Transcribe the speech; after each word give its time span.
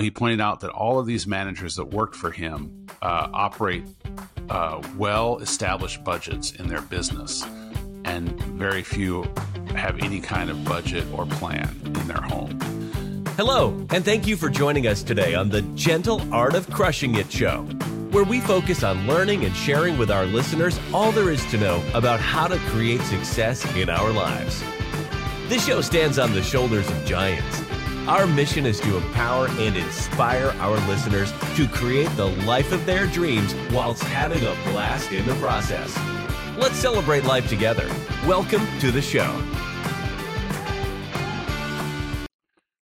He 0.00 0.10
pointed 0.10 0.40
out 0.40 0.60
that 0.60 0.70
all 0.70 0.98
of 0.98 1.06
these 1.06 1.26
managers 1.26 1.76
that 1.76 1.86
worked 1.86 2.14
for 2.14 2.30
him 2.30 2.86
uh, 3.02 3.28
operate 3.32 3.84
uh, 4.48 4.82
well 4.96 5.38
established 5.38 6.02
budgets 6.04 6.52
in 6.52 6.68
their 6.68 6.82
business, 6.82 7.44
and 8.04 8.40
very 8.54 8.82
few 8.82 9.24
have 9.74 9.98
any 10.00 10.20
kind 10.20 10.50
of 10.50 10.64
budget 10.64 11.06
or 11.12 11.26
plan 11.26 11.68
in 11.84 12.08
their 12.08 12.20
home. 12.20 12.58
Hello, 13.36 13.86
and 13.90 14.04
thank 14.04 14.26
you 14.26 14.36
for 14.36 14.48
joining 14.48 14.86
us 14.86 15.02
today 15.02 15.34
on 15.34 15.48
the 15.48 15.62
Gentle 15.74 16.22
Art 16.34 16.54
of 16.54 16.68
Crushing 16.70 17.14
It 17.14 17.30
show, 17.30 17.62
where 18.10 18.24
we 18.24 18.40
focus 18.40 18.82
on 18.82 19.06
learning 19.06 19.44
and 19.44 19.54
sharing 19.54 19.96
with 19.98 20.10
our 20.10 20.26
listeners 20.26 20.80
all 20.92 21.12
there 21.12 21.30
is 21.30 21.44
to 21.50 21.58
know 21.58 21.82
about 21.94 22.18
how 22.18 22.48
to 22.48 22.58
create 22.70 23.00
success 23.02 23.64
in 23.76 23.88
our 23.88 24.10
lives. 24.10 24.62
This 25.48 25.66
show 25.66 25.80
stands 25.80 26.18
on 26.18 26.32
the 26.32 26.42
shoulders 26.42 26.88
of 26.88 27.04
giants 27.04 27.62
our 28.08 28.26
mission 28.26 28.64
is 28.64 28.80
to 28.80 28.96
empower 28.96 29.48
and 29.48 29.76
inspire 29.76 30.54
our 30.60 30.78
listeners 30.88 31.30
to 31.54 31.68
create 31.68 32.08
the 32.16 32.24
life 32.46 32.72
of 32.72 32.86
their 32.86 33.06
dreams 33.06 33.54
whilst 33.70 34.02
having 34.04 34.38
a 34.38 34.70
blast 34.72 35.12
in 35.12 35.26
the 35.26 35.34
process. 35.34 35.94
Let's 36.56 36.76
celebrate 36.76 37.24
life 37.24 37.50
together. 37.50 37.86
Welcome 38.26 38.66
to 38.80 38.90
the 38.90 39.02
show. 39.02 39.30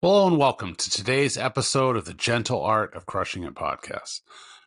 Hello 0.02 0.28
and 0.28 0.38
welcome 0.38 0.76
to 0.76 0.90
today's 0.90 1.38
episode 1.38 1.96
of 1.96 2.04
the 2.04 2.14
Gentle 2.14 2.62
Art 2.62 2.94
of 2.94 3.06
Crushing 3.06 3.46
It 3.46 3.56
podcast. 3.56 4.20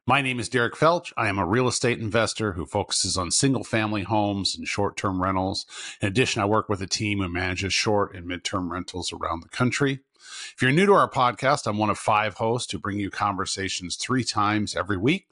My 0.06 0.23
name 0.23 0.41
is 0.41 0.48
Derek 0.48 0.75
Felch. 0.75 1.12
I 1.19 1.28
am 1.28 1.38
a 1.38 1.45
real 1.45 1.69
estate 1.69 1.98
investor 1.98 2.52
who 2.52 2.64
focuses 2.64 3.19
on 3.19 3.30
single 3.30 3.64
family 3.64 4.05
homes 4.05 4.56
and 4.56 4.66
short 4.66 4.97
term 4.97 5.20
rentals. 5.20 5.66
In 6.00 6.09
addition, 6.09 6.41
I 6.41 6.47
work 6.47 6.70
with 6.70 6.80
a 6.80 6.86
team 6.86 7.19
who 7.19 7.28
manages 7.28 7.75
short 7.75 8.14
and 8.14 8.25
mid 8.25 8.42
term 8.42 8.73
rentals 8.73 9.12
around 9.12 9.42
the 9.42 9.50
country. 9.50 10.00
If 10.55 10.62
you're 10.62 10.73
new 10.73 10.86
to 10.86 10.92
our 10.92 11.10
podcast, 11.10 11.66
I'm 11.66 11.77
one 11.77 11.91
of 11.91 11.98
five 11.98 12.34
hosts 12.34 12.70
who 12.73 12.78
bring 12.78 12.98
you 12.98 13.10
conversations 13.10 13.96
three 13.96 14.24
times 14.24 14.77
every 14.77 14.96
week. 14.96 15.27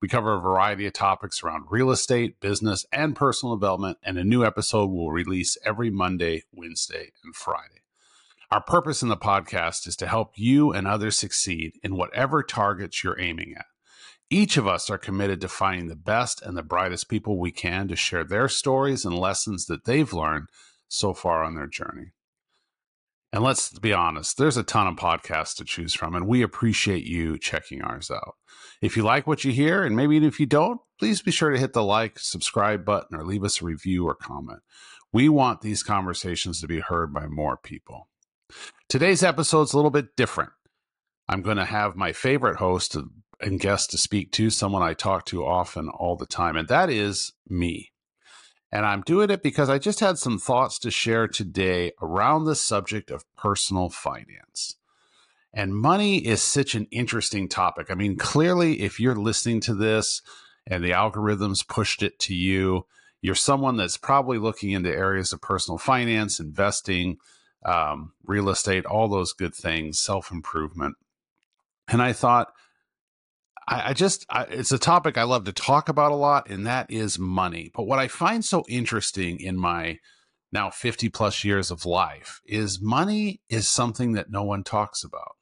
We 0.00 0.08
cover 0.08 0.34
a 0.34 0.40
variety 0.40 0.86
of 0.86 0.92
topics 0.94 1.42
around 1.42 1.66
real 1.70 1.90
estate, 1.90 2.40
business, 2.40 2.84
and 2.92 3.14
personal 3.14 3.56
development, 3.56 3.98
and 4.02 4.18
a 4.18 4.24
new 4.24 4.44
episode 4.44 4.86
will 4.86 5.12
release 5.12 5.56
every 5.64 5.90
Monday, 5.90 6.42
Wednesday, 6.52 7.12
and 7.22 7.36
Friday. 7.36 7.82
Our 8.50 8.62
purpose 8.62 9.02
in 9.02 9.08
the 9.08 9.16
podcast 9.16 9.86
is 9.86 9.96
to 9.96 10.06
help 10.06 10.32
you 10.36 10.72
and 10.72 10.86
others 10.86 11.18
succeed 11.18 11.78
in 11.82 11.96
whatever 11.96 12.42
targets 12.42 13.04
you're 13.04 13.20
aiming 13.20 13.54
at. 13.56 13.66
Each 14.30 14.56
of 14.56 14.66
us 14.66 14.90
are 14.90 14.98
committed 14.98 15.40
to 15.42 15.48
finding 15.48 15.88
the 15.88 15.96
best 15.96 16.42
and 16.42 16.56
the 16.56 16.62
brightest 16.62 17.08
people 17.08 17.38
we 17.38 17.52
can 17.52 17.88
to 17.88 17.96
share 17.96 18.24
their 18.24 18.48
stories 18.48 19.04
and 19.04 19.16
lessons 19.16 19.66
that 19.66 19.84
they've 19.84 20.12
learned 20.12 20.48
so 20.88 21.12
far 21.12 21.44
on 21.44 21.54
their 21.54 21.66
journey. 21.66 22.12
And 23.34 23.42
let's 23.42 23.76
be 23.80 23.92
honest, 23.92 24.38
there's 24.38 24.56
a 24.56 24.62
ton 24.62 24.86
of 24.86 24.94
podcasts 24.94 25.56
to 25.56 25.64
choose 25.64 25.92
from, 25.92 26.14
and 26.14 26.28
we 26.28 26.40
appreciate 26.40 27.02
you 27.02 27.36
checking 27.36 27.82
ours 27.82 28.08
out. 28.08 28.36
If 28.80 28.96
you 28.96 29.02
like 29.02 29.26
what 29.26 29.42
you 29.42 29.50
hear, 29.50 29.82
and 29.82 29.96
maybe 29.96 30.14
even 30.14 30.28
if 30.28 30.38
you 30.38 30.46
don't, 30.46 30.80
please 31.00 31.20
be 31.20 31.32
sure 31.32 31.50
to 31.50 31.58
hit 31.58 31.72
the 31.72 31.82
like, 31.82 32.20
subscribe 32.20 32.84
button, 32.84 33.18
or 33.18 33.24
leave 33.24 33.42
us 33.42 33.60
a 33.60 33.64
review 33.64 34.06
or 34.06 34.14
comment. 34.14 34.60
We 35.12 35.28
want 35.28 35.62
these 35.62 35.82
conversations 35.82 36.60
to 36.60 36.68
be 36.68 36.78
heard 36.78 37.12
by 37.12 37.26
more 37.26 37.56
people. 37.56 38.08
Today's 38.88 39.24
episode 39.24 39.62
is 39.62 39.72
a 39.72 39.76
little 39.76 39.90
bit 39.90 40.14
different. 40.16 40.52
I'm 41.28 41.42
going 41.42 41.56
to 41.56 41.64
have 41.64 41.96
my 41.96 42.12
favorite 42.12 42.58
host 42.58 42.96
and 43.40 43.58
guest 43.58 43.90
to 43.90 43.98
speak 43.98 44.30
to, 44.34 44.48
someone 44.48 44.84
I 44.84 44.94
talk 44.94 45.26
to 45.26 45.44
often 45.44 45.88
all 45.88 46.14
the 46.14 46.24
time, 46.24 46.54
and 46.54 46.68
that 46.68 46.88
is 46.88 47.32
me. 47.48 47.90
And 48.74 48.84
I'm 48.84 49.02
doing 49.02 49.30
it 49.30 49.40
because 49.40 49.70
I 49.70 49.78
just 49.78 50.00
had 50.00 50.18
some 50.18 50.36
thoughts 50.36 50.80
to 50.80 50.90
share 50.90 51.28
today 51.28 51.92
around 52.02 52.44
the 52.44 52.56
subject 52.56 53.12
of 53.12 53.24
personal 53.36 53.88
finance. 53.88 54.74
And 55.52 55.76
money 55.76 56.18
is 56.18 56.42
such 56.42 56.74
an 56.74 56.88
interesting 56.90 57.48
topic. 57.48 57.86
I 57.88 57.94
mean, 57.94 58.16
clearly, 58.16 58.80
if 58.80 58.98
you're 58.98 59.14
listening 59.14 59.60
to 59.60 59.74
this 59.74 60.22
and 60.66 60.82
the 60.82 60.90
algorithms 60.90 61.66
pushed 61.66 62.02
it 62.02 62.18
to 62.18 62.34
you, 62.34 62.86
you're 63.22 63.36
someone 63.36 63.76
that's 63.76 63.96
probably 63.96 64.38
looking 64.38 64.72
into 64.72 64.90
areas 64.90 65.32
of 65.32 65.40
personal 65.40 65.78
finance, 65.78 66.40
investing, 66.40 67.18
um, 67.64 68.12
real 68.24 68.48
estate, 68.48 68.84
all 68.86 69.06
those 69.06 69.32
good 69.32 69.54
things, 69.54 70.00
self 70.00 70.32
improvement. 70.32 70.96
And 71.86 72.02
I 72.02 72.12
thought, 72.12 72.48
I, 73.66 73.90
I 73.90 73.92
just, 73.92 74.26
I, 74.28 74.42
it's 74.44 74.72
a 74.72 74.78
topic 74.78 75.16
I 75.16 75.24
love 75.24 75.44
to 75.44 75.52
talk 75.52 75.88
about 75.88 76.12
a 76.12 76.16
lot, 76.16 76.48
and 76.48 76.66
that 76.66 76.90
is 76.90 77.18
money. 77.18 77.70
But 77.74 77.86
what 77.86 77.98
I 77.98 78.08
find 78.08 78.44
so 78.44 78.64
interesting 78.68 79.40
in 79.40 79.56
my 79.56 79.98
now 80.52 80.70
50 80.70 81.08
plus 81.08 81.44
years 81.44 81.70
of 81.70 81.84
life 81.84 82.40
is 82.46 82.80
money 82.80 83.40
is 83.48 83.68
something 83.68 84.12
that 84.12 84.30
no 84.30 84.44
one 84.44 84.62
talks 84.62 85.02
about. 85.02 85.36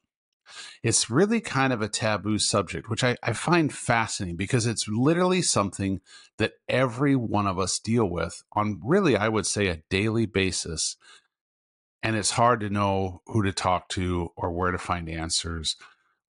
It's 0.81 1.09
really 1.09 1.39
kind 1.39 1.71
of 1.73 1.81
a 1.81 1.87
taboo 1.87 2.37
subject, 2.39 2.89
which 2.89 3.03
I, 3.03 3.17
I 3.23 3.33
find 3.33 3.73
fascinating 3.73 4.35
because 4.35 4.67
it's 4.67 4.87
literally 4.87 5.41
something 5.41 6.01
that 6.37 6.53
every 6.67 7.15
one 7.15 7.47
of 7.47 7.59
us 7.59 7.79
deal 7.79 8.05
with 8.05 8.43
on 8.53 8.79
really, 8.83 9.15
I 9.15 9.29
would 9.29 9.45
say, 9.45 9.67
a 9.67 9.81
daily 9.89 10.25
basis. 10.25 10.97
And 12.01 12.15
it's 12.15 12.31
hard 12.31 12.59
to 12.61 12.69
know 12.69 13.21
who 13.27 13.43
to 13.43 13.53
talk 13.53 13.89
to 13.89 14.31
or 14.35 14.51
where 14.51 14.71
to 14.71 14.77
find 14.77 15.09
answers 15.09 15.75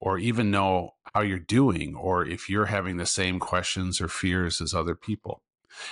or 0.03 0.19
even 0.19 0.51
know 0.51 0.95
how 1.15 1.21
you're 1.21 1.39
doing 1.39 1.95
or 1.95 2.27
if 2.27 2.51
you're 2.51 2.67
having 2.67 2.97
the 2.97 3.07
same 3.07 3.39
questions 3.39 4.01
or 4.01 4.09
fears 4.09 4.61
as 4.61 4.75
other 4.75 4.97
people. 4.97 5.43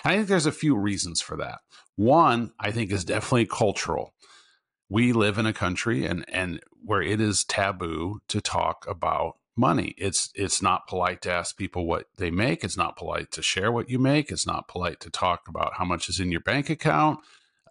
And 0.02 0.12
I 0.12 0.16
think 0.16 0.28
there's 0.28 0.46
a 0.46 0.52
few 0.52 0.76
reasons 0.76 1.22
for 1.22 1.36
that. 1.36 1.60
One, 1.94 2.50
I 2.58 2.72
think 2.72 2.90
is 2.90 3.04
definitely 3.04 3.46
cultural. 3.46 4.12
We 4.88 5.12
live 5.12 5.38
in 5.38 5.46
a 5.46 5.52
country 5.52 6.04
and 6.04 6.24
and 6.28 6.60
where 6.84 7.00
it 7.00 7.20
is 7.20 7.44
taboo 7.44 8.20
to 8.26 8.40
talk 8.40 8.84
about 8.88 9.36
money. 9.56 9.94
It's 9.96 10.30
it's 10.34 10.60
not 10.60 10.88
polite 10.88 11.22
to 11.22 11.32
ask 11.32 11.56
people 11.56 11.86
what 11.86 12.06
they 12.16 12.32
make. 12.32 12.64
It's 12.64 12.76
not 12.76 12.96
polite 12.96 13.30
to 13.32 13.42
share 13.42 13.70
what 13.70 13.88
you 13.88 14.00
make. 14.00 14.32
It's 14.32 14.46
not 14.46 14.66
polite 14.66 14.98
to 15.00 15.10
talk 15.10 15.46
about 15.46 15.74
how 15.74 15.84
much 15.84 16.08
is 16.08 16.18
in 16.18 16.32
your 16.32 16.40
bank 16.40 16.68
account. 16.68 17.20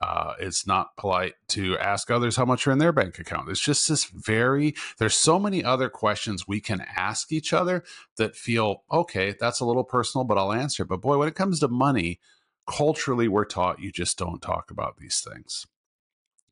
Uh, 0.02 0.34
it's 0.40 0.66
not 0.66 0.96
polite 0.96 1.34
to 1.50 1.78
ask 1.78 2.10
others 2.10 2.38
how 2.38 2.46
much 2.46 2.66
are 2.66 2.72
in 2.72 2.78
their 2.78 2.94
bank 2.94 3.20
account. 3.20 3.50
It's 3.50 3.60
just 3.60 3.90
this 3.90 4.06
very, 4.06 4.74
there's 4.98 5.16
so 5.16 5.38
many 5.38 5.64
other 5.64 5.90
questions 5.90 6.48
we 6.48 6.62
can 6.62 6.86
ask 6.96 7.32
each 7.34 7.52
other 7.52 7.84
that 8.18 8.36
feel, 8.36 8.84
okay, 8.92 9.36
that's 9.38 9.60
a 9.60 9.66
little 9.66 9.84
personal, 9.84 10.24
but 10.24 10.38
I'll 10.38 10.54
answer. 10.54 10.86
But 10.86 11.02
boy, 11.02 11.18
when 11.18 11.28
it 11.28 11.36
comes 11.36 11.60
to 11.60 11.68
money, 11.68 12.20
culturally, 12.66 13.28
we're 13.28 13.46
taught 13.46 13.82
you 13.82 13.92
just 13.92 14.18
don't 14.18 14.42
talk 14.42 14.72
about 14.72 14.98
these 14.98 15.20
things. 15.20 15.66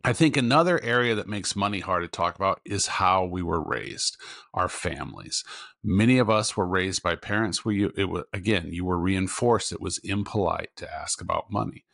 I 0.03 0.13
think 0.13 0.37
another 0.37 0.81
area 0.83 1.15
that 1.15 1.27
makes 1.27 1.55
money 1.55 1.79
hard 1.79 2.03
to 2.03 2.07
talk 2.07 2.35
about 2.35 2.61
is 2.65 2.87
how 2.87 3.25
we 3.25 3.41
were 3.41 3.61
raised, 3.61 4.17
our 4.53 4.69
families. 4.69 5.43
Many 5.83 6.17
of 6.17 6.29
us 6.29 6.55
were 6.55 6.67
raised 6.67 7.01
by 7.01 7.15
parents 7.15 7.65
where 7.65 7.75
you, 7.75 7.91
it 7.97 8.05
was, 8.05 8.23
again, 8.31 8.67
you 8.71 8.85
were 8.85 8.99
reinforced 8.99 9.71
it 9.71 9.81
was 9.81 9.99
impolite 9.99 10.75
to 10.77 10.93
ask 10.93 11.19
about 11.19 11.51
money 11.51 11.85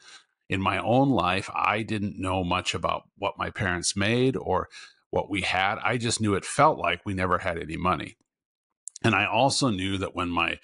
in 0.53 0.61
my 0.61 0.77
own 0.77 1.09
life, 1.09 1.49
I 1.51 1.81
didn't 1.81 2.21
know 2.21 2.43
much 2.43 2.75
about 2.75 3.09
what 3.17 3.39
my 3.39 3.49
parents 3.49 3.95
made 3.95 4.37
or 4.37 4.69
what 5.09 5.27
we 5.27 5.41
had. 5.41 5.79
I 5.83 5.97
just 5.97 6.21
knew 6.21 6.35
it 6.35 6.45
felt 6.45 6.77
like 6.77 7.01
we 7.03 7.15
never 7.15 7.39
had 7.39 7.57
any 7.57 7.75
money. 7.75 8.17
And 9.03 9.15
I 9.15 9.25
also 9.25 9.71
knew 9.71 9.97
that 9.97 10.15
when 10.15 10.29
my 10.29 10.59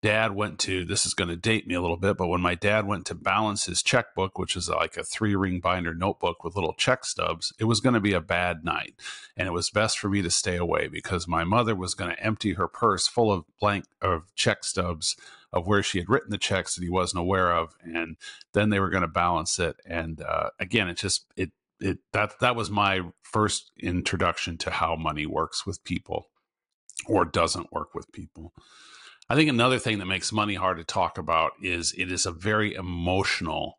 dad 0.00 0.36
went 0.36 0.60
to, 0.60 0.84
this 0.84 1.04
is 1.04 1.14
going 1.14 1.28
to 1.28 1.36
date 1.36 1.66
me 1.66 1.74
a 1.74 1.80
little 1.80 1.96
bit, 1.96 2.16
but 2.16 2.28
when 2.28 2.40
my 2.40 2.54
dad 2.54 2.86
went 2.86 3.04
to 3.06 3.16
balance 3.16 3.66
his 3.66 3.82
checkbook, 3.82 4.38
which 4.38 4.54
is 4.54 4.68
like 4.68 4.96
a 4.96 5.02
three 5.02 5.34
ring 5.34 5.58
binder 5.58 5.92
notebook 5.92 6.44
with 6.44 6.54
little 6.54 6.74
check 6.74 7.04
stubs, 7.04 7.52
it 7.58 7.64
was 7.64 7.80
going 7.80 7.94
to 7.94 8.00
be 8.00 8.12
a 8.12 8.20
bad 8.20 8.64
night. 8.64 8.94
And 9.36 9.48
it 9.48 9.52
was 9.52 9.70
best 9.70 9.98
for 9.98 10.08
me 10.08 10.22
to 10.22 10.30
stay 10.30 10.56
away 10.56 10.86
because 10.86 11.26
my 11.26 11.42
mother 11.42 11.74
was 11.74 11.94
going 11.94 12.14
to 12.14 12.24
empty 12.24 12.52
her 12.52 12.68
purse 12.68 13.08
full 13.08 13.32
of 13.32 13.44
blank 13.58 13.86
of 14.00 14.32
check 14.36 14.62
stubs 14.62 15.16
of 15.52 15.66
where 15.66 15.82
she 15.82 15.98
had 15.98 16.08
written 16.08 16.30
the 16.30 16.38
checks 16.38 16.74
that 16.74 16.82
he 16.82 16.90
wasn't 16.90 17.20
aware 17.20 17.52
of, 17.52 17.74
and 17.82 18.16
then 18.54 18.70
they 18.70 18.80
were 18.80 18.90
going 18.90 19.02
to 19.02 19.08
balance 19.08 19.58
it. 19.58 19.76
And 19.86 20.20
uh, 20.22 20.50
again, 20.58 20.88
it 20.88 20.96
just 20.96 21.26
it 21.36 21.50
it 21.80 21.98
that 22.12 22.38
that 22.40 22.56
was 22.56 22.70
my 22.70 23.02
first 23.22 23.70
introduction 23.78 24.56
to 24.58 24.70
how 24.70 24.96
money 24.96 25.26
works 25.26 25.66
with 25.66 25.84
people 25.84 26.28
or 27.06 27.24
doesn't 27.24 27.72
work 27.72 27.94
with 27.94 28.10
people. 28.12 28.52
I 29.28 29.34
think 29.34 29.48
another 29.48 29.78
thing 29.78 29.98
that 29.98 30.06
makes 30.06 30.32
money 30.32 30.54
hard 30.54 30.78
to 30.78 30.84
talk 30.84 31.18
about 31.18 31.52
is 31.62 31.94
it 31.96 32.12
is 32.12 32.26
a 32.26 32.32
very 32.32 32.74
emotional 32.74 33.78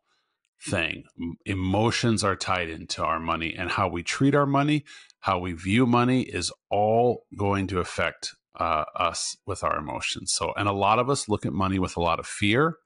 thing. 0.61 1.03
Emotions 1.45 2.23
are 2.23 2.35
tied 2.35 2.69
into 2.69 3.03
our 3.03 3.19
money 3.19 3.53
and 3.53 3.69
how 3.69 3.87
we 3.87 4.03
treat 4.03 4.35
our 4.35 4.45
money, 4.45 4.83
how 5.19 5.39
we 5.39 5.53
view 5.53 5.85
money 5.85 6.21
is 6.21 6.51
all 6.69 7.25
going 7.37 7.67
to 7.67 7.79
affect 7.79 8.35
uh, 8.59 8.85
us 8.95 9.37
with 9.45 9.63
our 9.63 9.77
emotions. 9.77 10.33
So, 10.33 10.53
and 10.55 10.67
a 10.67 10.73
lot 10.73 10.99
of 10.99 11.09
us 11.09 11.29
look 11.29 11.45
at 11.45 11.53
money 11.53 11.79
with 11.79 11.97
a 11.97 12.01
lot 12.01 12.19
of 12.19 12.27
fear 12.27 12.77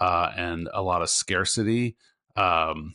uh, 0.00 0.30
and 0.36 0.68
a 0.72 0.82
lot 0.82 1.02
of 1.02 1.10
scarcity. 1.10 1.96
Um, 2.36 2.94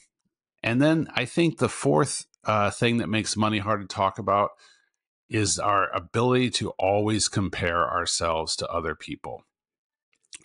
and 0.62 0.81
then 0.81 1.07
I 1.16 1.25
think 1.25 1.57
the 1.57 1.69
fourth 1.69 2.25
uh, 2.44 2.71
thing 2.71 2.98
that 2.98 3.07
makes 3.07 3.38
money 3.38 3.60
hard 3.60 3.81
to 3.81 3.88
talk 3.88 4.19
about 4.19 4.51
is 5.30 5.60
our 5.60 5.89
ability 5.95 6.50
to 6.50 6.69
always 6.71 7.30
compare 7.30 7.89
ourselves 7.89 8.56
to 8.57 8.68
other 8.68 8.95
people. 8.95 9.44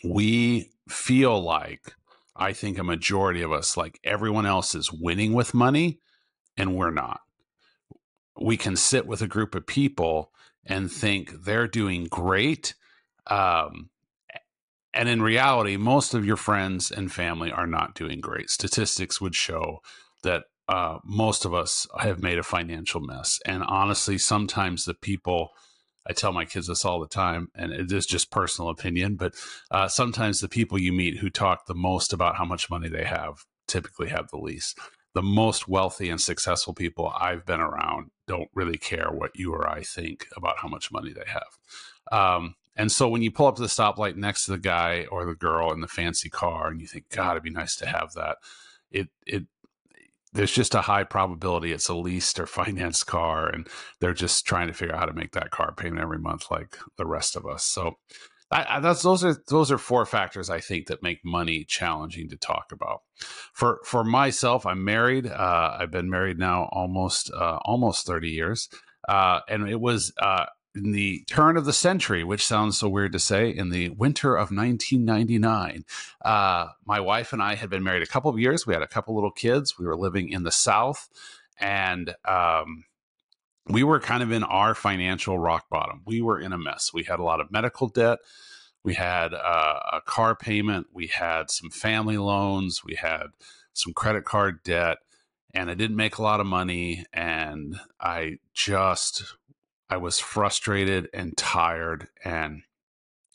We 0.05 0.71
feel 0.89 1.43
like, 1.43 1.95
I 2.37 2.53
think 2.53 2.79
a 2.79 2.85
majority 2.85 3.43
of 3.43 3.53
us, 3.53 3.77
like 3.77 3.99
everyone 4.05 4.45
else, 4.45 4.75
is 4.75 4.93
winning 4.93 5.33
with 5.33 5.55
money, 5.55 6.01
and 6.57 6.77
we're 6.77 6.91
not. 6.91 7.21
We 8.39 8.57
can 8.57 8.77
sit 8.77 9.07
with 9.07 9.23
a 9.23 9.29
group 9.29 9.55
of 9.55 9.67
people 9.67 10.33
and 10.67 10.91
think 10.91 11.45
they're 11.45 11.69
doing 11.69 12.05
great. 12.05 12.75
Um, 13.27 13.91
and 14.93 15.09
in 15.09 15.23
reality, 15.23 15.77
most 15.77 16.15
of 16.15 16.25
your 16.25 16.37
friends 16.37 16.91
and 16.91 17.13
family 17.13 17.51
are 17.51 17.67
not 17.67 17.95
doing 17.95 18.21
great. 18.21 18.49
Statistics 18.49 19.21
would 19.21 19.35
show 19.35 19.81
that 20.23 20.45
uh, 20.69 20.99
most 21.05 21.45
of 21.45 21.53
us 21.53 21.87
have 21.99 22.23
made 22.23 22.39
a 22.39 22.43
financial 22.43 23.01
mess. 23.01 23.41
And 23.45 23.63
honestly, 23.65 24.19
sometimes 24.19 24.85
the 24.85 24.95
people, 24.95 25.51
I 26.09 26.13
tell 26.13 26.33
my 26.33 26.45
kids 26.45 26.69
this 26.69 26.85
all 26.85 27.01
the 27.01 27.09
time, 27.09 27.49
and 27.55 27.73
it 27.73 27.93
is 27.93 28.07
just 28.07 28.31
personal 28.31 28.71
opinion, 28.71 29.17
but 29.17 29.35
uh, 29.71 29.89
sometimes 29.89 30.41
the 30.41 30.49
people 30.49 30.79
you 30.79 30.93
meet 30.93 31.19
who 31.19 31.29
talk 31.29 31.67
the 31.67 31.75
most 31.75 32.13
about 32.13 32.37
how 32.37 32.45
much 32.45 32.71
money 32.71 32.89
they 32.89 33.05
have 33.05 33.45
typically 33.67 34.09
have 34.09 34.29
the 34.31 34.39
least. 34.39 34.79
The 35.15 35.23
most 35.23 35.69
wealthy 35.69 36.09
and 36.09 36.21
successful 36.21 36.73
people 36.73 37.13
I've 37.19 37.45
been 37.45 37.61
around 37.61 38.11
don't 38.27 38.49
really 38.55 38.79
care 38.79 39.11
what 39.11 39.33
you 39.35 39.53
or 39.53 39.69
I 39.69 39.83
think 39.83 40.27
about 40.37 40.59
how 40.59 40.69
much 40.69 40.93
money 40.93 41.13
they 41.13 41.27
have. 41.27 41.59
Um, 42.13 42.55
and 42.77 42.91
so 42.91 43.09
when 43.09 43.23
you 43.23 43.31
pull 43.31 43.47
up 43.47 43.57
to 43.57 43.63
the 43.63 43.69
stoplight 43.69 44.17
next 44.17 44.47
to 44.47 44.53
the 44.53 44.59
guy 44.59 45.07
or 45.11 45.25
the 45.25 45.35
girl 45.35 45.73
in 45.73 45.81
the 45.81 45.87
fancy 45.87 46.29
car 46.29 46.69
and 46.69 46.81
you 46.81 46.87
think, 46.87 47.09
God, 47.11 47.33
it'd 47.33 47.43
be 47.43 47.51
nice 47.51 47.77
to 47.77 47.87
have 47.87 48.13
that, 48.15 48.39
it 48.91 49.09
it 49.27 49.45
there's 50.33 50.53
just 50.53 50.75
a 50.75 50.83
high 50.83 51.05
probability 51.05 51.73
it's 51.73 51.89
a 51.89 51.95
leased 51.95 52.39
or 52.41 52.47
financed 52.61 53.07
car 53.07 53.49
and 53.49 53.69
they're 54.01 54.13
just 54.13 54.47
trying 54.47 54.67
to 54.67 54.75
figure 54.75 54.95
out 54.95 55.01
how 55.01 55.07
to 55.07 55.13
make 55.13 55.33
that 55.33 55.51
car 55.51 55.73
payment 55.73 56.03
every 56.03 56.19
month 56.19 56.51
like 56.51 56.77
the 56.97 57.07
rest 57.07 57.37
of 57.37 57.47
us 57.47 57.65
so 57.65 57.97
I, 58.55 58.77
I, 58.77 58.81
that's 58.81 59.03
those 59.03 59.25
are 59.25 59.37
those 59.49 59.73
are 59.73 59.79
four 59.79 60.07
factors 60.07 60.49
I 60.49 60.61
think 60.61 60.87
that 60.87 61.03
make 61.03 61.25
money 61.25 61.65
challenging 61.65 62.29
to 62.29 62.37
talk 62.37 62.71
about. 62.71 63.03
For 63.53 63.81
for 63.85 64.05
myself, 64.05 64.65
I'm 64.65 64.85
married. 64.85 65.27
Uh, 65.27 65.77
I've 65.81 65.91
been 65.91 66.09
married 66.09 66.39
now 66.39 66.69
almost 66.71 67.33
uh, 67.33 67.59
almost 67.65 68.07
30 68.07 68.31
years, 68.31 68.69
uh, 69.09 69.41
and 69.49 69.69
it 69.69 69.81
was 69.81 70.13
uh, 70.23 70.47
in 70.77 70.93
the 70.93 71.25
turn 71.27 71.57
of 71.57 71.65
the 71.65 71.73
century, 71.73 72.23
which 72.23 72.47
sounds 72.47 72.79
so 72.79 72.89
weird 72.89 73.11
to 73.13 73.19
say, 73.19 73.51
in 73.51 73.71
the 73.71 73.89
winter 73.91 74.37
of 74.37 74.53
1999, 74.53 75.85
uh, 76.25 76.69
my 76.87 77.01
wife 77.01 77.33
and 77.33 77.43
I 77.43 77.57
had 77.57 77.71
been 77.71 77.83
married 77.83 78.05
a 78.05 78.07
couple 78.07 78.31
of 78.31 78.39
years. 78.39 78.67
We 78.67 78.75
had 78.75 78.83
a 78.83 78.89
couple 78.89 79.17
little 79.17 79.33
kids. 79.33 79.79
We 79.81 79.87
were 79.87 79.97
living 79.97 80.29
in 80.29 80.45
the 80.45 80.53
South, 80.53 81.09
and 81.59 82.15
um, 82.25 82.85
we 83.69 83.83
were 83.83 84.01
kind 84.01 84.23
of 84.23 84.31
in 84.31 84.45
our 84.45 84.75
financial 84.75 85.39
rock 85.39 85.69
bottom. 85.71 86.03
We 86.05 86.21
were 86.21 86.39
in 86.39 86.53
a 86.53 86.59
mess. 86.59 86.91
We 86.93 87.05
had 87.05 87.19
a 87.19 87.25
lot 87.25 87.41
of 87.41 87.51
medical 87.51 87.89
debt. 87.89 88.19
We 88.83 88.95
had 88.95 89.33
uh, 89.33 89.81
a 89.93 90.01
car 90.05 90.37
payment. 90.37 90.89
We 90.93 91.07
had 91.07 91.51
some 91.51 91.71
family 91.71 92.19
loans. 92.19 92.83
We 92.85 92.97
had 92.97 93.29
some 93.73 93.95
credit 93.95 94.25
card 94.25 94.63
debt. 94.63 94.99
And 95.55 95.71
I 95.71 95.75
didn't 95.75 95.97
make 95.97 96.19
a 96.19 96.23
lot 96.23 96.41
of 96.41 96.47
money. 96.47 97.07
And 97.13 97.77
I 97.99 98.39
just 98.53 99.37
I 99.89 99.97
was 99.97 100.19
frustrated 100.19 101.09
and 101.15 101.37
tired 101.37 102.09
and 102.25 102.63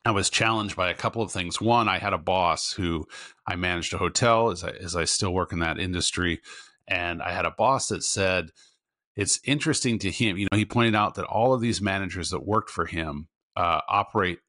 I 0.06 0.12
was 0.12 0.30
challenged 0.30 0.76
by 0.76 0.90
a 0.90 0.96
couple 0.96 1.22
of 1.22 1.32
things. 1.32 1.62
One, 1.62 1.88
I 1.88 2.00
had 2.00 2.14
a 2.14 2.18
boss 2.18 2.72
who 2.74 3.06
I 3.46 3.56
managed 3.56 3.94
a 3.94 3.98
hotel 3.98 4.50
as 4.50 4.64
I, 4.64 4.70
as 4.72 4.96
I 4.96 5.06
still 5.06 5.34
work 5.34 5.52
in 5.52 5.60
that 5.60 5.80
industry. 5.80 6.42
And 6.88 7.22
I 7.22 7.32
had 7.32 7.46
a 7.46 7.52
boss 7.52 7.90
that 7.90 8.04
said, 8.04 8.52
it's 9.16 9.40
interesting 9.44 10.00
to 10.00 10.12
him. 10.12 10.38
You 10.38 10.48
know, 10.52 10.58
he 10.58 10.66
pointed 10.66 10.96
out 10.96 11.16
that 11.16 11.26
all 11.26 11.54
of 11.54 11.62
these 11.62 11.82
managers 11.82 12.30
that 12.30 12.46
worked 12.46 12.70
for 12.70 12.86
him 12.86 13.28
uh, 13.56 13.82
operate 13.88 14.40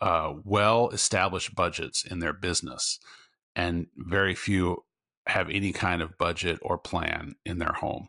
uh, 0.00 0.34
well 0.44 0.90
established 0.90 1.54
budgets 1.54 2.04
in 2.04 2.18
their 2.18 2.32
business, 2.32 2.98
and 3.54 3.86
very 3.96 4.34
few 4.34 4.84
have 5.26 5.50
any 5.50 5.72
kind 5.72 6.02
of 6.02 6.18
budget 6.18 6.58
or 6.62 6.78
plan 6.78 7.34
in 7.44 7.58
their 7.58 7.72
home 7.72 8.08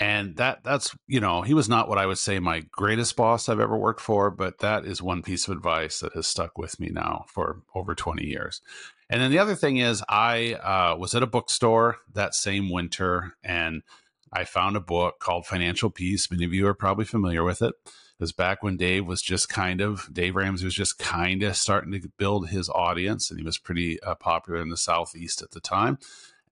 and 0.00 0.36
that 0.36 0.64
that's 0.64 0.96
you 1.06 1.20
know 1.20 1.42
he 1.42 1.54
was 1.54 1.68
not 1.68 1.88
what 1.88 1.98
i 1.98 2.06
would 2.06 2.18
say 2.18 2.38
my 2.38 2.62
greatest 2.72 3.14
boss 3.14 3.48
i've 3.48 3.60
ever 3.60 3.76
worked 3.76 4.00
for 4.00 4.30
but 4.30 4.58
that 4.58 4.84
is 4.84 5.02
one 5.02 5.22
piece 5.22 5.46
of 5.46 5.56
advice 5.56 6.00
that 6.00 6.14
has 6.14 6.26
stuck 6.26 6.56
with 6.56 6.80
me 6.80 6.88
now 6.90 7.24
for 7.28 7.60
over 7.74 7.94
20 7.94 8.24
years 8.24 8.62
and 9.08 9.20
then 9.20 9.30
the 9.30 9.38
other 9.38 9.54
thing 9.54 9.76
is 9.76 10.02
i 10.08 10.54
uh, 10.54 10.96
was 10.96 11.14
at 11.14 11.22
a 11.22 11.26
bookstore 11.26 11.98
that 12.12 12.34
same 12.34 12.70
winter 12.70 13.34
and 13.44 13.82
i 14.32 14.44
found 14.44 14.76
a 14.76 14.80
book 14.80 15.18
called 15.18 15.46
financial 15.46 15.90
peace 15.90 16.30
many 16.30 16.44
of 16.44 16.52
you 16.52 16.66
are 16.66 16.74
probably 16.74 17.04
familiar 17.04 17.44
with 17.44 17.62
it 17.62 17.74
it 17.86 18.20
was 18.20 18.32
back 18.32 18.62
when 18.62 18.76
dave 18.76 19.06
was 19.06 19.22
just 19.22 19.48
kind 19.48 19.80
of 19.80 20.08
dave 20.12 20.36
ramsey 20.36 20.64
was 20.64 20.74
just 20.74 20.98
kind 20.98 21.42
of 21.42 21.56
starting 21.56 21.92
to 21.92 22.08
build 22.18 22.48
his 22.48 22.68
audience 22.70 23.30
and 23.30 23.38
he 23.38 23.44
was 23.44 23.58
pretty 23.58 24.00
uh, 24.02 24.14
popular 24.14 24.60
in 24.60 24.68
the 24.68 24.76
southeast 24.76 25.42
at 25.42 25.50
the 25.50 25.60
time 25.60 25.98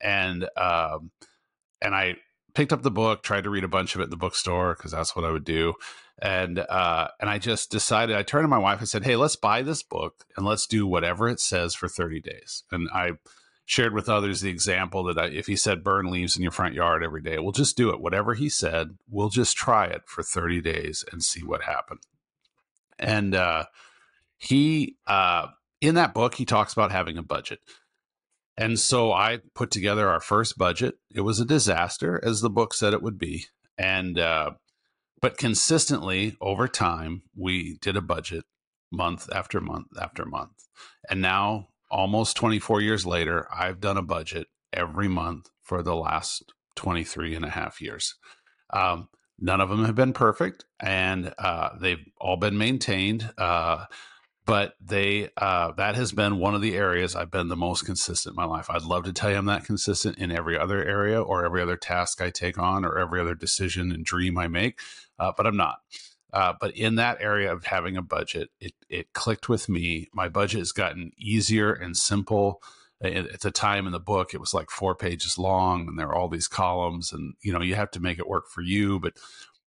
and 0.00 0.48
um, 0.56 1.10
and 1.80 1.94
i 1.94 2.14
picked 2.58 2.72
up 2.72 2.82
the 2.82 2.90
book, 2.90 3.22
tried 3.22 3.44
to 3.44 3.50
read 3.50 3.62
a 3.62 3.68
bunch 3.68 3.94
of 3.94 4.00
it 4.00 4.04
in 4.04 4.10
the 4.10 4.16
bookstore 4.16 4.74
because 4.74 4.90
that's 4.90 5.14
what 5.14 5.24
I 5.24 5.30
would 5.30 5.44
do. 5.44 5.74
And 6.20 6.58
uh, 6.58 7.06
and 7.20 7.30
I 7.30 7.38
just 7.38 7.70
decided. 7.70 8.16
I 8.16 8.24
turned 8.24 8.42
to 8.42 8.48
my 8.48 8.58
wife 8.58 8.80
and 8.80 8.88
said, 8.88 9.04
"Hey, 9.04 9.14
let's 9.14 9.36
buy 9.36 9.62
this 9.62 9.84
book 9.84 10.24
and 10.36 10.44
let's 10.44 10.66
do 10.66 10.84
whatever 10.84 11.28
it 11.28 11.38
says 11.38 11.76
for 11.76 11.86
30 11.86 12.20
days." 12.20 12.64
And 12.72 12.88
I 12.92 13.12
shared 13.68 13.92
with 13.92 14.08
others 14.08 14.40
the 14.40 14.48
example 14.48 15.04
that 15.04 15.18
I, 15.18 15.26
if 15.26 15.46
he 15.46 15.54
said 15.54 15.84
burn 15.84 16.10
leaves 16.10 16.38
in 16.38 16.42
your 16.42 16.50
front 16.50 16.74
yard 16.74 17.04
every 17.04 17.20
day, 17.20 17.38
we'll 17.38 17.52
just 17.52 17.76
do 17.76 17.90
it. 17.90 18.00
Whatever 18.00 18.32
he 18.32 18.48
said, 18.48 18.96
we'll 19.10 19.28
just 19.28 19.58
try 19.58 19.84
it 19.84 20.00
for 20.06 20.22
30 20.22 20.62
days 20.62 21.04
and 21.12 21.22
see 21.22 21.42
what 21.42 21.64
happened. 21.64 22.00
And 22.98 23.34
uh, 23.34 23.66
he, 24.38 24.96
uh, 25.06 25.48
in 25.82 25.96
that 25.96 26.14
book, 26.14 26.36
he 26.36 26.46
talks 26.46 26.72
about 26.72 26.92
having 26.92 27.18
a 27.18 27.22
budget. 27.22 27.58
And 28.56 28.80
so 28.80 29.12
I 29.12 29.40
put 29.54 29.70
together 29.70 30.08
our 30.08 30.20
first 30.20 30.56
budget. 30.56 30.94
It 31.14 31.20
was 31.20 31.38
a 31.38 31.44
disaster, 31.44 32.18
as 32.24 32.40
the 32.40 32.48
book 32.48 32.72
said 32.72 32.94
it 32.94 33.02
would 33.02 33.18
be. 33.18 33.44
And, 33.76 34.18
uh, 34.18 34.52
but 35.20 35.36
consistently 35.36 36.38
over 36.40 36.68
time, 36.68 37.20
we 37.36 37.76
did 37.82 37.98
a 37.98 38.00
budget 38.00 38.46
month 38.90 39.28
after 39.30 39.60
month 39.60 39.88
after 40.00 40.24
month. 40.24 40.68
And 41.10 41.20
now, 41.20 41.68
almost 41.90 42.36
24 42.36 42.80
years 42.80 43.06
later, 43.06 43.46
I've 43.52 43.80
done 43.80 43.96
a 43.96 44.02
budget 44.02 44.48
every 44.72 45.08
month 45.08 45.50
for 45.62 45.82
the 45.82 45.96
last 45.96 46.52
23 46.76 47.34
and 47.34 47.44
a 47.44 47.50
half 47.50 47.80
years. 47.80 48.16
Um, 48.70 49.08
none 49.38 49.60
of 49.60 49.68
them 49.68 49.84
have 49.84 49.94
been 49.94 50.12
perfect, 50.12 50.64
and 50.80 51.34
uh, 51.38 51.70
they've 51.80 52.04
all 52.20 52.36
been 52.36 52.58
maintained. 52.58 53.30
Uh, 53.36 53.86
but 54.48 54.76
they 54.80 55.28
uh, 55.36 55.72
that 55.72 55.94
has 55.94 56.12
been 56.12 56.38
one 56.38 56.54
of 56.54 56.62
the 56.62 56.74
areas 56.74 57.14
I've 57.14 57.30
been 57.30 57.48
the 57.48 57.56
most 57.56 57.84
consistent 57.84 58.32
in 58.32 58.36
my 58.36 58.46
life. 58.46 58.70
I'd 58.70 58.80
love 58.80 59.04
to 59.04 59.12
tell 59.12 59.30
you 59.30 59.36
I'm 59.36 59.44
that 59.44 59.64
consistent 59.64 60.16
in 60.16 60.32
every 60.32 60.58
other 60.58 60.82
area 60.82 61.20
or 61.20 61.44
every 61.44 61.60
other 61.60 61.76
task 61.76 62.22
I 62.22 62.30
take 62.30 62.56
on 62.58 62.82
or 62.82 62.98
every 62.98 63.20
other 63.20 63.34
decision 63.34 63.92
and 63.92 64.06
dream 64.06 64.38
I 64.38 64.48
make, 64.48 64.80
uh, 65.18 65.32
but 65.36 65.46
I'm 65.46 65.58
not. 65.58 65.80
Uh, 66.32 66.52
but 66.60 66.76
in 66.76 66.96
that 66.96 67.18
area 67.20 67.52
of 67.52 67.64
having 67.64 67.96
a 67.96 68.02
budget, 68.02 68.50
it 68.60 68.72
it 68.88 69.12
clicked 69.12 69.48
with 69.48 69.68
me. 69.68 70.08
My 70.12 70.28
budget 70.28 70.58
has 70.58 70.72
gotten 70.72 71.12
easier 71.18 71.72
and 71.72 71.96
simple. 71.96 72.62
At 73.00 73.40
the 73.42 73.52
time 73.52 73.86
in 73.86 73.92
the 73.92 74.00
book, 74.00 74.34
it 74.34 74.40
was 74.40 74.52
like 74.52 74.70
four 74.70 74.96
pages 74.96 75.38
long, 75.38 75.86
and 75.86 75.98
there 75.98 76.08
are 76.08 76.16
all 76.16 76.28
these 76.28 76.48
columns, 76.48 77.12
and 77.12 77.34
you 77.42 77.52
know 77.52 77.62
you 77.62 77.76
have 77.76 77.92
to 77.92 78.00
make 78.00 78.18
it 78.18 78.28
work 78.28 78.48
for 78.48 78.60
you. 78.60 78.98
But 78.98 79.14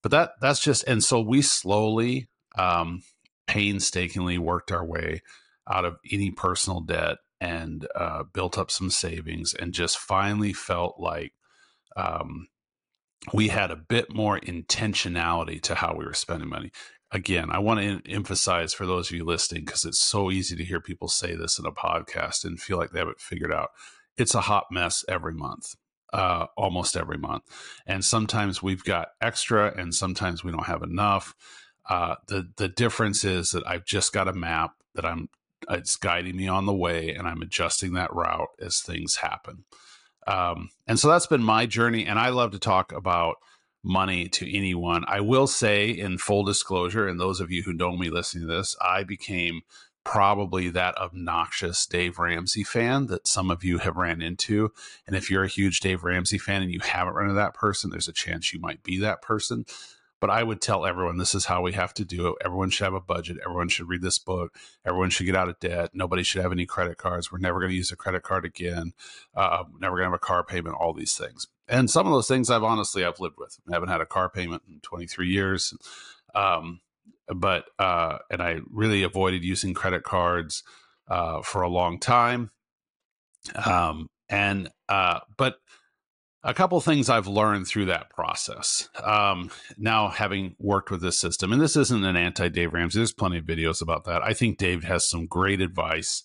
but 0.03 0.11
that 0.11 0.33
that's 0.41 0.61
just 0.61 0.85
and 0.89 1.03
so 1.03 1.21
we 1.21 1.41
slowly 1.41 2.29
um, 2.59 3.03
painstakingly 3.47 4.37
worked 4.37 4.73
our 4.73 4.85
way 4.85 5.23
out 5.71 5.85
of 5.85 5.97
any 6.11 6.31
personal 6.31 6.81
debt 6.81 7.19
and 7.41 7.87
uh, 7.95 8.25
built 8.25 8.59
up 8.59 8.71
some 8.71 8.91
savings 8.91 9.55
and 9.55 9.73
just 9.73 9.99
finally 9.99 10.53
felt 10.53 10.97
like 10.99 11.33
um, 11.97 12.49
we 13.33 13.49
had 13.49 13.71
a 13.71 13.77
bit 13.77 14.15
more 14.15 14.41
intentionality 14.41 15.61
to 15.63 15.75
how 15.75 15.95
we 15.95 16.05
were 16.05 16.15
spending 16.15 16.49
money. 16.49 16.73
Again, 17.13 17.51
I 17.51 17.59
want 17.59 17.81
to 17.81 18.11
emphasize 18.11 18.73
for 18.73 18.87
those 18.87 19.11
of 19.11 19.17
you 19.17 19.25
listening, 19.25 19.65
because 19.65 19.85
it's 19.85 20.01
so 20.01 20.31
easy 20.31 20.57
to 20.57 20.65
hear 20.65 20.81
people 20.81 21.09
say 21.09 21.35
this 21.35 21.59
in 21.59 21.67
a 21.67 21.73
podcast 21.73 22.45
and 22.45 22.61
feel 22.61 22.79
like 22.79 22.91
they 22.91 23.01
have 23.01 23.09
it 23.09 23.21
figured 23.21 23.53
out. 23.53 23.71
It's 24.17 24.35
a 24.35 24.43
hot 24.43 24.67
mess 24.71 25.05
every 25.09 25.35
month, 25.35 25.75
uh, 26.13 26.47
almost 26.57 26.97
every 26.97 27.19
month. 27.19 27.43
And 27.87 28.05
sometimes 28.05 28.63
we've 28.63 28.85
got 28.85 29.09
extra 29.21 29.75
and 29.77 29.95
sometimes 29.95 30.45
we 30.45 30.53
don't 30.53 30.67
have 30.67 30.83
enough. 30.83 31.35
Uh, 31.89 32.15
the 32.29 32.49
the 32.57 32.69
difference 32.69 33.25
is 33.25 33.51
that 33.51 33.67
I've 33.67 33.85
just 33.85 34.13
got 34.13 34.29
a 34.29 34.33
map 34.33 34.75
that 34.95 35.05
I'm 35.05 35.29
it's 35.69 35.97
guiding 35.97 36.37
me 36.37 36.49
on 36.49 36.67
the 36.67 36.75
way, 36.75 37.11
and 37.11 37.29
I'm 37.29 37.43
adjusting 37.43 37.93
that 37.95 38.15
route 38.15 38.49
as 38.61 38.81
things 38.81 39.17
happen. 39.17 39.65
Um, 40.31 40.71
and 40.87 40.99
so 40.99 41.09
that's 41.09 41.27
been 41.27 41.43
my 41.43 41.67
journey, 41.67 42.07
and 42.07 42.19
I 42.19 42.29
love 42.29 42.53
to 42.53 42.59
talk 42.59 42.93
about 42.93 43.37
money 43.83 44.29
to 44.29 44.57
anyone. 44.57 45.05
I 45.09 45.21
will 45.21 45.47
say, 45.47 45.91
in 45.91 46.19
full 46.19 46.45
disclosure, 46.45 47.09
and 47.09 47.19
those 47.19 47.41
of 47.41 47.51
you 47.51 47.63
who 47.65 47.73
know 47.73 47.97
me 47.97 48.11
listening 48.11 48.47
to 48.47 48.55
this, 48.55 48.77
I 48.81 49.03
became 49.03 49.63
probably 50.05 50.69
that 50.71 50.97
obnoxious 50.97 51.85
Dave 51.85 52.19
Ramsey 52.19 52.65
fan 52.65 53.07
that 53.07 53.27
some 53.27 53.51
of 53.51 53.65
you 53.65 53.79
have 53.79 53.97
ran 53.97 54.23
into. 54.23 54.73
And 55.07 55.17
if 55.17 55.31
you're 55.31 55.45
a 55.45 55.49
huge 55.49 55.81
Dave 55.81 56.05
Ramsey 56.05 56.39
fan 56.39 56.63
and 56.63 56.73
you 56.73 56.81
haven't 56.81 57.15
run 57.15 57.27
into 57.27 57.35
that 57.35 57.55
person, 57.55 57.91
there's 57.91 58.09
a 58.09 58.13
chance 58.13 58.53
you 58.53 58.61
might 58.61 58.83
be 58.83 58.99
that 59.01 59.23
person. 59.23 59.65
But 60.21 60.31
I 60.31 60.43
would 60.43 60.61
tell 60.61 60.85
everyone 60.85 61.17
this 61.17 61.35
is 61.35 61.47
how 61.47 61.63
we 61.63 61.73
have 61.73 61.95
to 61.95 62.05
do 62.05 62.29
it. 62.29 62.35
Everyone 62.45 62.71
should 62.71 62.85
have 62.85 62.95
a 62.95 63.01
budget. 63.01 63.39
Everyone 63.43 63.69
should 63.69 63.89
read 63.89 64.03
this 64.03 64.19
book. 64.19 64.55
Everyone 64.85 65.11
should 65.11 65.27
get 65.27 65.37
out 65.37 65.49
of 65.49 65.59
debt. 65.61 65.91
Nobody 65.95 66.23
should 66.23 66.43
have 66.43 66.53
any 66.53 66.67
credit 66.67 66.99
cards. 66.99 67.33
We're 67.33 67.39
never 67.39 67.59
going 67.59 67.71
to 67.71 67.77
use 67.77 67.91
a 67.91 67.97
credit 67.97 68.23
card 68.23 68.45
again. 68.45 68.93
Uh, 69.35 69.65
never 69.81 69.97
going 69.97 70.07
to 70.07 70.11
have 70.11 70.15
a 70.15 70.19
car 70.19 70.45
payment. 70.45 70.77
All 70.79 70.93
these 70.93 71.17
things. 71.17 71.49
And 71.67 71.91
some 71.91 72.07
of 72.07 72.13
those 72.13 72.29
things 72.29 72.51
I've 72.51 72.65
honestly 72.65 73.05
I've 73.05 73.21
lived 73.21 73.37
with. 73.39 73.59
I 73.69 73.75
haven't 73.75 73.89
had 73.89 74.01
a 74.01 74.07
car 74.07 74.29
payment 74.29 74.63
in 74.69 74.81
23 74.81 75.29
years. 75.29 75.73
Um, 76.35 76.81
but 77.29 77.67
uh, 77.79 78.19
and 78.31 78.43
I 78.43 78.59
really 78.71 79.03
avoided 79.03 79.45
using 79.45 79.73
credit 79.73 80.03
cards 80.03 80.63
uh, 81.09 81.43
for 81.43 81.63
a 81.63 81.69
long 81.69 81.99
time. 81.99 82.51
Um, 83.65 84.09
and 84.29 84.69
uh, 84.89 85.21
but 85.37 85.57
a 86.43 86.55
couple 86.55 86.81
things 86.81 87.11
I've 87.11 87.27
learned 87.27 87.67
through 87.67 87.87
that 87.87 88.11
process. 88.11 88.89
Um, 89.03 89.51
now, 89.77 90.09
having 90.09 90.57
worked 90.59 90.91
with 90.91 91.03
this 91.03 91.19
system, 91.19 91.53
and 91.53 91.61
this 91.61 91.77
isn't 91.77 92.05
an 92.05 92.17
anti 92.17 92.49
Dave 92.49 92.73
Ramsey, 92.73 92.99
there's 92.99 93.13
plenty 93.13 93.39
of 93.39 93.45
videos 93.45 93.83
about 93.83 94.05
that. 94.05 94.23
I 94.23 94.33
think 94.33 94.59
Dave 94.59 94.85
has 94.85 95.09
some 95.09 95.27
great 95.27 95.61
advice, 95.61 96.23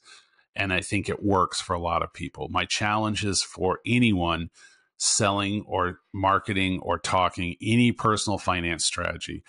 and 0.56 0.72
I 0.72 0.82
think 0.82 1.10
it 1.10 1.24
works 1.24 1.60
for 1.60 1.74
a 1.74 1.80
lot 1.80 2.02
of 2.02 2.14
people. 2.14 2.48
My 2.50 2.66
challenge 2.66 3.26
is 3.26 3.42
for 3.42 3.80
anyone 3.86 4.50
selling 4.98 5.64
or 5.68 6.00
marketing 6.14 6.80
or 6.82 6.98
talking 6.98 7.56
any 7.62 7.92
personal 7.92 8.38
finance 8.38 8.86
strategy. 8.86 9.44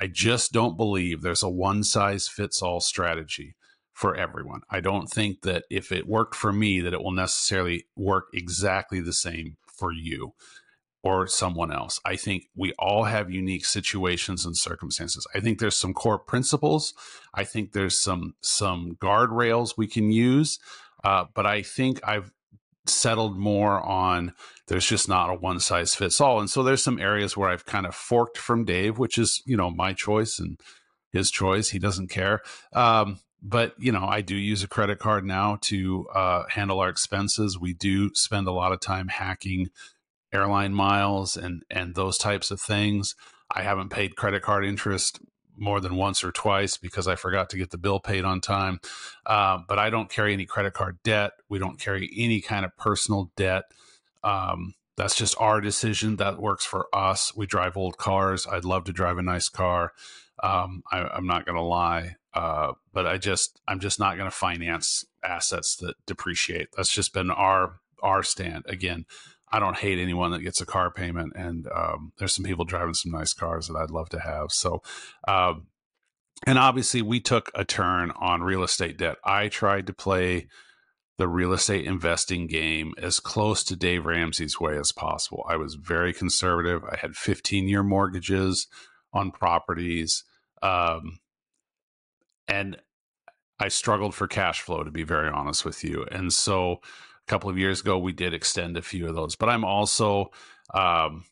I 0.00 0.08
just 0.08 0.52
don't 0.52 0.76
believe 0.76 1.22
there's 1.22 1.42
a 1.42 1.48
one 1.48 1.84
size 1.84 2.26
fits 2.28 2.62
all 2.62 2.80
strategy 2.80 3.54
for 3.98 4.14
everyone. 4.14 4.60
I 4.70 4.78
don't 4.78 5.08
think 5.08 5.42
that 5.42 5.64
if 5.70 5.90
it 5.90 6.06
worked 6.06 6.36
for 6.36 6.52
me 6.52 6.78
that 6.82 6.92
it 6.92 7.02
will 7.02 7.10
necessarily 7.10 7.86
work 7.96 8.28
exactly 8.32 9.00
the 9.00 9.12
same 9.12 9.56
for 9.66 9.92
you 9.92 10.34
or 11.02 11.26
someone 11.26 11.72
else. 11.72 12.00
I 12.04 12.14
think 12.14 12.44
we 12.54 12.72
all 12.78 13.02
have 13.02 13.28
unique 13.28 13.66
situations 13.66 14.46
and 14.46 14.56
circumstances. 14.56 15.26
I 15.34 15.40
think 15.40 15.58
there's 15.58 15.76
some 15.76 15.94
core 15.94 16.20
principles. 16.20 16.94
I 17.34 17.42
think 17.42 17.72
there's 17.72 18.00
some 18.00 18.36
some 18.40 18.96
guardrails 19.02 19.76
we 19.76 19.88
can 19.88 20.12
use, 20.12 20.60
uh, 21.02 21.24
but 21.34 21.44
I 21.44 21.62
think 21.62 21.98
I've 22.06 22.30
settled 22.86 23.36
more 23.36 23.80
on 23.80 24.32
there's 24.68 24.86
just 24.86 25.08
not 25.08 25.28
a 25.28 25.34
one 25.34 25.58
size 25.58 25.96
fits 25.96 26.20
all. 26.20 26.38
And 26.38 26.48
so 26.48 26.62
there's 26.62 26.84
some 26.84 27.00
areas 27.00 27.36
where 27.36 27.48
I've 27.48 27.66
kind 27.66 27.84
of 27.84 27.96
forked 27.96 28.38
from 28.38 28.64
Dave, 28.64 28.96
which 28.96 29.18
is 29.18 29.42
you 29.44 29.56
know 29.56 29.72
my 29.72 29.92
choice 29.92 30.38
and 30.38 30.60
his 31.10 31.32
choice. 31.32 31.70
He 31.70 31.80
doesn't 31.80 32.10
care. 32.10 32.42
Um, 32.72 33.18
but 33.42 33.74
you 33.78 33.92
know 33.92 34.04
i 34.06 34.20
do 34.20 34.34
use 34.34 34.62
a 34.62 34.68
credit 34.68 34.98
card 34.98 35.24
now 35.24 35.58
to 35.60 36.06
uh, 36.14 36.44
handle 36.50 36.80
our 36.80 36.88
expenses. 36.88 37.58
We 37.58 37.72
do 37.72 38.14
spend 38.14 38.46
a 38.46 38.52
lot 38.52 38.72
of 38.72 38.80
time 38.80 39.08
hacking 39.08 39.70
airline 40.32 40.74
miles 40.74 41.36
and 41.36 41.62
and 41.70 41.94
those 41.94 42.18
types 42.18 42.50
of 42.50 42.60
things. 42.60 43.14
I 43.50 43.62
haven't 43.62 43.90
paid 43.90 44.16
credit 44.16 44.42
card 44.42 44.64
interest 44.64 45.20
more 45.56 45.80
than 45.80 45.96
once 45.96 46.22
or 46.22 46.30
twice 46.30 46.76
because 46.76 47.08
i 47.08 47.16
forgot 47.16 47.50
to 47.50 47.56
get 47.56 47.70
the 47.70 47.78
bill 47.78 47.98
paid 47.98 48.24
on 48.24 48.40
time. 48.40 48.80
Uh, 49.26 49.58
but 49.68 49.78
i 49.78 49.90
don't 49.90 50.10
carry 50.10 50.32
any 50.32 50.46
credit 50.46 50.74
card 50.74 50.98
debt. 51.02 51.32
We 51.48 51.58
don't 51.58 51.80
carry 51.80 52.10
any 52.16 52.40
kind 52.40 52.64
of 52.64 52.76
personal 52.76 53.32
debt. 53.36 53.64
Um, 54.22 54.74
that's 54.96 55.14
just 55.14 55.36
our 55.38 55.60
decision. 55.60 56.16
That 56.16 56.40
works 56.40 56.66
for 56.66 56.88
us. 56.92 57.32
We 57.34 57.46
drive 57.46 57.76
old 57.76 57.98
cars. 57.98 58.46
I'd 58.46 58.64
love 58.64 58.84
to 58.84 58.92
drive 58.92 59.16
a 59.16 59.22
nice 59.22 59.48
car. 59.48 59.92
Um, 60.42 60.82
I, 60.90 61.16
am 61.16 61.26
not 61.26 61.46
going 61.46 61.56
to 61.56 61.62
lie, 61.62 62.16
uh, 62.34 62.72
but 62.98 63.06
I 63.06 63.16
just 63.16 63.60
I'm 63.68 63.78
just 63.78 64.00
not 64.00 64.16
going 64.16 64.28
to 64.28 64.36
finance 64.36 65.04
assets 65.22 65.76
that 65.76 65.94
depreciate. 66.04 66.70
That's 66.76 66.92
just 66.92 67.14
been 67.14 67.30
our 67.30 67.76
our 68.02 68.24
stand. 68.24 68.64
Again, 68.66 69.04
I 69.52 69.60
don't 69.60 69.76
hate 69.76 70.00
anyone 70.00 70.32
that 70.32 70.40
gets 70.40 70.60
a 70.60 70.66
car 70.66 70.90
payment, 70.90 71.34
and 71.36 71.68
um, 71.72 72.12
there's 72.18 72.34
some 72.34 72.44
people 72.44 72.64
driving 72.64 72.94
some 72.94 73.12
nice 73.12 73.32
cars 73.32 73.68
that 73.68 73.76
I'd 73.76 73.92
love 73.92 74.08
to 74.08 74.18
have. 74.18 74.50
So, 74.50 74.82
um, 75.28 75.68
and 76.44 76.58
obviously, 76.58 77.00
we 77.00 77.20
took 77.20 77.52
a 77.54 77.64
turn 77.64 78.10
on 78.16 78.42
real 78.42 78.64
estate 78.64 78.98
debt. 78.98 79.18
I 79.24 79.46
tried 79.46 79.86
to 79.86 79.92
play 79.92 80.48
the 81.18 81.28
real 81.28 81.52
estate 81.52 81.84
investing 81.84 82.48
game 82.48 82.94
as 83.00 83.20
close 83.20 83.62
to 83.62 83.76
Dave 83.76 84.06
Ramsey's 84.06 84.58
way 84.58 84.76
as 84.76 84.90
possible. 84.90 85.46
I 85.48 85.54
was 85.54 85.76
very 85.76 86.12
conservative. 86.12 86.82
I 86.82 86.96
had 86.96 87.14
15 87.14 87.68
year 87.68 87.84
mortgages 87.84 88.66
on 89.12 89.30
properties. 89.30 90.24
Um, 90.64 91.20
and 92.48 92.78
I 93.60 93.68
struggled 93.68 94.14
for 94.14 94.26
cash 94.26 94.60
flow, 94.60 94.84
to 94.84 94.90
be 94.90 95.02
very 95.02 95.28
honest 95.28 95.64
with 95.64 95.82
you. 95.82 96.06
And 96.10 96.32
so 96.32 96.80
a 96.82 97.26
couple 97.26 97.50
of 97.50 97.58
years 97.58 97.80
ago, 97.80 97.98
we 97.98 98.12
did 98.12 98.32
extend 98.32 98.76
a 98.76 98.82
few 98.82 99.08
of 99.08 99.14
those. 99.14 99.36
But 99.36 99.48
I'm 99.48 99.64
also, 99.64 100.30
um, 100.72 101.24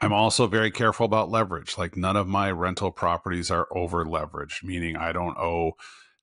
I'm 0.00 0.12
also 0.12 0.46
very 0.46 0.70
careful 0.70 1.06
about 1.06 1.30
leverage. 1.30 1.78
Like 1.78 1.96
none 1.96 2.16
of 2.16 2.28
my 2.28 2.50
rental 2.50 2.90
properties 2.90 3.50
are 3.50 3.68
over 3.70 4.04
leveraged, 4.04 4.62
meaning 4.62 4.96
I 4.96 5.12
don't 5.12 5.38
owe 5.38 5.72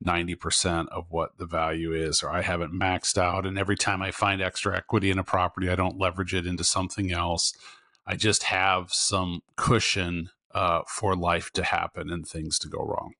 90% 0.05 0.87
of 0.89 1.05
what 1.09 1.37
the 1.37 1.45
value 1.45 1.93
is, 1.93 2.23
or 2.23 2.29
I 2.29 2.41
haven't 2.41 2.73
maxed 2.73 3.17
out. 3.17 3.45
And 3.45 3.57
every 3.57 3.75
time 3.75 4.01
I 4.01 4.11
find 4.11 4.41
extra 4.41 4.75
equity 4.75 5.09
in 5.09 5.19
a 5.19 5.23
property, 5.23 5.69
I 5.69 5.75
don't 5.75 5.97
leverage 5.97 6.33
it 6.33 6.45
into 6.45 6.63
something 6.63 7.11
else. 7.11 7.53
I 8.05 8.15
just 8.15 8.43
have 8.43 8.91
some 8.91 9.41
cushion 9.55 10.29
uh, 10.53 10.81
for 10.87 11.15
life 11.15 11.51
to 11.53 11.63
happen 11.63 12.09
and 12.09 12.27
things 12.27 12.59
to 12.59 12.67
go 12.67 12.79
wrong. 12.79 13.13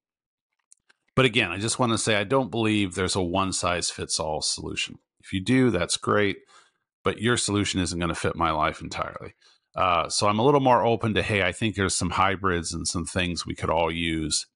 But 1.21 1.27
again, 1.27 1.51
I 1.51 1.59
just 1.59 1.77
want 1.77 1.91
to 1.91 1.99
say 1.99 2.15
I 2.15 2.23
don't 2.23 2.49
believe 2.49 2.95
there's 2.95 3.15
a 3.15 3.21
one 3.21 3.53
size 3.53 3.91
fits 3.91 4.19
all 4.19 4.41
solution. 4.41 4.97
If 5.23 5.33
you 5.33 5.39
do, 5.39 5.69
that's 5.69 5.95
great, 5.95 6.37
but 7.03 7.21
your 7.21 7.37
solution 7.37 7.79
isn't 7.79 7.99
going 7.99 8.09
to 8.09 8.15
fit 8.15 8.35
my 8.35 8.49
life 8.49 8.81
entirely. 8.81 9.35
Uh, 9.75 10.09
so 10.09 10.27
I'm 10.27 10.39
a 10.39 10.43
little 10.43 10.61
more 10.61 10.83
open 10.83 11.13
to 11.13 11.21
hey, 11.21 11.43
I 11.43 11.51
think 11.51 11.75
there's 11.75 11.93
some 11.93 12.09
hybrids 12.09 12.73
and 12.73 12.87
some 12.87 13.05
things 13.05 13.45
we 13.45 13.53
could 13.53 13.69
all 13.69 13.91
use, 13.91 14.47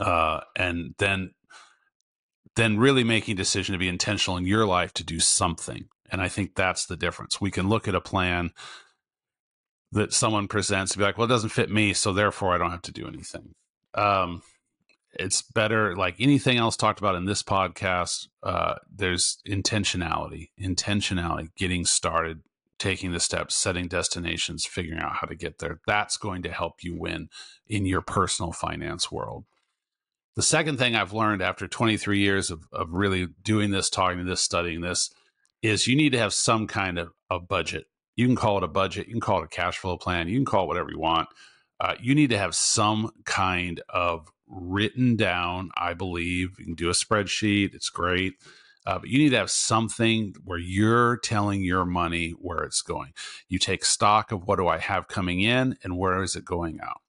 uh, 0.00 0.40
and 0.56 0.96
then 0.98 1.30
then 2.56 2.80
really 2.80 3.04
making 3.04 3.34
a 3.34 3.36
decision 3.36 3.72
to 3.72 3.78
be 3.78 3.86
intentional 3.86 4.36
in 4.36 4.46
your 4.46 4.66
life 4.66 4.92
to 4.94 5.04
do 5.04 5.20
something. 5.20 5.84
And 6.10 6.20
I 6.20 6.26
think 6.26 6.56
that's 6.56 6.86
the 6.86 6.96
difference. 6.96 7.40
We 7.40 7.52
can 7.52 7.68
look 7.68 7.86
at 7.86 7.94
a 7.94 8.00
plan 8.00 8.50
that 9.92 10.12
someone 10.12 10.48
presents 10.48 10.90
to 10.90 10.98
be 10.98 11.04
like, 11.04 11.18
well, 11.18 11.26
it 11.26 11.28
doesn't 11.28 11.50
fit 11.50 11.70
me, 11.70 11.92
so 11.92 12.12
therefore 12.12 12.52
I 12.52 12.58
don't 12.58 12.72
have 12.72 12.82
to 12.82 12.92
do 12.92 13.06
anything. 13.06 13.52
Um, 13.94 14.42
it's 15.12 15.42
better, 15.42 15.96
like 15.96 16.16
anything 16.20 16.58
else 16.58 16.76
talked 16.76 16.98
about 16.98 17.14
in 17.14 17.24
this 17.24 17.42
podcast. 17.42 18.28
Uh, 18.42 18.76
there's 18.94 19.38
intentionality, 19.48 20.50
intentionality, 20.60 21.48
getting 21.56 21.84
started, 21.84 22.42
taking 22.78 23.12
the 23.12 23.20
steps, 23.20 23.54
setting 23.54 23.88
destinations, 23.88 24.66
figuring 24.66 25.00
out 25.00 25.16
how 25.16 25.26
to 25.26 25.34
get 25.34 25.58
there. 25.58 25.80
That's 25.86 26.16
going 26.16 26.42
to 26.42 26.52
help 26.52 26.82
you 26.82 26.98
win 26.98 27.28
in 27.66 27.86
your 27.86 28.02
personal 28.02 28.52
finance 28.52 29.10
world. 29.10 29.44
The 30.36 30.42
second 30.42 30.78
thing 30.78 30.94
I've 30.94 31.12
learned 31.12 31.42
after 31.42 31.66
23 31.66 32.18
years 32.20 32.50
of, 32.50 32.68
of 32.72 32.92
really 32.92 33.26
doing 33.42 33.70
this, 33.70 33.90
talking 33.90 34.18
to 34.18 34.24
this, 34.24 34.40
studying 34.40 34.82
this, 34.82 35.10
is 35.62 35.88
you 35.88 35.96
need 35.96 36.12
to 36.12 36.18
have 36.18 36.32
some 36.32 36.68
kind 36.68 36.98
of 36.98 37.12
a 37.28 37.40
budget 37.40 37.86
you 38.18 38.26
can 38.26 38.34
call 38.34 38.58
it 38.58 38.64
a 38.64 38.68
budget, 38.68 39.06
you 39.06 39.12
can 39.12 39.20
call 39.20 39.42
it 39.42 39.44
a 39.44 39.48
cash 39.48 39.78
flow 39.78 39.96
plan, 39.96 40.26
you 40.26 40.36
can 40.36 40.44
call 40.44 40.64
it 40.64 40.66
whatever 40.66 40.90
you 40.90 40.98
want. 40.98 41.28
Uh, 41.78 41.94
you 42.00 42.16
need 42.16 42.30
to 42.30 42.38
have 42.38 42.52
some 42.52 43.12
kind 43.24 43.80
of 43.88 44.28
written 44.48 45.16
down, 45.16 45.70
I 45.76 45.94
believe. 45.94 46.58
You 46.58 46.64
can 46.64 46.74
do 46.74 46.88
a 46.88 46.92
spreadsheet, 46.92 47.74
it's 47.74 47.90
great. 47.90 48.34
Uh, 48.86 48.98
but 48.98 49.10
you 49.10 49.18
need 49.18 49.30
to 49.30 49.36
have 49.36 49.50
something 49.50 50.34
where 50.44 50.58
you're 50.58 51.18
telling 51.18 51.62
your 51.62 51.84
money 51.84 52.30
where 52.30 52.60
it's 52.64 52.80
going. 52.80 53.12
You 53.46 53.58
take 53.58 53.84
stock 53.84 54.32
of 54.32 54.46
what 54.46 54.56
do 54.56 54.66
I 54.66 54.78
have 54.78 55.08
coming 55.08 55.40
in 55.40 55.76
and 55.84 55.98
where 55.98 56.22
is 56.22 56.36
it 56.36 56.44
going 56.44 56.80
out. 56.80 57.02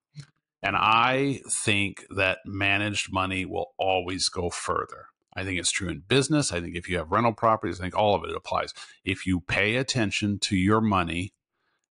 And 0.62 0.76
I 0.76 1.40
think 1.50 2.06
that 2.10 2.40
managed 2.46 3.14
money 3.14 3.46
will 3.46 3.74
always 3.78 4.28
go 4.28 4.50
further. 4.50 5.06
I 5.34 5.46
think 5.46 5.58
it's 5.58 5.72
true 5.72 5.88
in 5.88 6.00
business. 6.00 6.52
I 6.52 6.60
think 6.60 6.76
if 6.76 6.90
you 6.90 6.98
have 6.98 7.12
rental 7.12 7.32
properties, 7.32 7.80
I 7.80 7.84
think 7.84 7.96
all 7.96 8.14
of 8.14 8.26
it 8.26 8.36
applies. 8.36 8.74
If 9.06 9.26
you 9.26 9.40
pay 9.40 9.78
attention 9.78 10.40
to 10.40 10.58
your 10.58 10.82
money, 10.82 11.32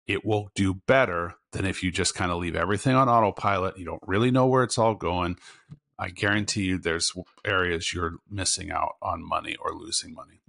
it 0.07 0.25
will 0.25 0.51
do 0.55 0.75
better 0.75 1.35
than 1.53 1.65
if 1.65 1.83
you 1.83 1.91
just 1.91 2.15
kind 2.15 2.31
of 2.31 2.39
leave 2.39 2.57
everything 2.57 2.95
on 2.95 3.09
autopilot. 3.09 3.79
You 3.79 3.85
don't 3.85 4.03
really 4.07 4.31
know 4.31 4.47
where 4.47 4.63
it's 4.63 4.79
all 4.79 4.95
going. 4.95 5.37
I 5.99 6.11
guarantee 6.11 6.65
you 6.65 6.79
there's 6.79 7.13
areas 7.45 7.93
you're 7.93 8.17
missing 8.31 8.71
out 8.71 8.97
on 9.01 9.27
money 9.27 9.57
or 9.61 9.75
losing 9.75 10.15
money. 10.15 10.41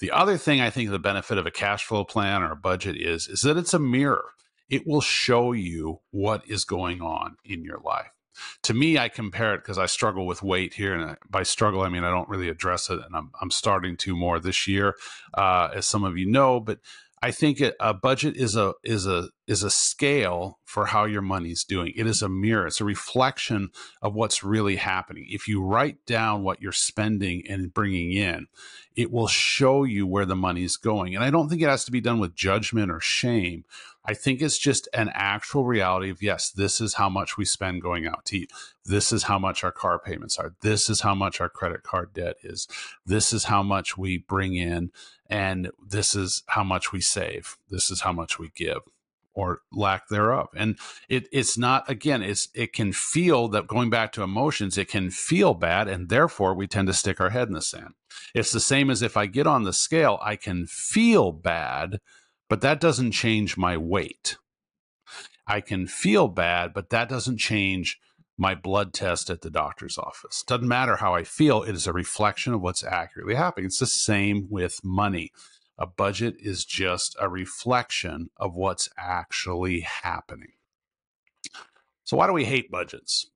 The 0.00 0.10
other 0.10 0.36
thing 0.36 0.60
I 0.60 0.70
think 0.70 0.90
the 0.90 0.98
benefit 0.98 1.38
of 1.38 1.46
a 1.46 1.50
cash 1.50 1.84
flow 1.84 2.04
plan 2.04 2.42
or 2.42 2.52
a 2.52 2.56
budget 2.56 2.96
is 2.96 3.28
is 3.28 3.42
that 3.42 3.56
it's 3.56 3.74
a 3.74 3.78
mirror. 3.78 4.30
It 4.68 4.86
will 4.86 5.00
show 5.00 5.52
you 5.52 6.00
what 6.10 6.42
is 6.48 6.64
going 6.64 7.00
on 7.00 7.36
in 7.44 7.64
your 7.64 7.78
life 7.78 8.10
to 8.64 8.74
me, 8.74 8.98
I 8.98 9.08
compare 9.08 9.54
it 9.54 9.58
because 9.58 9.78
I 9.78 9.86
struggle 9.86 10.26
with 10.26 10.42
weight 10.42 10.74
here, 10.74 10.94
and 10.94 11.16
by 11.28 11.42
struggle, 11.42 11.82
I 11.82 11.88
mean 11.88 12.04
I 12.04 12.10
don't 12.10 12.28
really 12.28 12.48
address 12.48 12.90
it, 12.90 13.00
and 13.04 13.14
I'm 13.14 13.30
I'm 13.40 13.50
starting 13.50 13.96
to 13.98 14.16
more 14.16 14.38
this 14.38 14.66
year, 14.66 14.94
uh, 15.34 15.68
as 15.74 15.86
some 15.86 16.04
of 16.04 16.16
you 16.16 16.26
know. 16.26 16.60
But 16.60 16.78
I 17.20 17.30
think 17.30 17.60
a 17.80 17.94
budget 17.94 18.36
is 18.36 18.54
a 18.56 18.74
is 18.84 19.06
a 19.06 19.28
is 19.46 19.62
a 19.62 19.70
scale 19.70 20.58
for 20.64 20.86
how 20.86 21.04
your 21.04 21.22
money's 21.22 21.64
doing. 21.64 21.92
It 21.96 22.06
is 22.06 22.22
a 22.22 22.28
mirror. 22.28 22.66
It's 22.66 22.80
a 22.80 22.84
reflection 22.84 23.70
of 24.02 24.14
what's 24.14 24.44
really 24.44 24.76
happening. 24.76 25.26
If 25.28 25.48
you 25.48 25.62
write 25.62 26.04
down 26.06 26.42
what 26.42 26.60
you're 26.60 26.72
spending 26.72 27.42
and 27.48 27.72
bringing 27.72 28.12
in, 28.12 28.46
it 28.94 29.10
will 29.10 29.26
show 29.26 29.84
you 29.84 30.06
where 30.06 30.26
the 30.26 30.36
money's 30.36 30.76
going. 30.76 31.14
And 31.14 31.24
I 31.24 31.30
don't 31.30 31.48
think 31.48 31.62
it 31.62 31.68
has 31.68 31.84
to 31.86 31.92
be 31.92 32.00
done 32.00 32.20
with 32.20 32.34
judgment 32.34 32.90
or 32.90 33.00
shame. 33.00 33.64
I 34.08 34.14
think 34.14 34.40
it's 34.40 34.56
just 34.56 34.88
an 34.94 35.10
actual 35.12 35.66
reality 35.66 36.08
of 36.08 36.22
yes, 36.22 36.50
this 36.50 36.80
is 36.80 36.94
how 36.94 37.10
much 37.10 37.36
we 37.36 37.44
spend 37.44 37.82
going 37.82 38.06
out 38.06 38.24
to 38.26 38.38
eat. 38.38 38.50
This 38.86 39.12
is 39.12 39.24
how 39.24 39.38
much 39.38 39.62
our 39.62 39.70
car 39.70 39.98
payments 39.98 40.38
are. 40.38 40.54
This 40.62 40.88
is 40.88 41.02
how 41.02 41.14
much 41.14 41.42
our 41.42 41.50
credit 41.50 41.82
card 41.82 42.14
debt 42.14 42.36
is. 42.42 42.66
This 43.04 43.34
is 43.34 43.44
how 43.44 43.62
much 43.62 43.98
we 43.98 44.16
bring 44.16 44.54
in. 44.54 44.92
And 45.28 45.70
this 45.86 46.14
is 46.14 46.42
how 46.46 46.64
much 46.64 46.90
we 46.90 47.02
save. 47.02 47.58
This 47.68 47.90
is 47.90 48.00
how 48.00 48.14
much 48.14 48.38
we 48.38 48.50
give 48.56 48.78
or 49.34 49.60
lack 49.70 50.08
thereof. 50.08 50.48
And 50.56 50.78
it, 51.10 51.28
it's 51.30 51.58
not 51.58 51.88
again, 51.90 52.22
it's 52.22 52.48
it 52.54 52.72
can 52.72 52.94
feel 52.94 53.46
that 53.48 53.66
going 53.66 53.90
back 53.90 54.12
to 54.12 54.22
emotions, 54.22 54.78
it 54.78 54.88
can 54.88 55.10
feel 55.10 55.52
bad, 55.52 55.86
and 55.86 56.08
therefore 56.08 56.54
we 56.54 56.66
tend 56.66 56.88
to 56.88 56.94
stick 56.94 57.20
our 57.20 57.30
head 57.30 57.48
in 57.48 57.54
the 57.54 57.60
sand. 57.60 57.92
It's 58.34 58.52
the 58.52 58.58
same 58.58 58.88
as 58.88 59.02
if 59.02 59.18
I 59.18 59.26
get 59.26 59.46
on 59.46 59.64
the 59.64 59.72
scale, 59.74 60.18
I 60.22 60.36
can 60.36 60.66
feel 60.66 61.30
bad, 61.30 62.00
but 62.48 62.60
that 62.62 62.80
doesn't 62.80 63.12
change 63.12 63.56
my 63.56 63.76
weight. 63.76 64.36
I 65.46 65.60
can 65.60 65.86
feel 65.86 66.28
bad, 66.28 66.74
but 66.74 66.90
that 66.90 67.08
doesn't 67.08 67.38
change 67.38 67.98
my 68.36 68.54
blood 68.54 68.92
test 68.92 69.30
at 69.30 69.40
the 69.40 69.50
doctor's 69.50 69.98
office. 69.98 70.44
Doesn't 70.46 70.68
matter 70.68 70.96
how 70.96 71.14
I 71.14 71.24
feel, 71.24 71.62
it 71.62 71.74
is 71.74 71.86
a 71.86 71.92
reflection 71.92 72.54
of 72.54 72.60
what's 72.60 72.84
accurately 72.84 73.34
happening. 73.34 73.66
It's 73.66 73.80
the 73.80 73.86
same 73.86 74.46
with 74.48 74.84
money. 74.84 75.32
A 75.76 75.86
budget 75.86 76.36
is 76.40 76.64
just 76.64 77.16
a 77.20 77.28
reflection 77.28 78.30
of 78.36 78.54
what's 78.54 78.88
actually 78.96 79.80
happening. 79.80 80.52
So, 82.04 82.16
why 82.16 82.26
do 82.26 82.32
we 82.32 82.44
hate 82.44 82.70
budgets? 82.70 83.26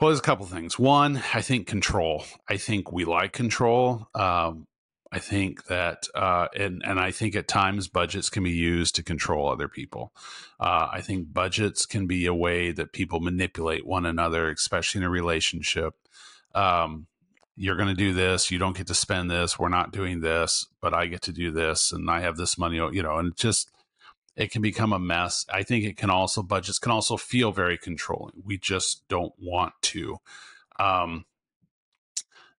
Well, 0.00 0.10
there's 0.10 0.20
a 0.20 0.22
couple 0.22 0.46
things. 0.46 0.78
One, 0.78 1.22
I 1.34 1.40
think 1.40 1.66
control. 1.66 2.24
I 2.48 2.56
think 2.56 2.92
we 2.92 3.04
like 3.04 3.32
control. 3.32 4.06
Um, 4.14 4.68
I 5.10 5.18
think 5.18 5.66
that, 5.66 6.06
uh, 6.14 6.48
and 6.54 6.82
and 6.84 7.00
I 7.00 7.10
think 7.12 7.34
at 7.34 7.48
times 7.48 7.88
budgets 7.88 8.28
can 8.28 8.42
be 8.42 8.50
used 8.50 8.94
to 8.96 9.02
control 9.02 9.48
other 9.48 9.68
people. 9.68 10.12
Uh, 10.60 10.88
I 10.92 11.00
think 11.00 11.32
budgets 11.32 11.86
can 11.86 12.06
be 12.06 12.26
a 12.26 12.34
way 12.34 12.72
that 12.72 12.92
people 12.92 13.20
manipulate 13.20 13.86
one 13.86 14.04
another, 14.04 14.50
especially 14.50 15.00
in 15.00 15.06
a 15.06 15.10
relationship. 15.10 15.94
Um, 16.54 17.06
you're 17.56 17.76
going 17.76 17.88
to 17.88 17.94
do 17.94 18.12
this. 18.12 18.50
You 18.50 18.58
don't 18.58 18.76
get 18.76 18.86
to 18.88 18.94
spend 18.94 19.30
this. 19.30 19.58
We're 19.58 19.68
not 19.70 19.92
doing 19.92 20.20
this, 20.20 20.66
but 20.80 20.92
I 20.92 21.06
get 21.06 21.22
to 21.22 21.32
do 21.32 21.50
this, 21.50 21.90
and 21.90 22.10
I 22.10 22.20
have 22.20 22.36
this 22.36 22.58
money. 22.58 22.76
You 22.76 23.02
know, 23.02 23.16
and 23.16 23.34
just 23.34 23.70
it 24.36 24.50
can 24.50 24.60
become 24.60 24.92
a 24.92 24.98
mess. 24.98 25.46
I 25.52 25.62
think 25.62 25.84
it 25.84 25.96
can 25.96 26.10
also 26.10 26.42
budgets 26.42 26.78
can 26.78 26.92
also 26.92 27.16
feel 27.16 27.50
very 27.50 27.78
controlling. 27.78 28.42
We 28.44 28.58
just 28.58 29.08
don't 29.08 29.32
want 29.38 29.72
to. 29.82 30.18
Um, 30.78 31.24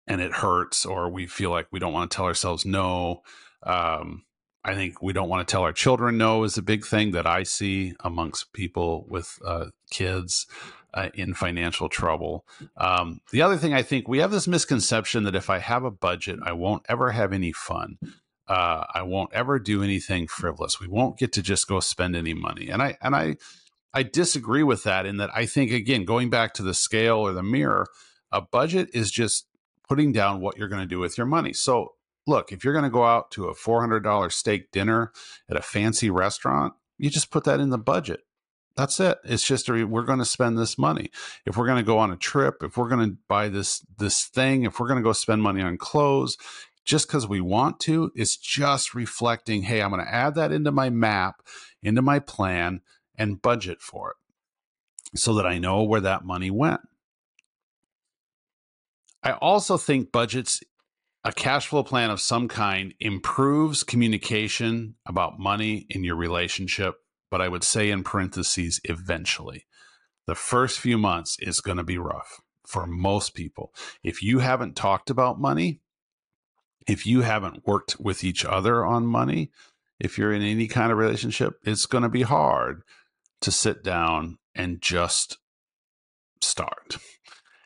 and 0.10 0.22
it 0.22 0.34
hurts 0.34 0.86
or 0.86 1.08
we 1.10 1.28
feel 1.28 1.52
like 1.52 1.68
we 1.72 1.80
don't 1.80 1.94
want 1.94 2.10
to 2.12 2.16
tell 2.16 2.26
ourselves 2.26 2.66
no 2.66 3.22
um, 3.64 4.24
i 4.66 4.74
think 4.74 5.02
we 5.02 5.14
don't 5.14 5.30
want 5.30 5.48
to 5.48 5.52
tell 5.52 5.62
our 5.62 5.72
children 5.72 6.18
no 6.18 6.44
is 6.44 6.58
a 6.58 6.62
big 6.62 6.86
thing 6.86 7.12
that 7.12 7.28
i 7.28 7.44
see 7.44 7.94
amongst 8.02 8.52
people 8.52 9.06
with 9.08 9.40
uh, 9.46 9.68
kids 9.90 10.48
uh, 10.94 11.10
in 11.14 11.34
financial 11.34 11.88
trouble. 11.88 12.46
Um, 12.76 13.22
the 13.32 13.42
other 13.42 13.58
thing 13.58 13.74
i 13.74 13.84
think 13.84 14.08
we 14.08 14.20
have 14.20 14.32
this 14.32 14.48
misconception 14.48 15.24
that 15.24 15.36
if 15.36 15.50
i 15.50 15.60
have 15.60 15.84
a 15.84 15.92
budget 15.92 16.40
i 16.44 16.52
won't 16.52 16.84
ever 16.90 17.12
have 17.12 17.32
any 17.32 17.52
fun. 17.52 17.98
Uh, 18.48 18.84
i 18.96 19.04
won't 19.04 19.32
ever 19.34 19.60
do 19.60 19.84
anything 19.84 20.28
frivolous. 20.28 20.80
We 20.80 20.88
won't 20.88 21.20
get 21.20 21.32
to 21.34 21.44
just 21.44 21.68
go 21.68 21.80
spend 21.80 22.16
any 22.16 22.34
money. 22.34 22.70
And 22.70 22.82
i 22.82 22.98
and 23.02 23.16
i 23.16 23.36
i 23.94 24.04
disagree 24.04 24.64
with 24.64 24.84
that 24.84 25.06
in 25.06 25.18
that 25.18 25.30
i 25.36 25.46
think 25.46 25.72
again 25.72 26.06
going 26.06 26.30
back 26.30 26.54
to 26.56 26.64
the 26.64 26.74
scale 26.74 27.18
or 27.18 27.34
the 27.34 27.44
mirror 27.44 27.88
a 28.32 28.42
budget 28.42 28.90
is 28.94 29.12
just 29.12 29.48
putting 29.90 30.12
down 30.12 30.40
what 30.40 30.58
you're 30.58 30.70
going 30.70 30.82
to 30.82 30.88
do 30.88 31.00
with 31.00 31.18
your 31.18 31.28
money. 31.28 31.52
So, 31.52 31.96
look, 32.28 32.52
if 32.52 32.64
you're 32.64 32.74
going 32.74 32.84
to 32.84 32.90
go 32.90 33.04
out 33.04 33.32
to 33.32 33.46
a 33.46 33.56
$400 33.56 34.32
steak 34.32 34.72
dinner 34.72 35.12
at 35.50 35.58
a 35.58 35.62
fancy 35.62 36.10
restaurant, 36.10 36.74
you 36.98 37.10
just 37.10 37.32
put 37.32 37.44
that 37.46 37.60
in 37.60 37.72
the 37.72 37.78
budget. 37.78 38.22
That's 38.78 39.00
it. 39.00 39.18
It's 39.26 39.46
just 39.46 39.68
a, 39.68 39.84
we're 39.84 40.04
going 40.04 40.20
to 40.20 40.26
spend 40.26 40.58
this 40.58 40.78
money. 40.78 41.10
If 41.46 41.58
we're 41.58 41.66
going 41.66 41.80
to 41.80 41.84
go 41.84 41.98
on 41.98 42.12
a 42.12 42.16
trip, 42.16 42.62
if 42.62 42.78
we're 42.78 42.88
going 42.88 43.10
to 43.10 43.18
buy 43.28 43.50
this 43.50 43.86
this 43.98 44.24
thing, 44.26 44.64
if 44.64 44.80
we're 44.80 44.88
going 44.88 45.00
to 45.00 45.04
go 45.04 45.12
spend 45.12 45.42
money 45.42 45.62
on 45.62 45.78
clothes, 45.78 46.38
just 46.86 47.08
because 47.08 47.28
we 47.28 47.42
want 47.42 47.80
to, 47.82 48.12
it's 48.16 48.38
just 48.38 48.96
reflecting, 48.96 49.64
hey, 49.64 49.82
I'm 49.82 49.92
going 49.92 50.06
to 50.06 50.14
add 50.14 50.36
that 50.36 50.52
into 50.52 50.72
my 50.72 50.90
map, 50.90 51.42
into 51.84 52.02
my 52.02 52.20
plan, 52.20 52.82
and 53.18 53.42
budget 53.42 53.82
for 53.82 54.12
it 54.12 55.18
so 55.18 55.34
that 55.36 55.46
I 55.46 55.58
know 55.58 55.84
where 55.84 56.02
that 56.02 56.24
money 56.24 56.52
went. 56.52 56.82
I 59.24 59.34
also 59.34 59.78
think 59.78 60.12
budgets, 60.12 60.62
a 61.24 61.32
cash 61.32 61.68
flow 61.68 61.84
plan 61.84 62.10
of 62.10 62.22
some 62.22 62.48
kind, 62.48 62.94
improves 63.00 63.84
communication 63.84 64.96
about 65.06 65.40
money 65.40 65.86
in 65.90 66.04
your 66.04 66.16
relationship. 66.16 66.96
But 67.32 67.42
I 67.42 67.48
would 67.48 67.64
say 67.64 67.92
in 67.92 68.04
parentheses, 68.04 68.80
eventually. 68.86 69.66
The 70.26 70.36
first 70.36 70.80
few 70.80 70.98
months 70.98 71.38
is 71.40 71.62
going 71.62 71.78
to 71.78 71.84
be 71.84 71.98
rough 71.98 72.42
for 72.66 72.86
most 72.86 73.34
people. 73.34 73.74
If 74.04 74.24
you 74.24 74.40
haven't 74.40 74.76
talked 74.76 75.10
about 75.10 75.40
money, 75.40 75.82
if 76.88 77.06
you 77.06 77.22
haven't 77.22 77.68
worked 77.68 78.00
with 78.00 78.24
each 78.24 78.46
other 78.46 78.86
on 78.86 79.06
money, 79.06 79.52
if 80.00 80.18
you're 80.18 80.34
in 80.34 80.42
any 80.42 80.68
kind 80.68 80.92
of 80.92 80.98
relationship, 80.98 81.60
it's 81.64 81.86
going 81.86 82.04
to 82.04 82.10
be 82.10 82.22
hard 82.22 82.82
to 83.42 83.52
sit 83.52 83.84
down 83.84 84.38
and 84.56 84.82
just 84.82 85.38
start 86.42 86.98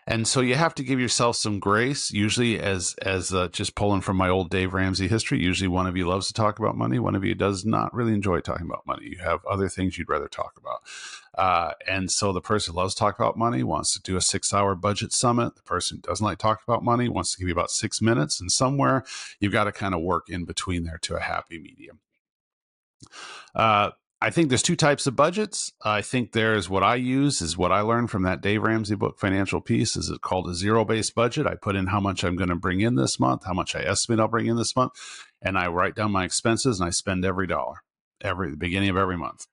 and 0.08 0.28
so 0.28 0.42
you 0.42 0.56
have 0.56 0.76
to 0.76 0.84
give 0.84 1.00
yourself 1.00 1.36
some 1.36 1.60
grace 1.60 2.12
usually 2.12 2.60
as 2.60 2.96
as 3.02 3.34
uh, 3.34 3.48
just 3.50 3.76
pulling 3.76 4.02
from 4.02 4.18
my 4.18 4.30
old 4.30 4.50
dave 4.50 4.74
ramsey 4.74 5.08
history 5.08 5.40
usually 5.40 5.68
one 5.68 5.88
of 5.88 5.98
you 5.98 6.08
loves 6.08 6.28
to 6.28 6.34
talk 6.34 6.60
about 6.60 6.78
money 6.78 7.00
one 7.00 7.16
of 7.16 7.24
you 7.24 7.36
does 7.36 7.66
not 7.66 7.94
really 7.94 8.14
enjoy 8.14 8.40
talking 8.40 8.66
about 8.66 8.86
money. 8.86 9.08
You 9.10 9.20
have 9.20 9.46
other 9.46 9.70
things 9.70 9.98
you'd 9.98 10.10
rather 10.10 10.28
talk 10.28 10.58
about. 10.58 10.82
Uh, 11.36 11.74
and 11.88 12.12
so 12.12 12.32
the 12.32 12.42
person 12.42 12.74
who 12.74 12.80
loves 12.80 12.94
to 12.94 13.00
talk 13.00 13.18
about 13.18 13.38
money 13.38 13.64
wants 13.64 13.94
to 13.94 14.02
do 14.02 14.16
a 14.16 14.22
six 14.22 14.54
hour 14.54 14.76
budget 14.76 15.12
summit. 15.12 15.56
The 15.56 15.64
person 15.64 16.00
doesn't 16.02 16.26
like 16.26 16.38
talking 16.38 16.64
about 16.68 16.84
money 16.84 17.10
wants 17.10 17.34
to 17.34 17.40
give 17.40 17.48
you 17.48 17.54
about 17.54 17.72
six 17.72 18.02
minutes 18.02 18.40
and 18.40 18.52
somewhere 18.52 19.04
you've 19.40 19.54
got 19.54 19.66
to 19.66 19.72
kind 19.72 19.94
of 19.94 20.02
work 20.02 20.30
in 20.30 20.46
between 20.46 20.84
there 20.84 21.00
to 21.00 21.16
a 21.16 21.20
happy 21.20 21.60
medium. 21.60 22.00
Uh, 23.56 23.92
I 24.24 24.30
think 24.30 24.48
there's 24.48 24.64
two 24.64 24.78
types 24.78 25.06
of 25.06 25.18
budgets. 25.18 25.74
I 25.84 26.02
think 26.02 26.32
there's 26.32 26.70
what 26.70 26.82
I 26.82 26.96
use 26.96 27.42
is 27.42 27.58
what 27.58 27.74
I 27.74 27.82
learned 27.82 28.10
from 28.10 28.24
that 28.24 28.40
Dave 28.40 28.64
Ramsey 28.64 28.96
book, 28.96 29.20
Financial 29.20 29.60
Peace, 29.60 29.98
is 29.98 30.10
it 30.10 30.22
called 30.22 30.48
a 30.48 30.56
zero 30.56 30.86
based 30.86 31.14
budget. 31.14 31.46
I 31.46 31.56
put 31.56 31.76
in 31.76 31.88
how 31.88 32.00
much 32.00 32.24
I'm 32.24 32.38
going 32.38 32.48
to 32.48 32.56
bring 32.56 32.80
in 32.80 32.96
this 32.96 33.20
month, 33.20 33.44
how 33.44 33.52
much 33.52 33.76
I 33.76 33.82
estimate 33.82 34.22
I'll 34.22 34.30
bring 34.30 34.46
in 34.46 34.56
this 34.56 34.78
month, 34.78 34.94
and 35.42 35.58
I 35.58 35.68
write 35.68 35.96
down 35.96 36.14
my 36.14 36.24
expenses 36.24 36.80
and 36.80 36.88
I 36.88 36.92
spend 36.92 37.26
every 37.26 37.48
dollar 37.48 37.84
every 38.22 38.50
the 38.50 38.56
beginning 38.56 38.88
of 38.88 38.96
every 38.96 39.18
month. 39.18 39.46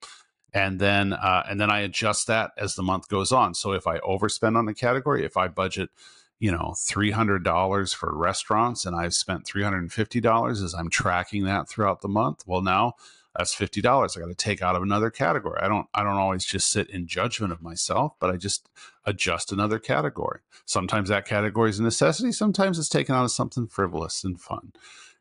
And 0.55 0.79
then 0.79 1.15
uh, 1.15 1.43
and 1.51 1.61
then 1.61 1.69
I 1.69 1.81
adjust 1.81 2.29
that 2.29 2.53
as 2.57 2.77
the 2.77 2.85
month 2.85 3.09
goes 3.09 3.33
on. 3.33 3.55
So 3.55 3.73
if 3.73 3.89
I 3.89 3.99
overspend 3.99 4.57
on 4.57 4.69
a 4.69 4.75
category, 4.75 5.25
if 5.25 5.37
I 5.37 5.49
budget 5.49 5.91
you 6.39 6.53
know 6.53 6.77
$300 6.77 7.95
for 7.97 8.17
restaurants 8.17 8.87
and 8.87 8.95
I've 8.95 9.15
spent 9.15 9.47
$350 9.47 10.51
as 10.53 10.75
I'm 10.75 10.91
tracking 10.91 11.43
that 11.47 11.69
throughout 11.69 12.03
the 12.03 12.09
month, 12.09 12.45
well 12.47 12.63
now 12.63 12.95
that's 13.37 13.55
fifty 13.55 13.81
dollars. 13.81 14.17
I 14.17 14.21
got 14.21 14.27
to 14.27 14.35
take 14.35 14.63
out 14.63 14.77
of 14.77 14.83
another 14.83 15.11
category. 15.11 15.61
I 15.63 15.69
don't 15.69 15.87
I 15.95 16.03
don't 16.03 16.17
always 16.17 16.45
just 16.45 16.71
sit 16.71 16.91
in 16.91 17.07
judgment 17.07 17.53
of 17.53 17.63
myself, 17.63 18.15
but 18.19 18.31
I 18.31 18.37
just 18.37 18.69
adjust 19.05 19.53
another 19.53 19.79
category. 19.79 20.41
Sometimes 20.65 21.09
that 21.09 21.27
category 21.27 21.71
is 21.71 21.79
a 21.79 21.83
necessity. 21.83 22.33
Sometimes 22.33 22.79
it's 22.79 22.89
taken 22.89 23.15
out 23.15 23.25
of 23.25 23.31
something 23.31 23.69
frivolous 23.69 24.25
and 24.25 24.41
fun. 24.41 24.73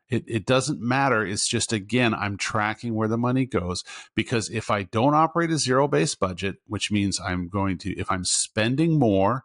It, 0.08 0.24
it 0.26 0.44
doesn't 0.44 0.80
matter. 0.80 1.24
It's 1.24 1.46
just, 1.46 1.72
again, 1.72 2.14
I'm 2.14 2.36
tracking 2.36 2.94
where 2.94 3.06
the 3.06 3.16
money 3.16 3.46
goes 3.46 3.84
because 4.16 4.50
if 4.50 4.68
I 4.68 4.82
don't 4.82 5.14
operate 5.14 5.52
a 5.52 5.58
zero 5.58 5.86
based 5.86 6.18
budget, 6.18 6.56
which 6.66 6.90
means 6.90 7.20
I'm 7.20 7.48
going 7.48 7.78
to, 7.78 7.96
if 7.96 8.10
I'm 8.10 8.24
spending 8.24 8.98
more 8.98 9.44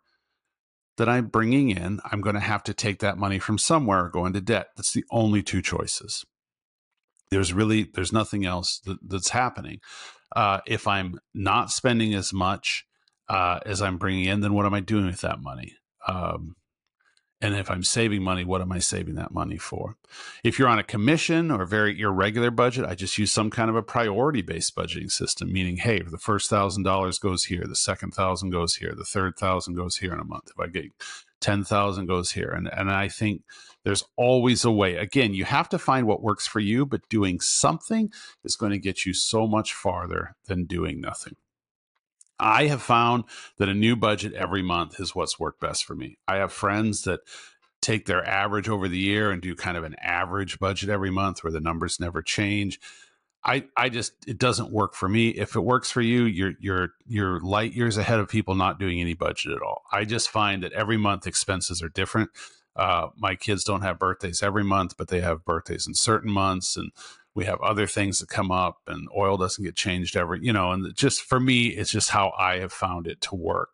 than 0.98 1.08
I'm 1.08 1.28
bringing 1.28 1.70
in, 1.70 2.00
I'm 2.12 2.22
going 2.22 2.34
to 2.34 2.40
have 2.40 2.64
to 2.64 2.74
take 2.74 3.00
that 3.00 3.20
money 3.20 3.38
from 3.38 3.60
somewhere 3.60 4.06
or 4.06 4.10
go 4.10 4.26
into 4.26 4.42
debt. 4.42 4.70
That's 4.76 4.94
the 4.94 5.06
only 5.12 5.44
two 5.44 5.62
choices 5.62 6.26
there's 7.36 7.52
really 7.52 7.84
there's 7.94 8.14
nothing 8.14 8.46
else 8.46 8.80
that, 8.86 8.98
that's 9.06 9.30
happening. 9.30 9.80
Uh, 10.36 10.60
if 10.66 10.88
i'm 10.88 11.20
not 11.34 11.70
spending 11.70 12.14
as 12.14 12.34
much 12.34 12.86
uh, 13.30 13.60
as 13.66 13.82
i'm 13.82 13.98
bringing 13.98 14.26
in 14.26 14.40
then 14.40 14.54
what 14.54 14.66
am 14.66 14.74
i 14.74 14.80
doing 14.80 15.06
with 15.06 15.22
that 15.22 15.42
money? 15.42 15.74
Um, 16.08 16.56
and 17.42 17.54
if 17.54 17.70
i'm 17.70 17.84
saving 17.84 18.24
money 18.24 18.46
what 18.46 18.62
am 18.62 18.72
i 18.72 18.80
saving 18.80 19.16
that 19.16 19.32
money 19.32 19.58
for? 19.58 19.98
If 20.46 20.58
you're 20.58 20.70
on 20.70 20.80
a 20.80 20.84
commission 20.84 21.52
or 21.52 21.64
a 21.64 21.68
very 21.68 22.00
irregular 22.00 22.52
budget 22.52 22.86
i 22.86 22.96
just 22.96 23.18
use 23.18 23.32
some 23.32 23.50
kind 23.50 23.70
of 23.70 23.76
a 23.76 23.84
priority 23.84 24.42
based 24.42 24.76
budgeting 24.76 25.12
system 25.12 25.52
meaning 25.52 25.78
hey 25.78 26.02
the 26.02 26.18
first 26.18 26.50
thousand 26.50 26.84
dollars 26.84 27.20
goes 27.20 27.46
here 27.46 27.66
the 27.68 27.76
second 27.76 28.12
thousand 28.12 28.52
goes 28.52 28.76
here 28.76 28.94
the 28.96 29.04
third 29.04 29.36
thousand 29.38 29.76
goes 29.76 29.98
here 29.98 30.14
in 30.14 30.20
a 30.20 30.26
month. 30.26 30.50
If 30.50 30.60
i 30.60 30.68
get 30.68 30.86
10,000 31.46 32.08
goes 32.08 32.32
here. 32.32 32.50
And, 32.50 32.68
and 32.74 32.92
I 32.92 33.08
think 33.08 33.44
there's 33.84 34.04
always 34.18 34.66
a 34.66 34.72
way. 34.72 34.96
Again, 34.96 35.36
you 35.36 35.46
have 35.46 35.70
to 35.70 35.78
find 35.78 36.08
what 36.08 36.24
works 36.24 36.48
for 36.48 36.60
you, 36.60 36.88
but 36.88 37.08
doing 37.08 37.40
something 37.40 38.12
is 38.44 38.56
going 38.56 38.72
to 38.72 38.80
get 38.80 39.06
you 39.06 39.14
so 39.14 39.46
much 39.46 39.72
farther 39.72 40.36
than 40.46 40.66
doing 40.66 41.00
nothing. 41.00 41.36
I 42.40 42.66
have 42.66 42.82
found 42.82 43.26
that 43.58 43.70
a 43.70 43.76
new 43.76 43.96
budget 43.96 44.34
every 44.34 44.64
month 44.64 45.00
is 45.00 45.14
what's 45.14 45.40
worked 45.40 45.62
best 45.62 45.86
for 45.86 45.94
me. 45.94 46.18
I 46.28 46.38
have 46.38 46.52
friends 46.52 47.04
that 47.04 47.20
take 47.80 48.08
their 48.08 48.26
average 48.26 48.68
over 48.68 48.88
the 48.88 48.98
year 48.98 49.30
and 49.30 49.40
do 49.40 49.56
kind 49.56 49.78
of 49.78 49.84
an 49.84 49.96
average 50.02 50.58
budget 50.58 50.90
every 50.90 51.12
month 51.12 51.44
where 51.44 51.54
the 51.54 51.62
numbers 51.62 52.00
never 52.00 52.24
change. 52.24 52.80
I, 53.46 53.66
I 53.78 53.90
just 53.90 54.14
it 54.28 54.40
doesn't 54.40 54.72
work 54.72 54.96
for 54.96 55.08
me. 55.08 55.30
If 55.30 55.56
it 55.56 55.62
works 55.62 55.92
for 55.92 56.02
you, 56.02 56.24
you're 56.24 56.54
you're 56.60 56.90
you're 57.06 57.40
light 57.42 57.74
years 57.74 57.98
ahead 57.98 58.20
of 58.20 58.28
people 58.28 58.56
not 58.56 58.80
doing 58.80 59.00
any 59.00 59.14
budget 59.14 59.52
at 59.54 59.62
all. 59.62 59.84
I 59.92 60.04
just 60.04 60.30
find 60.30 60.64
that 60.64 60.74
every 60.74 60.98
month 60.98 61.28
expenses 61.28 61.84
are 61.84 61.90
different. 61.90 62.32
Uh, 62.76 63.10
my 63.16 63.36
kids 63.36 63.64
don't 63.64 63.84
have 63.84 64.00
birthdays 64.00 64.42
every 64.42 64.64
month, 64.64 64.98
but 64.98 65.10
they 65.10 65.22
have 65.22 65.46
birthdays 65.46 65.88
in 65.88 65.94
certain 65.94 66.32
months, 66.32 66.76
and 66.76 66.92
we 67.36 67.46
have 67.46 67.62
other 67.62 67.86
things 67.86 68.20
that 68.20 68.30
come 68.30 68.50
up 68.50 68.82
and 68.88 69.08
oil 69.16 69.38
doesn't 69.38 69.64
get 69.64 69.76
changed 69.76 70.16
every 70.16 70.40
you 70.42 70.54
know 70.54 70.72
and 70.72 70.96
just 70.96 71.22
for 71.22 71.40
me 71.40 71.68
it's 71.68 71.92
just 71.92 72.10
how 72.10 72.34
i 72.40 72.58
have 72.58 72.74
found 72.74 73.06
it 73.06 73.22
to 73.22 73.36
work 73.36 73.74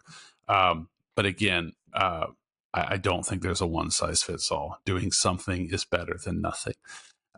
um, 0.49 0.89
but 1.15 1.25
again 1.25 1.73
uh, 1.93 2.25
I, 2.73 2.93
I, 2.93 2.97
don't 2.97 3.25
think 3.25 3.41
there's 3.41 3.61
a 3.61 3.67
one 3.67 3.91
size 3.91 4.23
fits 4.23 4.51
all 4.51 4.79
doing 4.85 5.11
something 5.11 5.69
is 5.71 5.85
better 5.85 6.17
than 6.23 6.41
nothing 6.41 6.73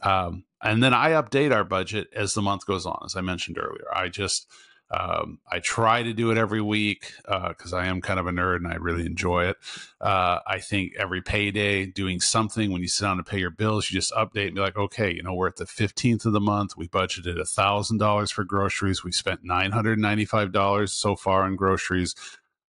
um, 0.04 0.44
and 0.62 0.84
then 0.84 0.94
i 0.94 1.12
update 1.12 1.54
our 1.54 1.64
budget 1.64 2.08
as 2.16 2.34
the 2.34 2.42
month 2.42 2.66
goes 2.66 2.86
on 2.86 3.02
as 3.06 3.16
i 3.16 3.22
mentioned 3.22 3.58
earlier 3.58 3.88
i 3.94 4.08
just 4.08 4.48
um, 4.94 5.40
I 5.52 5.60
try 5.60 6.04
to 6.04 6.14
do 6.14 6.30
it 6.30 6.38
every 6.38 6.62
week 6.62 7.14
because 7.26 7.74
uh, 7.74 7.78
I 7.78 7.88
am 7.88 8.00
kind 8.00 8.20
of 8.20 8.28
a 8.28 8.32
nerd 8.32 8.58
and 8.58 8.68
I 8.68 8.76
really 8.76 9.06
enjoy 9.06 9.46
it. 9.46 9.58
Uh, 10.00 10.40
I 10.46 10.60
think 10.60 10.94
every 11.00 11.22
payday, 11.22 11.88
doing 11.88 12.20
something 12.20 12.72
when 12.72 12.84
you 12.84 12.88
sit 12.88 13.06
down 13.06 13.18
to 13.18 13.24
pay 13.24 13.40
your 13.40 13.50
bills, 13.50 13.90
you 13.90 13.98
just 13.98 14.14
update 14.14 14.48
and 14.48 14.56
be 14.56 14.62
like, 14.62 14.78
okay, 14.78 15.12
you 15.12 15.24
know, 15.24 15.34
we're 15.34 15.48
at 15.48 15.56
the 15.56 15.66
15th 15.66 16.26
of 16.26 16.34
the 16.34 16.40
month. 16.40 16.78
We 16.78 16.88
budgeted 16.88 17.38
$1,000 17.38 18.32
for 18.32 18.44
groceries. 18.44 19.04
We 19.04 19.12
spent 19.12 19.44
$995 19.44 20.90
so 20.90 21.16
far 21.16 21.44
on 21.44 21.56
groceries. 21.56 22.14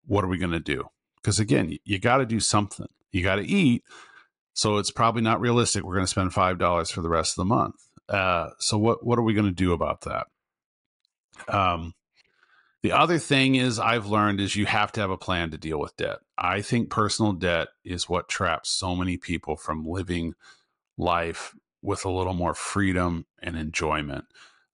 What 0.07 0.23
are 0.23 0.29
we 0.29 0.39
going 0.39 0.53
to 0.53 0.61
do? 0.61 0.91
Because 1.17 1.41
again, 1.41 1.71
you, 1.71 1.79
you 1.85 1.99
got 1.99 2.19
to 2.19 2.27
do 2.27 2.39
something. 2.39 2.89
You 3.11 3.25
got 3.25 3.37
to 3.37 3.45
eat. 3.45 3.83
So 4.55 4.79
it's 4.79 4.91
probably 4.91 5.23
not 5.23 5.41
realistic. 5.41 5.85
We're 5.85 5.95
going 5.95 6.07
to 6.07 6.11
spend 6.11 6.31
$5 6.31 6.93
for 6.93 7.03
the 7.03 7.09
rest 7.09 7.33
of 7.33 7.37
the 7.43 7.55
month. 7.55 7.75
Uh, 8.09 8.51
so 8.59 8.79
what, 8.79 9.05
what 9.05 9.19
are 9.19 9.23
we 9.23 9.35
going 9.35 9.47
to 9.47 9.53
do 9.53 9.73
about 9.73 10.03
that? 10.03 10.27
Um, 11.49 11.93
the 12.83 12.93
other 12.93 13.19
thing 13.19 13.55
is 13.57 13.79
I've 13.79 14.07
learned 14.07 14.41
is 14.41 14.57
you 14.57 14.67
have 14.67 14.93
to 14.93 15.01
have 15.01 15.11
a 15.11 15.17
plan 15.17 15.51
to 15.51 15.59
deal 15.59 15.81
with 15.81 15.97
debt. 15.97 16.19
I 16.39 16.61
think 16.61 16.91
personal 16.91 17.33
debt 17.33 17.69
is 17.85 18.09
what 18.09 18.29
traps 18.29 18.71
so 18.71 18.95
many 18.95 19.17
people 19.17 19.57
from 19.57 19.87
living 19.87 20.35
life 20.97 21.55
with 21.83 22.05
a 22.05 22.11
little 22.11 22.35
more 22.35 22.55
freedom 22.55 23.27
and 23.43 23.57
enjoyment. 23.57 24.27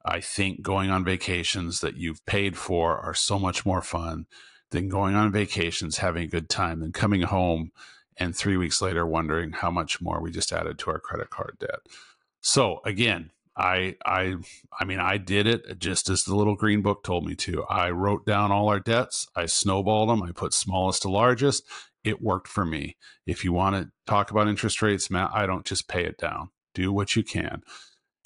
I 0.04 0.20
think 0.20 0.62
going 0.62 0.90
on 0.90 1.04
vacations 1.04 1.80
that 1.80 1.96
you've 1.96 2.24
paid 2.26 2.56
for 2.56 2.98
are 2.98 3.14
so 3.14 3.38
much 3.38 3.64
more 3.64 3.82
fun 3.82 4.26
than 4.70 4.88
going 4.88 5.14
on 5.14 5.32
vacations, 5.32 5.98
having 5.98 6.24
a 6.24 6.30
good 6.30 6.48
time, 6.48 6.80
than 6.80 6.92
coming 6.92 7.22
home 7.22 7.70
and 8.20 8.36
three 8.36 8.56
weeks 8.56 8.80
later 8.82 9.06
wondering 9.06 9.52
how 9.52 9.70
much 9.70 10.00
more 10.00 10.20
we 10.20 10.30
just 10.30 10.52
added 10.52 10.78
to 10.78 10.90
our 10.90 11.00
credit 11.00 11.30
card 11.30 11.56
debt. 11.58 11.80
So 12.42 12.80
again, 12.84 13.30
I 13.56 13.96
I 14.04 14.36
I 14.78 14.84
mean 14.84 15.00
I 15.00 15.16
did 15.16 15.46
it 15.46 15.78
just 15.78 16.08
as 16.08 16.24
the 16.24 16.36
little 16.36 16.54
green 16.54 16.82
book 16.82 17.02
told 17.02 17.26
me 17.26 17.34
to. 17.36 17.64
I 17.64 17.90
wrote 17.90 18.24
down 18.26 18.52
all 18.52 18.68
our 18.68 18.80
debts, 18.80 19.26
I 19.34 19.46
snowballed 19.46 20.10
them, 20.10 20.22
I 20.22 20.32
put 20.32 20.54
smallest 20.54 21.02
to 21.02 21.10
largest. 21.10 21.64
It 22.04 22.22
worked 22.22 22.48
for 22.48 22.64
me. 22.64 22.96
If 23.26 23.44
you 23.44 23.52
want 23.52 23.76
to 23.76 23.90
talk 24.06 24.30
about 24.30 24.48
interest 24.48 24.80
rates, 24.80 25.10
Matt, 25.10 25.30
I 25.34 25.44
don't 25.46 25.66
just 25.66 25.88
pay 25.88 26.04
it 26.04 26.16
down. 26.16 26.50
Do 26.74 26.92
what 26.92 27.16
you 27.16 27.22
can. 27.22 27.62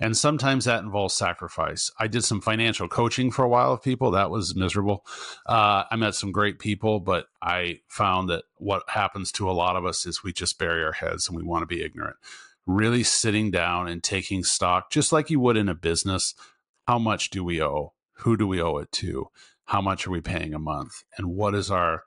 And 0.01 0.17
sometimes 0.17 0.65
that 0.65 0.83
involves 0.83 1.15
sacrifice. 1.15 1.91
I 2.01 2.09
did 2.09 2.25
some 2.25 2.41
financial 2.41 2.89
coaching 2.89 3.31
for 3.31 3.45
a 3.45 3.49
while 3.49 3.73
with 3.73 3.83
people. 3.83 4.11
That 4.11 4.31
was 4.31 4.57
miserable. 4.57 5.07
Uh, 5.47 5.85
I 5.89 5.95
met 5.97 6.17
some 6.17 6.33
great 6.33 6.59
people, 6.59 6.99
but 6.99 7.27
I 7.41 7.81
found 7.87 8.29
that 8.29 8.45
what 8.57 8.83
happens 8.89 9.31
to 9.33 9.49
a 9.49 9.53
lot 9.53 9.77
of 9.77 9.87
us 9.87 10.05
is 10.05 10.25
we 10.25 10.33
just 10.33 10.59
bury 10.59 10.83
our 10.83 10.93
heads 10.93 11.29
and 11.29 11.37
we 11.37 11.45
want 11.45 11.63
to 11.63 11.67
be 11.67 11.83
ignorant 11.83 12.17
really 12.67 13.03
sitting 13.03 13.51
down 13.51 13.89
and 13.89 14.03
taking 14.03 14.45
stock, 14.45 14.91
just 14.91 15.13
like 15.13 15.31
you 15.31 15.41
would 15.41 15.57
in 15.57 15.69
a 15.69 15.75
business. 15.75 16.35
How 16.87 16.99
much 16.99 17.31
do 17.31 17.45
we 17.45 17.63
owe? 17.63 17.95
Who 18.19 18.37
do 18.37 18.47
we 18.47 18.61
owe 18.61 18.79
it 18.79 18.93
to? 18.93 19.29
How 19.67 19.81
much 19.81 20.07
are 20.07 20.11
we 20.11 20.21
paying 20.21 20.55
a 20.55 20.59
month? 20.59 21.03
And 21.17 21.29
what 21.29 21.55
is 21.55 21.71
our 21.71 22.05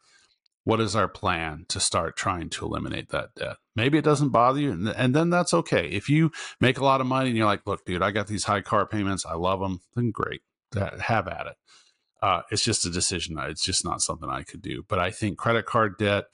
what 0.63 0.81
is 0.81 0.95
our 0.95 1.07
plan 1.07 1.65
to 1.69 1.79
start 1.79 2.17
trying 2.17 2.49
to 2.49 2.65
eliminate 2.65 3.09
that 3.09 3.33
debt? 3.35 3.55
Maybe 3.77 3.99
it 3.99 4.03
doesn't 4.03 4.29
bother 4.29 4.59
you, 4.59 4.71
and, 4.71 4.89
and 4.89 5.15
then 5.15 5.29
that's 5.29 5.53
okay. 5.53 5.87
If 5.87 6.09
you 6.09 6.31
make 6.59 6.79
a 6.79 6.83
lot 6.83 6.99
of 6.99 7.05
money 7.05 7.29
and 7.29 7.37
you're 7.37 7.45
like, 7.45 7.67
look, 7.67 7.85
dude, 7.85 8.01
I 8.01 8.09
got 8.09 8.25
these 8.25 8.45
high 8.45 8.61
car 8.61 8.87
payments, 8.87 9.23
I 9.23 9.35
love 9.35 9.59
them, 9.59 9.81
then 9.95 10.09
great, 10.09 10.41
have 10.75 11.27
at 11.27 11.45
it. 11.45 11.55
Uh, 12.19 12.41
it's 12.49 12.63
just 12.63 12.87
a 12.87 12.89
decision. 12.89 13.37
It's 13.39 13.63
just 13.63 13.85
not 13.85 14.01
something 14.01 14.29
I 14.29 14.41
could 14.41 14.63
do. 14.63 14.83
But 14.89 14.97
I 14.97 15.11
think 15.11 15.37
credit 15.37 15.67
card 15.67 15.99
debt, 15.99 16.25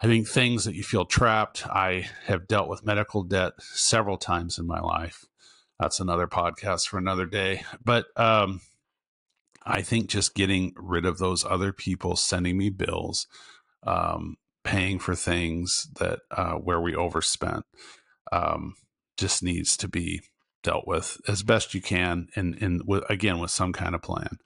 I 0.00 0.08
think 0.08 0.26
things 0.26 0.64
that 0.64 0.74
you 0.74 0.82
feel 0.82 1.04
trapped. 1.04 1.64
I 1.68 2.08
have 2.24 2.48
dealt 2.48 2.68
with 2.68 2.84
medical 2.84 3.22
debt 3.22 3.52
several 3.60 4.16
times 4.16 4.58
in 4.58 4.66
my 4.66 4.80
life. 4.80 5.24
That's 5.78 6.00
another 6.00 6.26
podcast 6.26 6.88
for 6.88 6.98
another 6.98 7.26
day. 7.26 7.62
But 7.84 8.06
um, 8.16 8.60
I 9.64 9.82
think 9.82 10.08
just 10.08 10.34
getting 10.34 10.72
rid 10.76 11.06
of 11.06 11.18
those 11.18 11.44
other 11.44 11.72
people 11.72 12.16
sending 12.16 12.58
me 12.58 12.70
bills, 12.70 13.28
um, 13.86 14.36
paying 14.66 14.98
for 14.98 15.14
things 15.14 15.88
that 15.98 16.18
uh, 16.30 16.54
where 16.54 16.80
we 16.80 16.94
overspent, 16.94 17.64
um, 18.32 18.74
just 19.16 19.42
needs 19.42 19.76
to 19.76 19.88
be 19.88 20.20
dealt 20.62 20.86
with 20.86 21.18
as 21.28 21.44
best 21.44 21.72
you 21.72 21.80
can, 21.80 22.26
and 22.34 22.56
in, 22.56 22.82
in 22.82 23.00
again 23.08 23.38
with 23.38 23.50
some 23.50 23.72
kind 23.72 23.94
of 23.94 24.02
plan. 24.02 24.38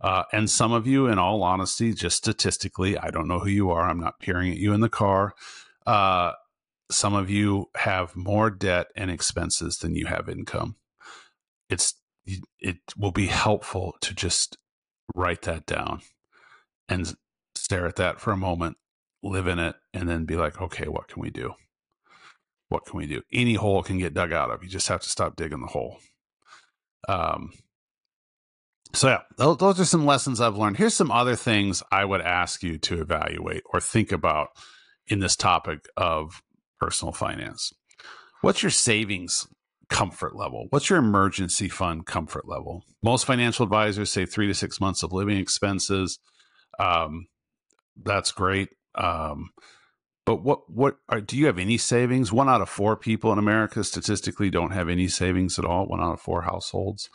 Uh, 0.00 0.24
and 0.32 0.50
some 0.50 0.72
of 0.72 0.86
you, 0.86 1.06
in 1.06 1.18
all 1.18 1.42
honesty, 1.42 1.94
just 1.94 2.16
statistically, 2.16 2.98
I 2.98 3.10
don't 3.10 3.28
know 3.28 3.38
who 3.38 3.50
you 3.50 3.70
are. 3.70 3.88
I'm 3.88 4.00
not 4.00 4.20
peering 4.20 4.50
at 4.50 4.58
you 4.58 4.72
in 4.72 4.80
the 4.80 4.88
car. 4.88 5.34
Uh, 5.86 6.32
some 6.90 7.14
of 7.14 7.30
you 7.30 7.66
have 7.76 8.16
more 8.16 8.50
debt 8.50 8.88
and 8.96 9.10
expenses 9.10 9.78
than 9.78 9.94
you 9.94 10.06
have 10.06 10.28
income. 10.28 10.76
It's 11.70 11.94
it 12.58 12.76
will 12.96 13.12
be 13.12 13.26
helpful 13.26 13.94
to 14.02 14.14
just 14.14 14.58
write 15.14 15.42
that 15.42 15.64
down 15.66 16.00
and 16.88 17.14
stare 17.54 17.86
at 17.86 17.96
that 17.96 18.20
for 18.20 18.32
a 18.32 18.36
moment, 18.36 18.76
live 19.22 19.46
in 19.46 19.58
it, 19.58 19.76
and 19.92 20.08
then 20.08 20.24
be 20.24 20.36
like, 20.36 20.60
okay, 20.60 20.86
what 20.88 21.08
can 21.08 21.22
we 21.22 21.30
do? 21.30 21.54
What 22.68 22.84
can 22.86 22.98
we 22.98 23.06
do? 23.06 23.22
Any 23.32 23.54
hole 23.54 23.82
can 23.82 23.98
get 23.98 24.14
dug 24.14 24.32
out 24.32 24.50
of. 24.50 24.62
You 24.62 24.68
just 24.68 24.88
have 24.88 25.00
to 25.00 25.08
stop 25.08 25.36
digging 25.36 25.60
the 25.60 25.66
hole. 25.66 25.98
Um, 27.08 27.50
so 28.94 29.08
yeah, 29.08 29.20
those 29.36 29.80
are 29.80 29.84
some 29.84 30.06
lessons 30.06 30.40
I've 30.40 30.56
learned. 30.56 30.76
Here's 30.76 30.94
some 30.94 31.10
other 31.10 31.36
things 31.36 31.82
I 31.90 32.04
would 32.04 32.20
ask 32.20 32.62
you 32.62 32.78
to 32.78 33.00
evaluate 33.00 33.62
or 33.72 33.80
think 33.80 34.12
about 34.12 34.48
in 35.06 35.20
this 35.20 35.36
topic 35.36 35.86
of 35.96 36.42
personal 36.80 37.12
finance. 37.12 37.72
What's 38.40 38.62
your 38.62 38.70
savings 38.70 39.46
comfort 39.88 40.36
level? 40.36 40.66
What's 40.70 40.90
your 40.90 40.98
emergency 40.98 41.68
fund 41.68 42.06
comfort 42.06 42.46
level? 42.46 42.84
Most 43.02 43.24
financial 43.26 43.64
advisors 43.64 44.10
say 44.10 44.26
three 44.26 44.46
to 44.46 44.54
six 44.54 44.80
months 44.80 45.02
of 45.02 45.12
living 45.12 45.38
expenses. 45.38 46.18
Um, 46.78 47.26
that's 48.02 48.32
great. 48.32 48.68
Um, 48.98 49.50
but 50.26 50.42
what 50.42 50.70
what 50.70 50.98
are, 51.08 51.22
do 51.22 51.38
you 51.38 51.46
have 51.46 51.58
any 51.58 51.78
savings? 51.78 52.30
One 52.32 52.50
out 52.50 52.60
of 52.60 52.68
four 52.68 52.96
people 52.96 53.32
in 53.32 53.38
America 53.38 53.82
statistically 53.82 54.50
don't 54.50 54.72
have 54.72 54.90
any 54.90 55.08
savings 55.08 55.58
at 55.58 55.64
all. 55.64 55.86
One 55.86 56.00
out 56.00 56.12
of 56.12 56.20
four 56.20 56.42
households 56.42 57.08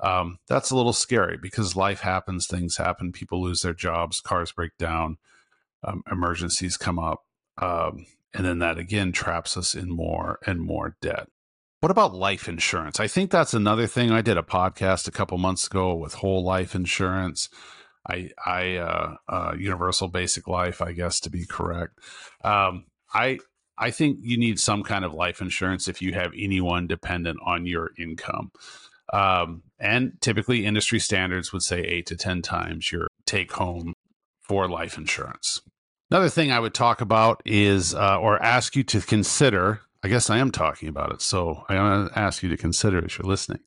um, 0.00 0.38
that's 0.48 0.70
a 0.70 0.76
little 0.76 0.92
scary 0.92 1.36
because 1.36 1.76
life 1.76 2.00
happens, 2.00 2.46
things 2.46 2.76
happen, 2.76 3.12
people 3.12 3.42
lose 3.42 3.62
their 3.62 3.74
jobs, 3.74 4.20
cars 4.20 4.52
break 4.52 4.76
down, 4.78 5.18
um, 5.82 6.02
emergencies 6.10 6.76
come 6.76 6.98
up. 6.98 7.24
Um, 7.60 8.06
and 8.32 8.44
then 8.44 8.60
that 8.60 8.78
again 8.78 9.10
traps 9.10 9.56
us 9.56 9.74
in 9.74 9.90
more 9.90 10.38
and 10.46 10.60
more 10.60 10.96
debt. 11.00 11.28
What 11.80 11.90
about 11.90 12.14
life 12.14 12.48
insurance? 12.48 13.00
I 13.00 13.06
think 13.06 13.30
that's 13.30 13.54
another 13.54 13.86
thing. 13.86 14.10
I 14.10 14.20
did 14.20 14.36
a 14.36 14.42
podcast 14.42 15.08
a 15.08 15.12
couple 15.12 15.38
months 15.38 15.66
ago 15.66 15.94
with 15.94 16.14
whole 16.14 16.44
life 16.44 16.74
insurance. 16.74 17.48
I, 18.06 18.30
I, 18.44 18.76
uh, 18.76 19.16
uh, 19.28 19.54
universal 19.58 20.08
basic 20.08 20.48
life, 20.48 20.82
I 20.82 20.92
guess 20.92 21.20
to 21.20 21.30
be 21.30 21.46
correct. 21.46 21.98
Um, 22.44 22.84
I, 23.12 23.38
I 23.78 23.90
think 23.90 24.18
you 24.22 24.36
need 24.36 24.58
some 24.58 24.82
kind 24.82 25.04
of 25.04 25.14
life 25.14 25.40
insurance 25.40 25.88
if 25.88 26.02
you 26.02 26.12
have 26.14 26.32
anyone 26.36 26.86
dependent 26.86 27.38
on 27.44 27.66
your 27.66 27.90
income. 27.98 28.50
Um, 29.12 29.62
and 29.78 30.20
typically, 30.20 30.66
industry 30.66 30.98
standards 30.98 31.52
would 31.52 31.62
say 31.62 31.80
eight 31.80 32.06
to 32.06 32.16
10 32.16 32.42
times 32.42 32.90
your 32.92 33.06
take 33.24 33.52
home 33.52 33.94
for 34.42 34.68
life 34.68 34.98
insurance. 34.98 35.62
Another 36.10 36.28
thing 36.28 36.50
I 36.50 36.60
would 36.60 36.74
talk 36.74 37.00
about 37.00 37.42
is, 37.44 37.94
uh, 37.94 38.18
or 38.18 38.42
ask 38.42 38.74
you 38.74 38.82
to 38.84 39.00
consider, 39.00 39.82
I 40.02 40.08
guess 40.08 40.30
I 40.30 40.38
am 40.38 40.50
talking 40.50 40.88
about 40.88 41.12
it. 41.12 41.22
So 41.22 41.64
I 41.68 41.76
want 41.76 42.12
to 42.12 42.18
ask 42.18 42.42
you 42.42 42.48
to 42.48 42.56
consider 42.56 43.04
as 43.04 43.16
you're 43.16 43.28
listening 43.28 43.60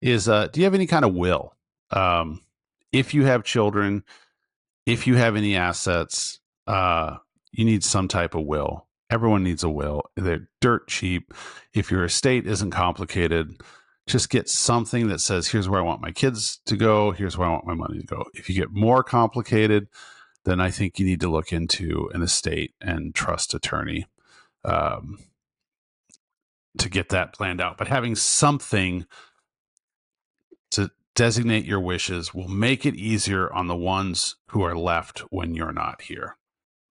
is, 0.00 0.28
uh, 0.28 0.48
do 0.48 0.60
you 0.60 0.64
have 0.64 0.74
any 0.74 0.86
kind 0.86 1.04
of 1.04 1.14
will? 1.14 1.54
Um, 1.90 2.42
if 2.96 3.14
you 3.14 3.24
have 3.24 3.44
children, 3.44 4.02
if 4.86 5.06
you 5.06 5.16
have 5.16 5.36
any 5.36 5.56
assets, 5.56 6.40
uh, 6.66 7.16
you 7.52 7.64
need 7.64 7.84
some 7.84 8.08
type 8.08 8.34
of 8.34 8.44
will. 8.44 8.86
Everyone 9.10 9.44
needs 9.44 9.62
a 9.62 9.68
will. 9.68 10.02
They're 10.16 10.48
dirt 10.60 10.88
cheap. 10.88 11.32
If 11.74 11.90
your 11.90 12.04
estate 12.04 12.46
isn't 12.46 12.70
complicated, 12.70 13.60
just 14.06 14.30
get 14.30 14.48
something 14.48 15.08
that 15.08 15.20
says, 15.20 15.48
here's 15.48 15.68
where 15.68 15.80
I 15.80 15.84
want 15.84 16.00
my 16.00 16.10
kids 16.10 16.60
to 16.66 16.76
go, 16.76 17.10
here's 17.12 17.36
where 17.36 17.48
I 17.48 17.52
want 17.52 17.66
my 17.66 17.74
money 17.74 18.00
to 18.00 18.06
go. 18.06 18.24
If 18.34 18.48
you 18.48 18.54
get 18.54 18.72
more 18.72 19.02
complicated, 19.02 19.88
then 20.44 20.60
I 20.60 20.70
think 20.70 20.98
you 20.98 21.06
need 21.06 21.20
to 21.20 21.30
look 21.30 21.52
into 21.52 22.08
an 22.14 22.22
estate 22.22 22.74
and 22.80 23.14
trust 23.14 23.52
attorney 23.52 24.06
um, 24.64 25.18
to 26.78 26.88
get 26.88 27.10
that 27.10 27.32
planned 27.32 27.60
out. 27.60 27.78
But 27.78 27.88
having 27.88 28.14
something 28.14 29.06
to 30.70 30.90
designate 31.16 31.64
your 31.64 31.80
wishes 31.80 32.32
will 32.32 32.46
make 32.46 32.86
it 32.86 32.94
easier 32.94 33.52
on 33.52 33.66
the 33.66 33.76
ones 33.76 34.36
who 34.50 34.62
are 34.62 34.76
left 34.76 35.20
when 35.30 35.54
you're 35.54 35.72
not 35.72 36.02
here. 36.02 36.36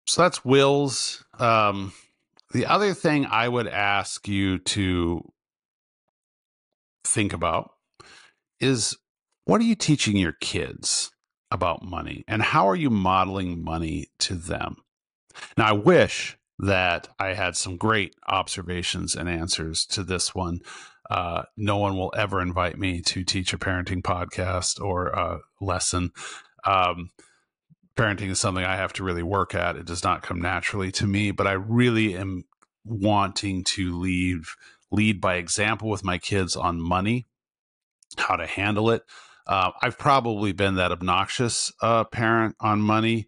So 0.06 0.22
that's 0.22 0.44
wills. 0.44 1.24
Um, 1.38 1.92
the 2.52 2.66
other 2.66 2.94
thing 2.94 3.26
I 3.26 3.48
would 3.48 3.68
ask 3.68 4.26
you 4.26 4.58
to 4.58 5.30
think 7.04 7.32
about 7.32 7.70
is 8.60 8.96
what 9.44 9.60
are 9.60 9.64
you 9.64 9.74
teaching 9.74 10.16
your 10.16 10.32
kids 10.40 11.10
about 11.50 11.84
money 11.84 12.24
and 12.26 12.42
how 12.42 12.68
are 12.68 12.76
you 12.76 12.90
modeling 12.90 13.62
money 13.62 14.08
to 14.18 14.34
them? 14.34 14.76
Now, 15.56 15.68
I 15.68 15.72
wish 15.72 16.36
that 16.58 17.08
I 17.18 17.34
had 17.34 17.56
some 17.56 17.76
great 17.76 18.14
observations 18.26 19.14
and 19.14 19.28
answers 19.28 19.84
to 19.86 20.02
this 20.02 20.34
one. 20.34 20.60
Uh, 21.10 21.42
no 21.56 21.76
one 21.76 21.96
will 21.96 22.12
ever 22.16 22.40
invite 22.40 22.78
me 22.78 23.00
to 23.02 23.24
teach 23.24 23.52
a 23.52 23.58
parenting 23.58 24.02
podcast 24.02 24.80
or 24.80 25.08
a 25.08 25.40
lesson. 25.60 26.10
Um, 26.64 27.10
parenting 27.96 28.30
is 28.30 28.40
something 28.40 28.64
I 28.64 28.76
have 28.76 28.92
to 28.94 29.04
really 29.04 29.22
work 29.22 29.54
at. 29.54 29.76
It 29.76 29.86
does 29.86 30.02
not 30.02 30.22
come 30.22 30.40
naturally 30.40 30.90
to 30.92 31.06
me, 31.06 31.30
but 31.30 31.46
I 31.46 31.52
really 31.52 32.16
am 32.16 32.44
wanting 32.84 33.64
to 33.64 33.98
leave 33.98 34.54
lead 34.90 35.20
by 35.20 35.34
example 35.34 35.88
with 35.88 36.04
my 36.04 36.18
kids 36.18 36.54
on 36.54 36.80
money, 36.80 37.26
how 38.16 38.36
to 38.36 38.46
handle 38.46 38.90
it. 38.90 39.02
Uh, 39.46 39.72
I've 39.82 39.98
probably 39.98 40.52
been 40.52 40.76
that 40.76 40.92
obnoxious 40.92 41.72
uh, 41.82 42.04
parent 42.04 42.56
on 42.60 42.80
money. 42.80 43.26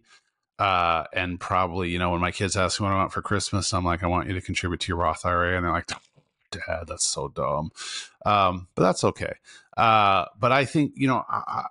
Uh, 0.57 1.03
and 1.13 1.39
probably, 1.39 1.89
you 1.89 1.99
know, 1.99 2.09
when 2.09 2.21
my 2.21 2.31
kids 2.31 2.57
ask 2.57 2.81
me 2.81 2.85
what 2.85 2.93
I 2.93 2.97
want 2.97 3.11
for 3.11 3.21
Christmas, 3.21 3.71
I'm 3.73 3.85
like, 3.85 4.01
I 4.01 4.07
want 4.07 4.27
you 4.27 4.33
to 4.33 4.41
contribute 4.41 4.79
to 4.81 4.87
your 4.87 4.97
Roth 4.97 5.23
IRA. 5.23 5.55
And 5.55 5.63
they're 5.63 5.71
like, 5.71 5.91
Dad, 6.51 6.85
that's 6.87 7.09
so 7.09 7.27
dumb. 7.29 7.71
Um, 8.25 8.67
but 8.75 8.83
that's 8.83 9.03
okay. 9.03 9.33
Uh, 9.75 10.25
but 10.39 10.51
I 10.51 10.65
think 10.65 10.93
you 10.95 11.07
know, 11.07 11.23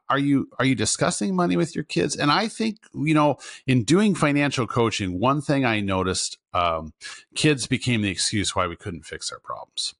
are 0.09 0.19
you 0.19 0.49
are 0.59 0.65
you 0.65 0.75
discussing 0.75 1.35
money 1.35 1.57
with 1.57 1.75
your 1.75 1.85
kids? 1.85 2.17
And 2.17 2.31
I 2.31 2.49
think 2.49 2.79
you 2.95 3.15
know, 3.15 3.39
in 3.67 3.85
doing 3.85 4.15
financial 4.15 4.67
coaching, 4.67 5.19
one 5.19 5.41
thing 5.41 5.65
I 5.65 5.81
noticed, 5.81 6.39
um, 6.55 6.93
kids 7.35 7.67
became 7.67 8.03
the 8.03 8.11
excuse 8.11 8.55
why 8.55 8.67
we 8.67 8.77
couldn't 8.77 9.07
fix 9.07 9.33
our 9.33 9.41
problems. 9.41 9.95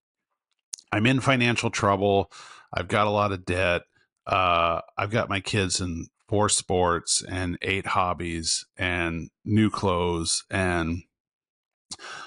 I'm 0.93 1.07
in 1.07 1.21
financial 1.21 1.71
trouble. 1.71 2.31
I've 2.73 2.89
got 2.89 3.07
a 3.07 3.11
lot 3.11 3.33
of 3.33 3.45
debt. 3.45 3.83
Uh, 4.27 4.81
I've 4.97 5.11
got 5.11 5.29
my 5.29 5.41
kids 5.41 5.81
in 5.81 6.07
four 6.29 6.49
sports 6.49 7.23
and 7.29 7.59
eight 7.63 7.87
hobbies 7.87 8.67
and 8.77 9.31
new 9.45 9.71
clothes 9.71 10.45
and 10.51 11.03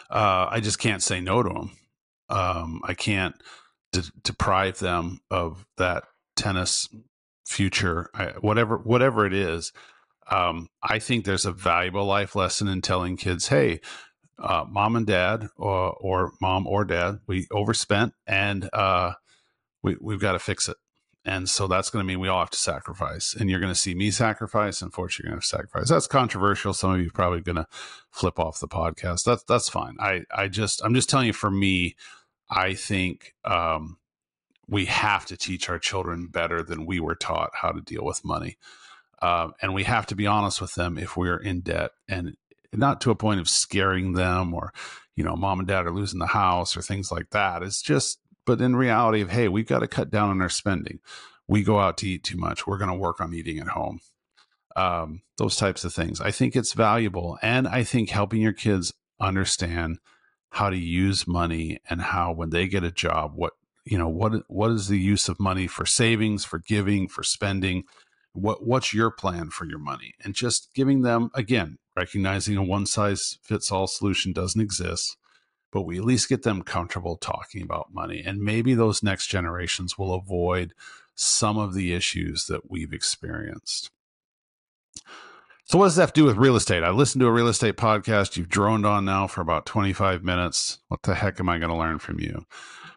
uh, 0.09 0.47
I 0.49 0.61
just 0.61 0.79
can't 0.79 1.03
say 1.03 1.19
no 1.19 1.43
to 1.43 1.49
them. 1.49 1.78
Um, 2.29 2.81
I 2.83 2.93
can't 2.93 3.35
de- 3.91 4.11
deprive 4.23 4.79
them 4.79 5.19
of 5.29 5.65
that 5.77 6.03
tennis 6.35 6.87
future, 7.45 8.09
I, 8.13 8.27
whatever 8.39 8.77
whatever 8.77 9.25
it 9.25 9.33
is. 9.33 9.73
Um, 10.29 10.67
I 10.83 10.99
think 10.99 11.25
there's 11.25 11.45
a 11.45 11.51
valuable 11.51 12.05
life 12.05 12.35
lesson 12.35 12.67
in 12.67 12.81
telling 12.81 13.17
kids, 13.17 13.47
"Hey, 13.47 13.81
uh, 14.37 14.65
mom 14.69 14.95
and 14.95 15.07
dad, 15.07 15.47
or, 15.57 15.93
or, 15.99 16.33
mom 16.39 16.67
or 16.67 16.85
dad, 16.85 17.19
we 17.27 17.47
overspent, 17.51 18.13
and 18.27 18.69
uh, 18.73 19.13
we 19.81 19.97
we've 19.99 20.21
got 20.21 20.33
to 20.33 20.39
fix 20.39 20.69
it." 20.69 20.77
And 21.25 21.49
so 21.49 21.67
that's 21.67 21.89
going 21.89 22.01
to 22.03 22.07
mean 22.07 22.19
we 22.19 22.29
all 22.29 22.39
have 22.39 22.49
to 22.51 22.57
sacrifice. 22.57 23.35
And 23.37 23.49
you're 23.49 23.59
going 23.59 23.73
to 23.73 23.79
see 23.79 23.93
me 23.93 24.09
sacrifice. 24.09 24.81
Unfortunately, 24.81 25.27
you're 25.27 25.35
going 25.35 25.41
to 25.41 25.47
sacrifice. 25.47 25.89
That's 25.89 26.07
controversial. 26.07 26.73
Some 26.73 26.93
of 26.93 27.01
you 27.01 27.11
probably 27.11 27.41
going 27.41 27.57
to 27.57 27.67
flip 28.09 28.39
off 28.39 28.59
the 28.59 28.67
podcast. 28.67 29.25
That's 29.25 29.43
that's 29.43 29.69
fine. 29.69 29.97
I 29.99 30.21
I 30.33 30.47
just 30.47 30.81
I'm 30.83 30.93
just 30.93 31.09
telling 31.09 31.27
you. 31.27 31.33
For 31.33 31.51
me, 31.51 31.95
I 32.49 32.73
think 32.73 33.35
um, 33.45 33.97
we 34.67 34.85
have 34.85 35.25
to 35.27 35.37
teach 35.37 35.69
our 35.69 35.79
children 35.79 36.27
better 36.27 36.63
than 36.63 36.85
we 36.85 36.99
were 36.99 37.15
taught 37.15 37.51
how 37.53 37.71
to 37.71 37.81
deal 37.81 38.03
with 38.05 38.25
money. 38.25 38.57
Uh, 39.21 39.49
and 39.61 39.73
we 39.73 39.83
have 39.83 40.05
to 40.07 40.15
be 40.15 40.27
honest 40.27 40.61
with 40.61 40.75
them 40.75 40.97
if 40.97 41.17
we're 41.17 41.37
in 41.37 41.61
debt 41.61 41.91
and 42.07 42.37
not 42.73 43.01
to 43.01 43.11
a 43.11 43.15
point 43.15 43.39
of 43.39 43.49
scaring 43.49 44.13
them 44.13 44.53
or, 44.53 44.71
you 45.15 45.23
know, 45.23 45.35
mom 45.35 45.59
and 45.59 45.67
dad 45.67 45.85
are 45.85 45.91
losing 45.91 46.19
the 46.19 46.27
house 46.27 46.77
or 46.77 46.81
things 46.81 47.11
like 47.11 47.31
that. 47.31 47.61
It's 47.63 47.81
just, 47.81 48.19
but 48.45 48.61
in 48.61 48.75
reality 48.75 49.21
of, 49.21 49.29
hey, 49.29 49.47
we've 49.47 49.67
got 49.67 49.79
to 49.79 49.87
cut 49.87 50.09
down 50.09 50.29
on 50.29 50.41
our 50.41 50.49
spending. 50.49 50.99
We 51.47 51.63
go 51.63 51.79
out 51.79 51.97
to 51.97 52.07
eat 52.07 52.23
too 52.23 52.37
much. 52.37 52.65
We're 52.65 52.77
going 52.77 52.91
to 52.91 52.95
work 52.95 53.19
on 53.19 53.33
eating 53.33 53.59
at 53.59 53.69
home. 53.69 53.99
Um, 54.75 55.23
those 55.37 55.55
types 55.55 55.83
of 55.83 55.93
things. 55.93 56.21
I 56.21 56.31
think 56.31 56.55
it's 56.55 56.73
valuable. 56.73 57.37
And 57.41 57.67
I 57.67 57.83
think 57.83 58.11
helping 58.11 58.41
your 58.41 58.53
kids 58.53 58.93
understand 59.19 59.97
how 60.51 60.69
to 60.69 60.77
use 60.77 61.27
money 61.27 61.79
and 61.89 62.01
how 62.01 62.31
when 62.31 62.49
they 62.49 62.67
get 62.67 62.83
a 62.83 62.91
job 62.91 63.33
what 63.35 63.53
you 63.85 63.97
know 63.97 64.09
what 64.09 64.43
what 64.47 64.71
is 64.71 64.87
the 64.87 64.99
use 64.99 65.29
of 65.29 65.39
money 65.39 65.67
for 65.67 65.85
savings 65.85 66.45
for 66.45 66.59
giving 66.59 67.07
for 67.07 67.23
spending? 67.23 67.83
What 68.33 68.65
what's 68.65 68.93
your 68.93 69.11
plan 69.11 69.49
for 69.49 69.65
your 69.65 69.79
money? 69.79 70.13
And 70.23 70.35
just 70.35 70.73
giving 70.73 71.01
them 71.01 71.31
again 71.33 71.77
recognizing 71.95 72.57
a 72.57 72.63
one 72.63 72.85
size 72.85 73.39
fits 73.41 73.71
all 73.71 73.87
solution 73.87 74.31
doesn't 74.31 74.61
exist 74.61 75.17
but 75.71 75.83
we 75.83 75.97
at 75.97 76.05
least 76.05 76.29
get 76.29 76.43
them 76.43 76.61
comfortable 76.61 77.15
talking 77.15 77.61
about 77.61 77.93
money. 77.93 78.23
And 78.25 78.39
maybe 78.39 78.73
those 78.73 79.03
next 79.03 79.27
generations 79.27 79.97
will 79.97 80.13
avoid 80.13 80.73
some 81.15 81.57
of 81.57 81.73
the 81.73 81.93
issues 81.93 82.45
that 82.45 82.69
we've 82.71 82.93
experienced 82.93 83.91
so, 85.69 85.77
what 85.77 85.85
does 85.85 85.97
that 85.97 86.15
do 86.15 86.23
with 86.23 86.37
real 86.37 86.55
estate? 86.55 86.83
I 86.83 86.89
listened 86.89 87.19
to 87.19 87.27
a 87.27 87.31
real 87.31 87.47
estate 87.47 87.77
podcast 87.77 88.37
you've 88.37 88.49
droned 88.49 88.87
on 88.87 89.05
now 89.05 89.27
for 89.27 89.41
about 89.41 89.67
25 89.67 90.23
minutes. 90.23 90.79
What 90.87 91.03
the 91.03 91.13
heck 91.13 91.39
am 91.39 91.47
I 91.47 91.59
going 91.59 91.69
to 91.69 91.77
learn 91.77 91.99
from 91.99 92.19
you? 92.19 92.43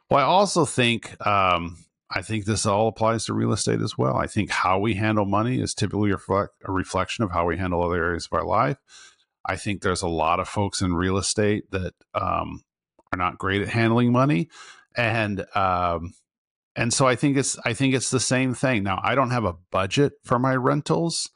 Well, 0.08 0.20
I 0.20 0.22
also 0.22 0.64
think 0.64 1.14
um, 1.26 1.76
I 2.10 2.22
think 2.22 2.46
this 2.46 2.64
all 2.64 2.88
applies 2.88 3.26
to 3.26 3.34
real 3.34 3.52
estate 3.52 3.82
as 3.82 3.98
well. 3.98 4.16
I 4.16 4.26
think 4.26 4.48
how 4.48 4.78
we 4.78 4.94
handle 4.94 5.26
money 5.26 5.60
is 5.60 5.74
typically 5.74 6.12
reflect, 6.12 6.54
a 6.64 6.72
reflection 6.72 7.24
of 7.24 7.32
how 7.32 7.44
we 7.44 7.58
handle 7.58 7.82
other 7.82 8.02
areas 8.02 8.26
of 8.32 8.38
our 8.38 8.46
life. 8.46 8.78
I 9.44 9.56
think 9.56 9.82
there's 9.82 10.00
a 10.00 10.08
lot 10.08 10.40
of 10.40 10.48
folks 10.48 10.80
in 10.80 10.94
real 10.94 11.18
estate 11.18 11.70
that 11.72 11.92
um, 12.14 12.62
are 13.12 13.18
not 13.18 13.36
great 13.36 13.60
at 13.60 13.68
handling 13.68 14.12
money, 14.12 14.48
and 14.96 15.44
um, 15.54 16.14
and 16.74 16.90
so 16.94 17.06
I 17.06 17.16
think 17.16 17.36
it's 17.36 17.58
I 17.66 17.74
think 17.74 17.94
it's 17.94 18.08
the 18.08 18.18
same 18.18 18.54
thing. 18.54 18.82
Now 18.82 18.98
I 19.02 19.14
don't 19.14 19.30
have 19.30 19.44
a 19.44 19.56
budget 19.70 20.14
for 20.24 20.38
my 20.38 20.56
rentals. 20.56 21.28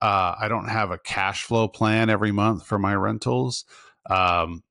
Uh, 0.00 0.34
I 0.38 0.48
don't 0.48 0.68
have 0.68 0.90
a 0.90 0.98
cash 0.98 1.44
flow 1.44 1.68
plan 1.68 2.10
every 2.10 2.32
month 2.32 2.66
for 2.66 2.78
my 2.78 2.94
rentals, 2.94 3.64
um, 4.10 4.62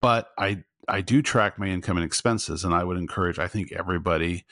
but 0.00 0.28
I 0.38 0.64
I 0.88 1.02
do 1.02 1.20
track 1.20 1.58
my 1.58 1.66
income 1.66 1.98
and 1.98 2.06
expenses, 2.06 2.64
and 2.64 2.74
I 2.74 2.82
would 2.82 2.96
encourage. 2.96 3.38
I 3.38 3.48
think 3.48 3.72
everybody 3.72 4.46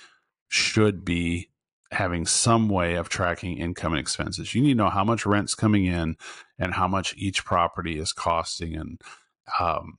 should 0.49 1.05
be 1.05 1.49
having 1.93 2.27
some 2.27 2.69
way 2.69 2.97
of 2.97 3.09
tracking 3.09 3.57
income 3.57 3.93
and 3.95 4.01
expenses. 4.01 4.55
You 4.55 4.61
need 4.61 4.75
to 4.75 4.75
know 4.75 4.91
how 4.91 5.05
much 5.05 5.25
rent's 5.25 5.55
coming 5.55 5.87
in 5.87 6.17
and 6.59 6.75
how 6.75 6.89
much 6.89 7.15
each 7.17 7.45
property 7.45 7.99
is 7.99 8.13
costing, 8.13 8.77
and 8.77 9.01
um, 9.59 9.97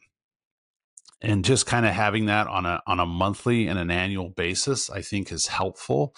and 1.21 1.43
just 1.43 1.65
kind 1.65 1.87
of 1.87 1.93
having 1.93 2.27
that 2.27 2.45
on 2.45 2.67
a 2.67 2.81
on 2.85 2.99
a 2.99 3.05
monthly 3.05 3.67
and 3.67 3.79
an 3.79 3.89
annual 3.89 4.29
basis, 4.29 4.91
I 4.91 5.01
think 5.01 5.31
is 5.31 5.47
helpful 5.47 6.13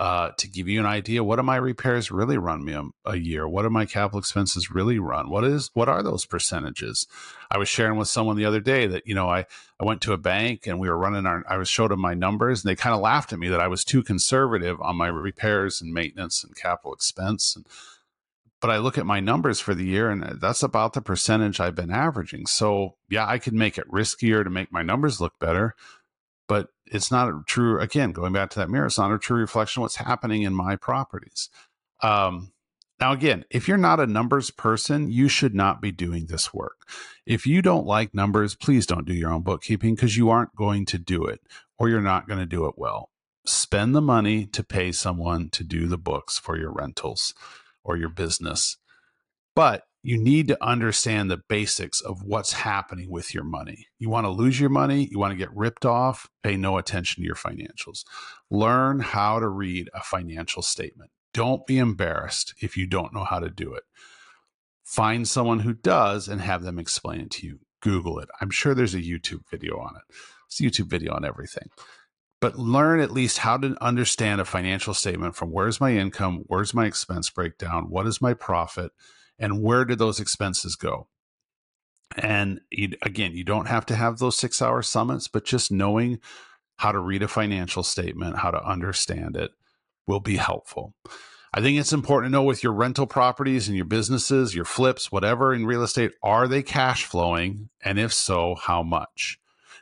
uh, 0.00 0.30
to 0.38 0.48
give 0.48 0.66
you 0.66 0.80
an 0.80 0.86
idea 0.86 1.22
what 1.22 1.36
do 1.36 1.42
my 1.42 1.56
repairs 1.56 2.10
really 2.10 2.38
run 2.38 2.64
me 2.64 2.72
a, 2.72 2.84
a, 3.04 3.16
year? 3.16 3.46
What 3.46 3.62
do 3.62 3.70
my 3.70 3.84
capital 3.84 4.18
expenses 4.18 4.70
really 4.70 4.98
run? 4.98 5.28
What 5.28 5.44
is 5.44 5.70
what 5.74 5.90
are 5.90 6.02
those 6.02 6.24
percentages? 6.24 7.06
I 7.50 7.58
was 7.58 7.68
sharing 7.68 7.98
with 7.98 8.08
someone 8.08 8.36
the 8.38 8.46
other 8.46 8.60
day 8.60 8.86
that 8.86 9.06
you 9.06 9.14
know 9.14 9.28
i 9.28 9.44
i 9.78 9.84
went 9.84 10.00
to 10.02 10.14
a 10.14 10.16
bank 10.16 10.66
and 10.66 10.80
we 10.80 10.88
were 10.88 10.96
running 10.96 11.26
our 11.26 11.44
i 11.46 11.58
was 11.58 11.68
showed 11.68 11.90
them 11.90 12.00
my 12.00 12.14
numbers 12.14 12.64
and 12.64 12.70
they 12.70 12.76
kind 12.76 12.94
of 12.94 13.02
laughed 13.02 13.34
at 13.34 13.38
me 13.38 13.48
that 13.48 13.60
i 13.60 13.68
was 13.68 13.84
too 13.84 14.02
conservative 14.02 14.80
on 14.80 14.96
my 14.96 15.08
repairs 15.08 15.82
and 15.82 15.92
maintenance 15.92 16.42
and 16.42 16.56
capital 16.56 16.94
expense. 16.94 17.54
And 17.54 17.66
but 18.60 18.70
I 18.70 18.78
look 18.78 18.96
at 18.96 19.06
my 19.06 19.20
numbers 19.20 19.60
for 19.60 19.74
the 19.74 19.84
year 19.84 20.10
and 20.10 20.40
that's 20.40 20.62
about 20.62 20.94
the 20.94 21.02
percentage 21.02 21.60
I've 21.60 21.74
been 21.74 21.90
averaging. 21.90 22.46
So, 22.46 22.96
yeah, 23.08 23.26
I 23.26 23.38
could 23.38 23.54
make 23.54 23.78
it 23.78 23.90
riskier 23.90 24.44
to 24.44 24.50
make 24.50 24.70
my 24.70 24.82
numbers 24.82 25.20
look 25.20 25.38
better, 25.38 25.74
but 26.46 26.68
it's 26.90 27.10
not 27.10 27.28
a 27.28 27.42
true 27.46 27.80
again 27.80 28.12
going 28.12 28.32
back 28.32 28.50
to 28.50 28.58
that 28.58 28.70
mirror 28.70 28.86
it's 28.86 28.98
not 28.98 29.12
a 29.12 29.18
true 29.18 29.38
reflection 29.38 29.80
of 29.80 29.84
what's 29.84 29.96
happening 29.96 30.42
in 30.42 30.54
my 30.54 30.76
properties. 30.76 31.48
Um, 32.02 32.52
now 33.00 33.12
again 33.12 33.44
if 33.50 33.68
you're 33.68 33.76
not 33.76 34.00
a 34.00 34.06
numbers 34.06 34.50
person 34.50 35.10
you 35.10 35.28
should 35.28 35.54
not 35.54 35.80
be 35.80 35.92
doing 35.92 36.26
this 36.26 36.52
work. 36.52 36.88
If 37.26 37.46
you 37.46 37.62
don't 37.62 37.86
like 37.86 38.14
numbers 38.14 38.54
please 38.54 38.86
don't 38.86 39.06
do 39.06 39.14
your 39.14 39.32
own 39.32 39.42
bookkeeping 39.42 39.94
because 39.94 40.16
you 40.16 40.30
aren't 40.30 40.54
going 40.56 40.86
to 40.86 40.98
do 40.98 41.24
it 41.24 41.40
or 41.78 41.88
you're 41.88 42.00
not 42.02 42.28
going 42.28 42.40
to 42.40 42.46
do 42.46 42.66
it 42.66 42.74
well. 42.76 43.10
Spend 43.46 43.94
the 43.94 44.02
money 44.02 44.46
to 44.46 44.62
pay 44.62 44.92
someone 44.92 45.48
to 45.50 45.64
do 45.64 45.86
the 45.86 45.98
books 45.98 46.38
for 46.38 46.58
your 46.58 46.72
rentals 46.72 47.34
or 47.82 47.96
your 47.96 48.10
business. 48.10 48.76
But 49.54 49.84
you 50.02 50.16
need 50.16 50.48
to 50.48 50.64
understand 50.64 51.30
the 51.30 51.42
basics 51.48 52.00
of 52.00 52.22
what's 52.22 52.52
happening 52.52 53.10
with 53.10 53.34
your 53.34 53.44
money. 53.44 53.86
You 53.98 54.08
want 54.08 54.24
to 54.24 54.30
lose 54.30 54.58
your 54.58 54.70
money, 54.70 55.08
you 55.10 55.18
want 55.18 55.32
to 55.32 55.36
get 55.36 55.54
ripped 55.54 55.84
off, 55.84 56.28
pay 56.42 56.56
no 56.56 56.78
attention 56.78 57.22
to 57.22 57.26
your 57.26 57.34
financials. 57.34 58.04
Learn 58.50 59.00
how 59.00 59.38
to 59.38 59.48
read 59.48 59.90
a 59.94 60.00
financial 60.00 60.62
statement. 60.62 61.10
Don't 61.34 61.66
be 61.66 61.78
embarrassed 61.78 62.54
if 62.60 62.76
you 62.76 62.86
don't 62.86 63.14
know 63.14 63.24
how 63.24 63.40
to 63.40 63.50
do 63.50 63.74
it. 63.74 63.82
Find 64.82 65.28
someone 65.28 65.60
who 65.60 65.74
does 65.74 66.28
and 66.28 66.40
have 66.40 66.62
them 66.62 66.78
explain 66.78 67.20
it 67.20 67.30
to 67.32 67.46
you. 67.46 67.60
Google 67.80 68.18
it. 68.18 68.28
I'm 68.40 68.50
sure 68.50 68.74
there's 68.74 68.94
a 68.94 69.02
YouTube 69.02 69.48
video 69.50 69.78
on 69.78 69.96
it. 69.96 70.14
It's 70.46 70.60
a 70.60 70.64
YouTube 70.64 70.90
video 70.90 71.14
on 71.14 71.24
everything. 71.24 71.68
But 72.40 72.58
learn 72.58 73.00
at 73.00 73.12
least 73.12 73.38
how 73.38 73.58
to 73.58 73.76
understand 73.82 74.40
a 74.40 74.46
financial 74.46 74.94
statement 74.94 75.36
from 75.36 75.50
where's 75.50 75.80
my 75.80 75.92
income, 75.92 76.42
where's 76.46 76.72
my 76.72 76.86
expense 76.86 77.28
breakdown, 77.28 77.90
what 77.90 78.06
is 78.06 78.22
my 78.22 78.32
profit 78.32 78.92
and 79.40 79.62
where 79.62 79.84
did 79.84 79.98
those 79.98 80.20
expenses 80.20 80.76
go? 80.76 81.08
And 82.16 82.60
you, 82.70 82.90
again, 83.02 83.32
you 83.34 83.44
don't 83.44 83.66
have 83.66 83.86
to 83.86 83.96
have 83.96 84.18
those 84.18 84.38
six 84.38 84.60
hour 84.60 84.82
summits, 84.82 85.26
but 85.26 85.44
just 85.44 85.72
knowing 85.72 86.20
how 86.76 86.92
to 86.92 86.98
read 86.98 87.22
a 87.22 87.28
financial 87.28 87.82
statement, 87.82 88.38
how 88.38 88.50
to 88.50 88.64
understand 88.64 89.36
it 89.36 89.50
will 90.06 90.20
be 90.20 90.36
helpful. 90.36 90.94
I 91.52 91.60
think 91.60 91.78
it's 91.78 91.92
important 91.92 92.30
to 92.30 92.38
know 92.38 92.44
with 92.44 92.62
your 92.62 92.72
rental 92.72 93.06
properties 93.06 93.66
and 93.66 93.76
your 93.76 93.86
businesses, 93.86 94.54
your 94.54 94.64
flips, 94.64 95.10
whatever 95.10 95.52
in 95.52 95.66
real 95.66 95.82
estate, 95.82 96.12
are 96.22 96.46
they 96.46 96.62
cash 96.62 97.04
flowing? 97.04 97.70
And 97.82 97.98
if 97.98 98.12
so, 98.12 98.54
how 98.54 98.82
much? 98.82 99.38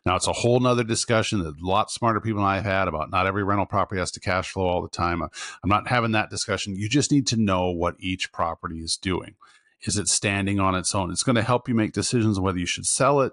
Now, 0.07 0.17
it's 0.17 0.27
a 0.27 0.33
whole 0.33 0.61
nother 0.61 0.85
discussion 0.85 1.41
that 1.41 1.57
a 1.61 1.67
lot 1.67 1.91
smarter 1.91 2.21
people 2.21 2.43
than 2.43 2.51
I've 2.51 2.65
had 2.65 2.89
about 2.89 3.11
not 3.11 3.27
every 3.27 3.45
rental 3.45 3.67
property 3.67 3.99
has 3.99 4.11
to 4.13 4.21
cash 4.21 4.51
flow 4.51 4.67
all 4.67 4.83
the 4.83 4.89
time. 4.89 5.23
Uh, 5.23 5.29
I'm 5.63 5.71
not 5.71 5.89
having 5.89 6.13
that 6.13 6.31
discussion. 6.31 6.77
You 6.77 6.89
just 6.89 7.13
need 7.13 7.27
to 7.29 7.37
know 7.37 7.71
what 7.71 7.97
each 7.99 8.33
property 8.33 8.79
is 8.79 8.97
doing. 8.97 9.35
Is 9.83 9.97
it 9.97 10.09
standing 10.09 10.59
on 10.59 10.75
its 10.75 10.95
own? 10.95 11.11
It's 11.11 11.23
going 11.23 11.37
to 11.37 11.43
help 11.43 11.69
you 11.69 11.75
make 11.75 11.93
decisions 11.93 12.41
whether 12.41 12.59
you 12.59 12.67
should 12.67 12.87
sell 12.87 13.21
it, 13.21 13.33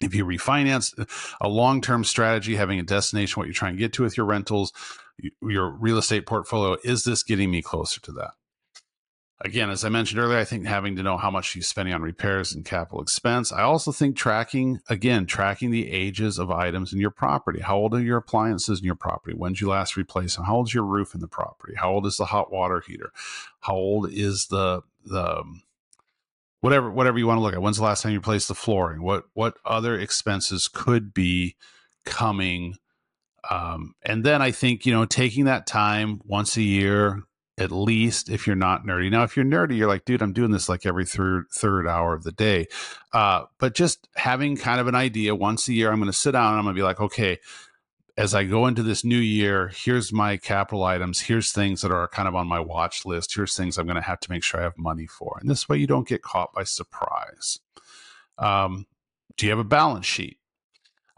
if 0.00 0.14
you 0.14 0.24
refinance 0.24 0.94
a 1.40 1.48
long-term 1.48 2.04
strategy 2.04 2.56
having 2.56 2.78
a 2.78 2.84
destination 2.84 3.40
what 3.40 3.46
you're 3.46 3.54
trying 3.54 3.74
to 3.74 3.78
get 3.78 3.92
to 3.92 4.02
with 4.02 4.16
your 4.16 4.26
rentals 4.26 4.72
your 5.42 5.70
real 5.70 5.98
estate 5.98 6.26
portfolio 6.26 6.76
is 6.84 7.04
this 7.04 7.22
getting 7.22 7.50
me 7.50 7.60
closer 7.60 8.00
to 8.00 8.12
that 8.12 8.30
again 9.40 9.70
as 9.70 9.84
i 9.84 9.88
mentioned 9.88 10.20
earlier 10.20 10.38
i 10.38 10.44
think 10.44 10.66
having 10.66 10.96
to 10.96 11.02
know 11.02 11.16
how 11.16 11.30
much 11.30 11.54
you're 11.54 11.62
spending 11.62 11.94
on 11.94 12.02
repairs 12.02 12.52
and 12.52 12.64
capital 12.64 13.00
expense 13.00 13.52
i 13.52 13.62
also 13.62 13.92
think 13.92 14.16
tracking 14.16 14.80
again 14.88 15.26
tracking 15.26 15.70
the 15.70 15.90
ages 15.90 16.38
of 16.38 16.50
items 16.50 16.92
in 16.92 16.98
your 16.98 17.10
property 17.10 17.60
how 17.60 17.76
old 17.76 17.94
are 17.94 18.00
your 18.00 18.18
appliances 18.18 18.80
in 18.80 18.84
your 18.84 18.94
property 18.94 19.36
when 19.36 19.52
did 19.52 19.60
you 19.60 19.68
last 19.68 19.96
replace 19.96 20.36
them 20.36 20.44
how 20.44 20.56
old 20.56 20.68
is 20.68 20.74
your 20.74 20.84
roof 20.84 21.14
in 21.14 21.20
the 21.20 21.28
property 21.28 21.74
how 21.76 21.90
old 21.90 22.06
is 22.06 22.16
the 22.16 22.26
hot 22.26 22.52
water 22.52 22.82
heater 22.86 23.12
how 23.60 23.74
old 23.74 24.10
is 24.10 24.46
the 24.48 24.82
the 25.04 25.42
whatever 26.60 26.90
whatever 26.90 27.18
you 27.18 27.26
want 27.26 27.38
to 27.38 27.42
look 27.42 27.54
at. 27.54 27.62
When's 27.62 27.78
the 27.78 27.84
last 27.84 28.02
time 28.02 28.12
you 28.12 28.18
replaced 28.18 28.48
the 28.48 28.54
flooring? 28.54 29.02
What 29.02 29.24
what 29.34 29.56
other 29.64 29.98
expenses 29.98 30.68
could 30.68 31.14
be 31.14 31.56
coming? 32.04 32.76
Um, 33.48 33.94
and 34.02 34.24
then 34.24 34.42
I 34.42 34.50
think 34.50 34.84
you 34.84 34.92
know 34.92 35.04
taking 35.04 35.44
that 35.44 35.66
time 35.66 36.20
once 36.24 36.56
a 36.56 36.62
year 36.62 37.22
at 37.58 37.72
least 37.72 38.30
if 38.30 38.46
you're 38.46 38.56
not 38.56 38.84
nerdy. 38.84 39.10
Now, 39.10 39.24
if 39.24 39.36
you're 39.36 39.44
nerdy, 39.44 39.76
you're 39.76 39.88
like, 39.88 40.04
dude, 40.04 40.22
I'm 40.22 40.32
doing 40.32 40.50
this 40.50 40.68
like 40.68 40.86
every 40.86 41.04
third 41.04 41.46
third 41.52 41.86
hour 41.86 42.14
of 42.14 42.24
the 42.24 42.32
day. 42.32 42.66
Uh, 43.12 43.44
but 43.58 43.74
just 43.74 44.08
having 44.16 44.56
kind 44.56 44.80
of 44.80 44.86
an 44.86 44.94
idea 44.94 45.34
once 45.34 45.68
a 45.68 45.72
year, 45.72 45.90
I'm 45.90 45.98
going 45.98 46.10
to 46.10 46.16
sit 46.16 46.32
down 46.32 46.52
and 46.52 46.58
I'm 46.58 46.64
going 46.64 46.76
to 46.76 46.78
be 46.78 46.84
like, 46.84 47.00
okay, 47.00 47.38
as 48.16 48.34
I 48.34 48.44
go 48.44 48.66
into 48.66 48.82
this 48.82 49.04
new 49.04 49.18
year, 49.18 49.70
here's 49.74 50.12
my 50.12 50.36
capital 50.36 50.82
items. 50.82 51.20
Here's 51.20 51.52
things 51.52 51.82
that 51.82 51.92
are 51.92 52.08
kind 52.08 52.26
of 52.26 52.34
on 52.34 52.48
my 52.48 52.60
watch 52.60 53.06
list. 53.06 53.34
Here's 53.34 53.56
things 53.56 53.78
I'm 53.78 53.86
going 53.86 53.96
to 53.96 54.02
have 54.02 54.20
to 54.20 54.30
make 54.30 54.42
sure 54.42 54.60
I 54.60 54.64
have 54.64 54.76
money 54.76 55.06
for. 55.06 55.38
And 55.40 55.48
this 55.48 55.68
way 55.68 55.76
you 55.76 55.86
don't 55.86 56.08
get 56.08 56.22
caught 56.22 56.52
by 56.52 56.64
surprise. 56.64 57.60
Um, 58.36 58.86
do 59.36 59.46
you 59.46 59.50
have 59.50 59.60
a 59.60 59.64
balance 59.64 60.06
sheet? 60.06 60.38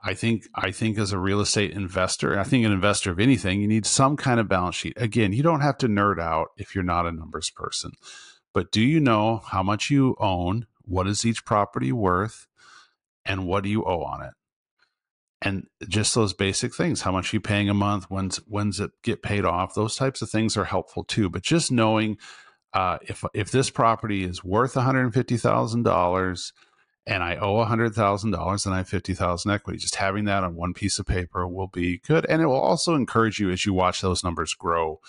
I 0.03 0.15
think 0.15 0.49
I 0.55 0.71
think 0.71 0.99
as 0.99 1.13
a 1.13 1.19
real 1.19 1.41
estate 1.41 1.73
investor, 1.73 2.39
I 2.39 2.45
think 2.45 2.65
an 2.65 2.73
investor 2.73 3.11
of 3.11 3.21
anything, 3.21 3.61
you 3.61 3.69
need 3.69 3.87
some 3.87 4.17
kind 4.17 4.41
of 4.41 4.49
balance 4.49 4.77
sheet. 4.77 4.95
Again, 4.97 5.33
you 5.33 5.43
don't 5.43 5.61
have 5.61 5.79
to 5.79 5.89
nerd 5.89 6.21
out 6.21 6.49
if 6.57 6.75
you're 6.75 6.85
not 6.85 7.07
a 7.07 7.13
numbers 7.13 7.51
person. 7.51 7.93
But 8.53 8.73
do 8.73 8.81
you 8.81 8.99
know 8.99 9.43
how 9.47 9.63
much 9.63 9.91
you 9.91 10.17
own? 10.19 10.67
What 10.83 11.07
is 11.07 11.25
each 11.25 11.45
property 11.45 11.93
worth? 11.93 12.47
And 13.25 13.47
what 13.47 13.63
do 13.63 13.71
you 13.71 13.85
owe 13.85 14.03
on 14.03 14.23
it? 14.23 14.33
and 15.43 15.67
just 15.89 16.15
those 16.15 16.35
basic 16.35 16.75
things 16.75 17.01
how 17.01 17.13
much 17.13 17.33
are 17.33 17.37
you 17.37 17.41
paying 17.41 17.71
a 17.71 17.75
month 17.75 18.05
when's 18.11 18.37
when's 18.47 18.79
it 18.79 18.91
get 19.03 19.23
paid 19.23 19.45
off 19.45 19.75
those 19.75 19.97
types 19.97 20.21
of 20.21 20.29
things 20.29 20.55
are 20.55 20.67
helpful 20.67 21.03
too 21.03 21.31
but 21.31 21.43
just 21.43 21.73
knowing 21.73 22.19
uh, 22.73 22.99
if 23.03 23.25
if 23.35 23.51
this 23.51 23.71
property 23.71 24.23
is 24.25 24.45
worth 24.45 24.75
$150000 24.75 25.73
and 25.73 25.85
i 27.07 27.37
owe 27.37 27.65
$100000 27.65 28.67
and 28.67 28.75
i 28.75 28.79
have 28.79 28.89
50000 28.89 29.51
equity. 29.51 29.79
Just 29.79 29.97
having 29.97 30.25
that 30.27 30.45
on 30.45 30.55
one 30.55 30.75
piece 30.75 30.99
of 30.99 31.07
paper 31.07 31.47
will 31.49 31.69
be 31.69 31.99
good. 31.99 32.27
And 32.29 32.43
it 32.43 32.47
will 32.47 32.61
also 32.61 32.95
encourage 32.95 33.39
you 33.39 33.51
as 33.51 33.65
you 33.65 33.73
watch 33.73 34.01
those 34.01 34.23
numbers 34.23 34.55
grow 34.55 35.01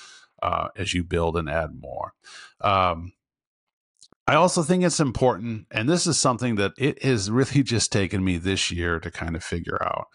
uh, 0.42 0.70
as 0.76 0.94
you 0.94 1.04
build 1.04 1.38
and 1.38 1.50
add 1.50 1.72
more. 1.80 2.14
Um, 2.62 3.14
I 4.28 4.36
also 4.36 4.64
think 4.64 4.84
it's 4.84 5.00
important, 5.00 5.68
and 5.72 5.90
this 5.90 6.08
is 6.08 6.18
something 6.18 6.56
that 6.56 6.74
it 6.78 7.04
has 7.04 7.30
really 7.30 7.64
just 7.64 7.92
taken 7.92 8.24
me 8.24 8.38
this 8.38 8.72
year 8.72 9.00
to 9.00 9.12
kind 9.12 9.36
of 9.36 9.44
figure 9.44 9.82
out, 9.84 10.08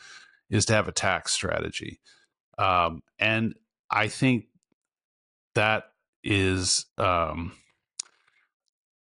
is 0.49 0.65
to 0.67 0.75
have 0.75 0.89
a 0.89 0.93
tax 0.93 1.33
strategy. 1.33 2.01
Um, 2.59 3.03
and 3.19 3.55
I 3.91 4.09
think 4.09 4.47
that 5.55 5.85
is, 6.25 6.87
um, 6.99 7.53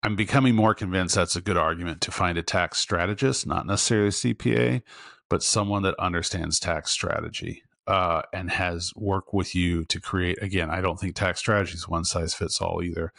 I'm 0.05 0.17
becoming 0.17 0.55
more 0.55 0.75
convinced 0.75 1.14
that's 1.14 1.37
a 1.37 1.40
good 1.40 1.57
argument 1.57 2.01
to 2.03 2.11
find 2.11 2.38
a 2.38 2.43
tax 2.43 2.79
strategist, 2.79 3.47
not 3.47 3.67
necessarily 3.67 4.09
a 4.09 4.11
CPA, 4.11 4.83
but 5.29 5.43
someone 5.43 5.83
that 5.83 5.99
understands 5.99 6.61
tax 6.61 6.90
strategy. 6.90 7.62
Uh, 7.87 8.23
and 8.33 8.51
has 8.51 8.95
worked 8.97 9.35
with 9.35 9.55
you 9.55 9.85
to 9.85 10.01
create 10.01 10.43
again 10.43 10.71
i 10.71 10.81
don't 10.81 10.99
think 10.99 11.14
tax 11.14 11.38
strategy 11.38 11.75
is 11.75 11.87
one 11.87 12.03
size 12.03 12.33
fits 12.33 12.59
all 12.59 12.83
either 12.83 13.12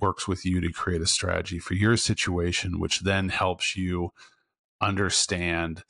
works 0.00 0.26
with 0.26 0.44
you 0.44 0.60
to 0.60 0.72
create 0.72 1.02
a 1.02 1.06
strategy 1.06 1.58
for 1.58 1.74
your 1.74 1.96
situation, 1.96 2.80
which 2.80 3.00
then 3.00 3.28
helps 3.28 3.76
you 3.76 4.12
understand 4.80 5.84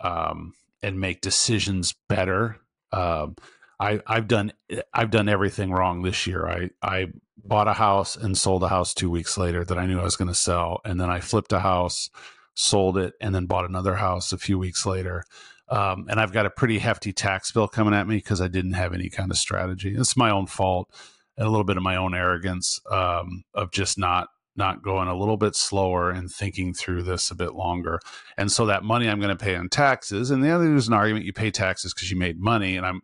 um, 0.00 0.52
and 0.82 1.00
make 1.00 1.20
decisions 1.20 1.94
better. 2.08 2.58
Um, 2.92 3.36
I, 3.78 4.00
I've 4.06 4.28
done 4.28 4.52
I've 4.92 5.10
done 5.10 5.28
everything 5.28 5.70
wrong 5.70 6.02
this 6.02 6.26
year. 6.26 6.46
I 6.46 6.70
I 6.82 7.06
bought 7.36 7.68
a 7.68 7.74
house 7.74 8.16
and 8.16 8.36
sold 8.36 8.62
a 8.62 8.68
house 8.68 8.94
two 8.94 9.10
weeks 9.10 9.36
later 9.38 9.64
that 9.64 9.78
I 9.78 9.86
knew 9.86 10.00
I 10.00 10.04
was 10.04 10.16
going 10.16 10.28
to 10.28 10.34
sell, 10.34 10.80
and 10.84 11.00
then 11.00 11.10
I 11.10 11.20
flipped 11.20 11.52
a 11.52 11.60
house, 11.60 12.10
sold 12.54 12.98
it, 12.98 13.14
and 13.20 13.34
then 13.34 13.46
bought 13.46 13.68
another 13.68 13.96
house 13.96 14.32
a 14.32 14.38
few 14.38 14.58
weeks 14.58 14.86
later. 14.86 15.24
Um, 15.68 16.06
and 16.08 16.20
I've 16.20 16.32
got 16.32 16.46
a 16.46 16.50
pretty 16.50 16.78
hefty 16.78 17.12
tax 17.12 17.50
bill 17.50 17.68
coming 17.68 17.94
at 17.94 18.06
me 18.06 18.16
because 18.16 18.40
I 18.40 18.48
didn't 18.48 18.74
have 18.74 18.94
any 18.94 19.10
kind 19.10 19.30
of 19.30 19.36
strategy. 19.36 19.94
It's 19.96 20.16
my 20.16 20.30
own 20.30 20.46
fault 20.46 20.90
and 21.36 21.46
a 21.46 21.50
little 21.50 21.64
bit 21.64 21.76
of 21.76 21.82
my 21.82 21.96
own 21.96 22.14
arrogance 22.14 22.80
um, 22.90 23.44
of 23.54 23.72
just 23.72 23.98
not 23.98 24.28
not 24.58 24.82
going 24.82 25.06
a 25.06 25.14
little 25.14 25.36
bit 25.36 25.54
slower 25.54 26.10
and 26.10 26.30
thinking 26.30 26.72
through 26.72 27.02
this 27.02 27.30
a 27.30 27.34
bit 27.34 27.54
longer. 27.54 28.00
And 28.38 28.50
so 28.50 28.64
that 28.64 28.84
money 28.84 29.06
I'm 29.06 29.20
going 29.20 29.36
to 29.36 29.44
pay 29.44 29.54
on 29.54 29.68
taxes, 29.68 30.30
and 30.30 30.42
the 30.42 30.50
other 30.50 30.74
is 30.74 30.88
an 30.88 30.94
argument 30.94 31.26
you 31.26 31.34
pay 31.34 31.50
taxes 31.50 31.92
because 31.92 32.10
you 32.10 32.16
made 32.16 32.40
money, 32.40 32.76
and 32.76 32.86
I'm 32.86 33.02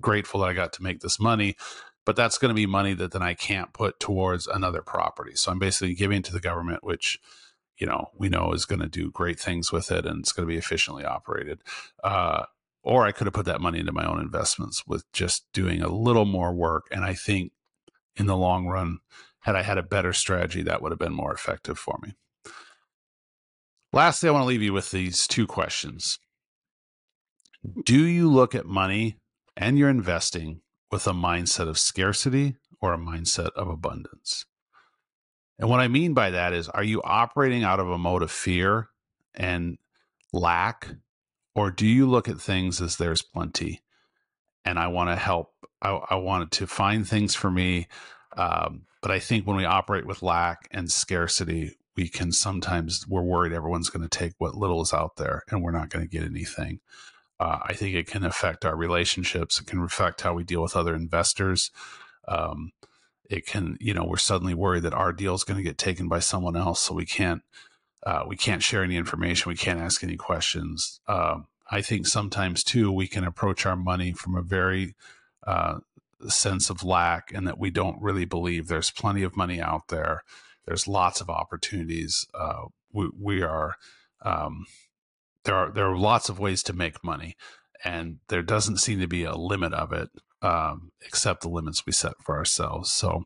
grateful 0.00 0.40
that 0.40 0.48
I 0.48 0.52
got 0.54 0.72
to 0.74 0.82
make 0.82 1.00
this 1.00 1.20
money. 1.20 1.56
But 2.06 2.16
that's 2.16 2.38
going 2.38 2.48
to 2.48 2.54
be 2.54 2.66
money 2.66 2.94
that 2.94 3.12
then 3.12 3.22
I 3.22 3.34
can't 3.34 3.72
put 3.72 4.00
towards 4.00 4.46
another 4.46 4.82
property. 4.82 5.32
So 5.34 5.52
I'm 5.52 5.58
basically 5.58 5.94
giving 5.94 6.22
to 6.22 6.32
the 6.32 6.40
government, 6.40 6.82
which 6.82 7.18
you 7.78 7.86
know 7.86 8.10
we 8.16 8.28
know 8.28 8.52
is 8.52 8.64
going 8.64 8.80
to 8.80 8.88
do 8.88 9.10
great 9.10 9.38
things 9.38 9.70
with 9.70 9.90
it, 9.92 10.06
and 10.06 10.20
it's 10.20 10.32
going 10.32 10.46
to 10.46 10.52
be 10.52 10.58
efficiently 10.58 11.04
operated. 11.04 11.62
Uh, 12.02 12.44
or 12.82 13.06
I 13.06 13.12
could 13.12 13.26
have 13.26 13.34
put 13.34 13.46
that 13.46 13.60
money 13.60 13.78
into 13.78 13.92
my 13.92 14.06
own 14.06 14.20
investments 14.20 14.86
with 14.86 15.04
just 15.12 15.44
doing 15.52 15.82
a 15.82 15.92
little 15.92 16.24
more 16.24 16.52
work. 16.52 16.86
And 16.90 17.04
I 17.04 17.14
think 17.14 17.52
in 18.16 18.26
the 18.26 18.36
long 18.36 18.66
run, 18.66 18.98
had 19.40 19.56
I 19.56 19.62
had 19.62 19.78
a 19.78 19.82
better 19.82 20.12
strategy, 20.12 20.62
that 20.62 20.80
would 20.82 20.92
have 20.92 20.98
been 20.98 21.14
more 21.14 21.32
effective 21.32 21.78
for 21.78 21.98
me. 22.02 22.14
Lastly, 23.92 24.28
I 24.28 24.32
want 24.32 24.42
to 24.42 24.46
leave 24.46 24.62
you 24.62 24.72
with 24.72 24.90
these 24.90 25.26
two 25.26 25.46
questions. 25.46 26.18
Do 27.84 28.06
you 28.06 28.30
look 28.30 28.54
at 28.54 28.66
money 28.66 29.16
and 29.60 29.78
your 29.78 29.88
investing 29.88 30.62
with 30.90 31.06
a 31.06 31.12
mindset 31.12 31.68
of 31.68 31.78
scarcity 31.78 32.56
or 32.80 32.92
a 32.92 32.98
mindset 32.98 33.50
of 33.54 33.68
abundance? 33.68 34.46
And 35.58 35.68
what 35.68 35.80
I 35.80 35.88
mean 35.88 36.14
by 36.14 36.30
that 36.30 36.52
is, 36.52 36.68
are 36.68 36.82
you 36.82 37.02
operating 37.02 37.62
out 37.62 37.78
of 37.78 37.88
a 37.88 37.98
mode 37.98 38.22
of 38.22 38.30
fear 38.32 38.88
and 39.34 39.78
lack, 40.32 40.88
or 41.54 41.70
do 41.70 41.86
you 41.86 42.08
look 42.08 42.28
at 42.28 42.40
things 42.40 42.80
as 42.80 42.96
there's 42.96 43.22
plenty 43.22 43.82
and 44.64 44.78
I 44.78 44.88
want 44.88 45.10
to 45.10 45.16
help 45.16 45.52
I, 45.82 45.90
I 46.10 46.14
wanted 46.16 46.50
to 46.52 46.66
find 46.66 47.08
things 47.08 47.34
for 47.34 47.50
me. 47.50 47.88
Um, 48.36 48.82
but 49.02 49.10
I 49.10 49.18
think 49.18 49.46
when 49.46 49.56
we 49.56 49.64
operate 49.64 50.06
with 50.06 50.22
lack 50.22 50.68
and 50.70 50.90
scarcity, 50.90 51.76
we 51.96 52.08
can 52.08 52.32
sometimes 52.32 53.06
we're 53.08 53.22
worried 53.22 53.52
everyone's 53.52 53.90
going 53.90 54.06
to 54.06 54.18
take 54.18 54.34
what 54.38 54.54
little 54.54 54.82
is 54.82 54.92
out 54.92 55.16
there 55.16 55.42
and 55.50 55.62
we're 55.62 55.70
not 55.70 55.88
going 55.88 56.04
to 56.04 56.10
get 56.10 56.24
anything. 56.24 56.80
Uh, 57.40 57.58
I 57.62 57.72
think 57.72 57.94
it 57.96 58.06
can 58.06 58.22
affect 58.22 58.66
our 58.66 58.76
relationships. 58.76 59.58
It 59.58 59.66
can 59.66 59.82
affect 59.82 60.20
how 60.20 60.34
we 60.34 60.44
deal 60.44 60.62
with 60.62 60.76
other 60.76 60.94
investors. 60.94 61.70
Um, 62.28 62.72
it 63.30 63.46
can, 63.46 63.78
you 63.80 63.94
know, 63.94 64.04
we're 64.04 64.18
suddenly 64.18 64.52
worried 64.52 64.82
that 64.82 64.92
our 64.92 65.12
deal 65.12 65.34
is 65.34 65.44
going 65.44 65.56
to 65.56 65.64
get 65.64 65.78
taken 65.78 66.06
by 66.06 66.18
someone 66.18 66.56
else, 66.56 66.80
so 66.80 66.94
we 66.94 67.06
can't 67.06 67.42
uh, 68.04 68.24
we 68.26 68.36
can't 68.36 68.62
share 68.62 68.82
any 68.82 68.96
information. 68.96 69.48
We 69.48 69.56
can't 69.56 69.80
ask 69.80 70.02
any 70.04 70.16
questions. 70.16 71.00
Um, 71.06 71.46
I 71.70 71.82
think 71.82 72.06
sometimes 72.06 72.64
too 72.64 72.92
we 72.92 73.06
can 73.06 73.24
approach 73.24 73.64
our 73.64 73.76
money 73.76 74.12
from 74.12 74.36
a 74.36 74.42
very 74.42 74.94
uh, 75.46 75.80
sense 76.28 76.70
of 76.70 76.82
lack 76.82 77.32
and 77.32 77.46
that 77.46 77.58
we 77.58 77.70
don't 77.70 78.00
really 78.02 78.24
believe 78.24 78.66
there's 78.66 78.90
plenty 78.90 79.22
of 79.22 79.36
money 79.36 79.60
out 79.60 79.88
there. 79.88 80.24
There's 80.66 80.88
lots 80.88 81.20
of 81.20 81.30
opportunities. 81.30 82.26
Uh, 82.34 82.66
we, 82.92 83.10
we, 83.18 83.42
are 83.42 83.76
um, 84.22 84.66
there 85.44 85.54
are 85.54 85.70
there 85.70 85.86
are 85.86 85.96
lots 85.96 86.28
of 86.28 86.38
ways 86.38 86.62
to 86.64 86.72
make 86.72 87.04
money, 87.04 87.36
and 87.84 88.18
there 88.28 88.42
doesn't 88.42 88.78
seem 88.78 89.00
to 89.00 89.06
be 89.08 89.24
a 89.24 89.34
limit 89.34 89.72
of 89.72 89.92
it, 89.92 90.10
um, 90.42 90.92
except 91.06 91.42
the 91.42 91.48
limits 91.48 91.86
we 91.86 91.92
set 91.92 92.14
for 92.22 92.36
ourselves. 92.36 92.90
So, 92.90 93.24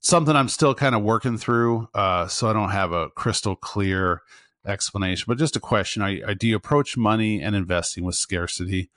something 0.00 0.36
I'm 0.36 0.48
still 0.48 0.74
kind 0.74 0.94
of 0.94 1.02
working 1.02 1.38
through. 1.38 1.88
Uh, 1.94 2.26
so 2.26 2.48
I 2.48 2.52
don't 2.52 2.70
have 2.70 2.92
a 2.92 3.10
crystal 3.10 3.56
clear 3.56 4.22
explanation, 4.66 5.24
but 5.28 5.38
just 5.38 5.56
a 5.56 5.60
question: 5.60 6.02
I, 6.02 6.20
I 6.26 6.34
do 6.34 6.48
you 6.48 6.56
approach 6.56 6.96
money 6.96 7.40
and 7.42 7.54
investing 7.56 8.04
with 8.04 8.16
scarcity? 8.16 8.90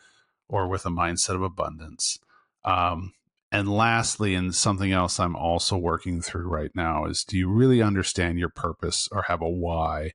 or 0.48 0.68
with 0.68 0.86
a 0.86 0.90
mindset 0.90 1.36
of 1.36 1.42
abundance. 1.42 2.20
Um, 2.64 3.14
and 3.52 3.72
lastly, 3.72 4.36
and 4.36 4.54
something 4.54 4.92
else 4.92 5.20
I'm 5.20 5.36
also 5.36 5.78
working 5.78 6.22
through 6.22 6.48
right 6.48 6.72
now 6.76 7.06
is 7.06 7.24
do 7.24 7.38
you 7.38 7.50
really 7.50 7.82
understand 7.82 8.40
your 8.40 8.50
purpose 8.50 9.08
or 9.12 9.24
have 9.24 9.42
a 9.42 9.50
why 9.50 10.12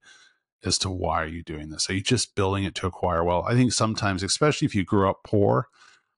as 0.65 0.79
to 0.79 0.91
why 0.91 1.23
are 1.23 1.27
you 1.27 1.43
doing 1.43 1.71
this? 1.71 1.89
Are 1.89 1.95
you 1.95 2.03
just 2.03 2.35
building 2.35 2.65
it 2.65 2.75
to 2.77 2.87
acquire 2.87 3.25
well? 3.25 3.45
I 3.47 3.55
think 3.55 3.73
sometimes, 3.73 4.23
especially 4.23 4.67
if 4.67 4.75
you 4.75 4.85
grew 4.85 5.09
up 5.09 5.21
poor, 5.25 5.69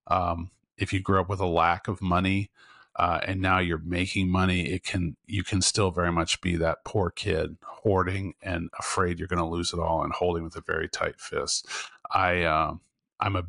um, 0.08 0.50
if 0.76 0.92
you 0.92 1.00
grew 1.00 1.20
up 1.20 1.28
with 1.28 1.40
a 1.40 1.46
lack 1.46 1.88
of 1.88 2.02
money, 2.02 2.50
uh, 2.96 3.20
and 3.26 3.40
now 3.40 3.58
you're 3.58 3.80
making 3.84 4.28
money, 4.28 4.70
it 4.70 4.84
can 4.84 5.16
you 5.26 5.42
can 5.42 5.62
still 5.62 5.90
very 5.90 6.12
much 6.12 6.40
be 6.40 6.56
that 6.56 6.84
poor 6.84 7.10
kid 7.10 7.56
hoarding 7.62 8.34
and 8.42 8.68
afraid 8.78 9.18
you're 9.18 9.28
going 9.28 9.38
to 9.38 9.46
lose 9.48 9.72
it 9.72 9.78
all 9.78 10.02
and 10.02 10.12
holding 10.12 10.44
with 10.44 10.56
a 10.56 10.60
very 10.60 10.88
tight 10.88 11.18
fist. 11.18 11.66
I 12.10 12.42
uh, 12.42 12.74
I'm 13.18 13.36
a 13.36 13.46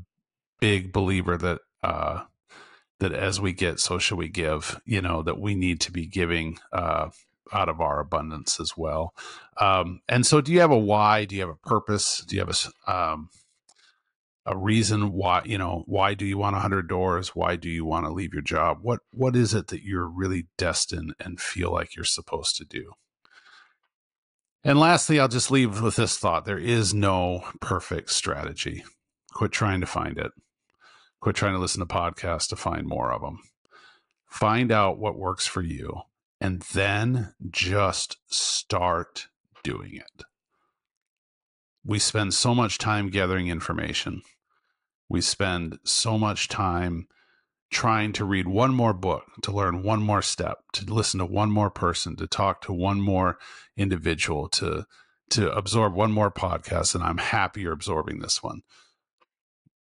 big 0.61 0.93
believer 0.93 1.37
that 1.37 1.59
uh, 1.81 2.23
that 2.99 3.11
as 3.11 3.41
we 3.41 3.51
get, 3.51 3.81
so 3.81 3.97
shall 3.97 4.17
we 4.17 4.29
give. 4.29 4.79
You 4.85 5.01
know 5.01 5.21
that 5.23 5.39
we 5.39 5.55
need 5.55 5.81
to 5.81 5.91
be 5.91 6.05
giving 6.05 6.59
uh, 6.71 7.09
out 7.51 7.69
of 7.69 7.81
our 7.81 7.99
abundance 7.99 8.59
as 8.59 8.73
well. 8.77 9.13
Um, 9.59 10.01
and 10.07 10.25
so, 10.25 10.41
do 10.41 10.51
you 10.51 10.59
have 10.59 10.71
a 10.71 10.77
why? 10.77 11.25
Do 11.25 11.35
you 11.35 11.41
have 11.41 11.49
a 11.49 11.67
purpose? 11.67 12.23
Do 12.27 12.35
you 12.35 12.41
have 12.45 12.71
a 12.87 12.91
um, 12.91 13.29
a 14.45 14.57
reason 14.57 15.13
why 15.13 15.43
you 15.45 15.57
know 15.57 15.83
why 15.85 16.13
do 16.13 16.25
you 16.25 16.37
want 16.37 16.53
100 16.53 16.87
doors? 16.87 17.29
Why 17.29 17.55
do 17.55 17.69
you 17.69 17.85
want 17.85 18.05
to 18.05 18.11
leave 18.11 18.33
your 18.33 18.41
job? 18.41 18.79
What 18.81 18.99
what 19.11 19.35
is 19.35 19.53
it 19.53 19.67
that 19.67 19.83
you're 19.83 20.07
really 20.07 20.47
destined 20.57 21.13
and 21.19 21.39
feel 21.39 21.71
like 21.71 21.95
you're 21.95 22.05
supposed 22.05 22.57
to 22.57 22.65
do? 22.65 22.91
And 24.65 24.79
lastly 24.79 25.19
i'll 25.19 25.27
just 25.27 25.51
leave 25.51 25.81
with 25.81 25.97
this 25.97 26.17
thought. 26.17 26.45
There 26.45 26.57
is 26.57 26.93
no 26.93 27.43
perfect 27.59 28.11
strategy. 28.11 28.83
Quit 29.33 29.51
trying 29.51 29.81
to 29.81 29.87
find 29.87 30.17
it. 30.17 30.31
Quit 31.19 31.35
trying 31.35 31.53
to 31.53 31.59
listen 31.59 31.79
to 31.79 31.85
podcasts 31.85 32.47
to 32.49 32.55
find 32.55 32.87
more 32.87 33.11
of 33.11 33.21
them 33.21 33.39
find 34.33 34.71
out 34.71 34.97
what 34.97 35.15
works 35.15 35.45
for 35.45 35.61
you 35.61 36.01
and 36.43 36.61
then 36.73 37.33
just 37.49 38.17
start 38.27 39.27
doing 39.63 39.95
it 39.95 40.23
we 41.85 41.97
spend 41.97 42.33
so 42.33 42.53
much 42.53 42.77
time 42.77 43.09
gathering 43.09 43.47
information 43.47 44.21
we 45.09 45.21
spend 45.21 45.79
so 45.83 46.17
much 46.17 46.47
time 46.47 47.07
trying 47.73 48.13
to 48.13 48.23
read 48.23 48.47
one 48.47 48.73
more 48.73 48.93
book, 48.93 49.25
to 49.41 49.51
learn 49.51 49.83
one 49.83 50.01
more 50.01 50.21
step, 50.21 50.59
to 50.73 50.85
listen 50.85 51.19
to 51.19 51.25
one 51.25 51.51
more 51.51 51.69
person, 51.69 52.15
to 52.15 52.27
talk 52.27 52.61
to 52.61 52.71
one 52.71 53.01
more 53.01 53.37
individual, 53.75 54.47
to 54.47 54.85
to 55.29 55.51
absorb 55.51 55.95
one 55.95 56.11
more 56.11 56.29
podcast 56.29 56.93
and 56.93 57.03
I'm 57.03 57.17
happier 57.17 57.71
absorbing 57.71 58.19
this 58.19 58.43
one. 58.43 58.61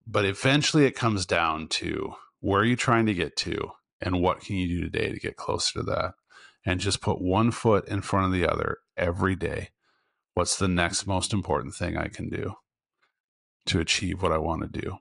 But 0.07 0.23
eventually 0.23 0.85
it 0.85 0.95
comes 0.95 1.25
down 1.25 1.67
to 1.69 2.13
where 2.39 2.61
are 2.61 2.65
you 2.65 2.77
trying 2.77 3.05
to 3.07 3.13
get 3.13 3.35
to 3.37 3.71
and 3.99 4.21
what 4.21 4.39
can 4.39 4.55
you 4.55 4.67
do 4.67 4.81
today 4.81 5.11
to 5.11 5.19
get 5.19 5.35
closer 5.35 5.79
to 5.79 5.83
that? 5.83 6.13
And 6.65 6.79
just 6.79 7.01
put 7.01 7.21
one 7.21 7.51
foot 7.51 7.87
in 7.87 8.01
front 8.01 8.27
of 8.27 8.31
the 8.31 8.47
other 8.47 8.77
every 8.95 9.35
day. 9.35 9.69
What's 10.33 10.57
the 10.57 10.67
next 10.67 11.07
most 11.07 11.33
important 11.33 11.73
thing 11.73 11.97
I 11.97 12.07
can 12.07 12.29
do 12.29 12.53
to 13.65 13.79
achieve 13.79 14.21
what 14.21 14.31
I 14.31 14.37
want 14.37 14.61
to 14.61 14.81
do? 14.81 14.97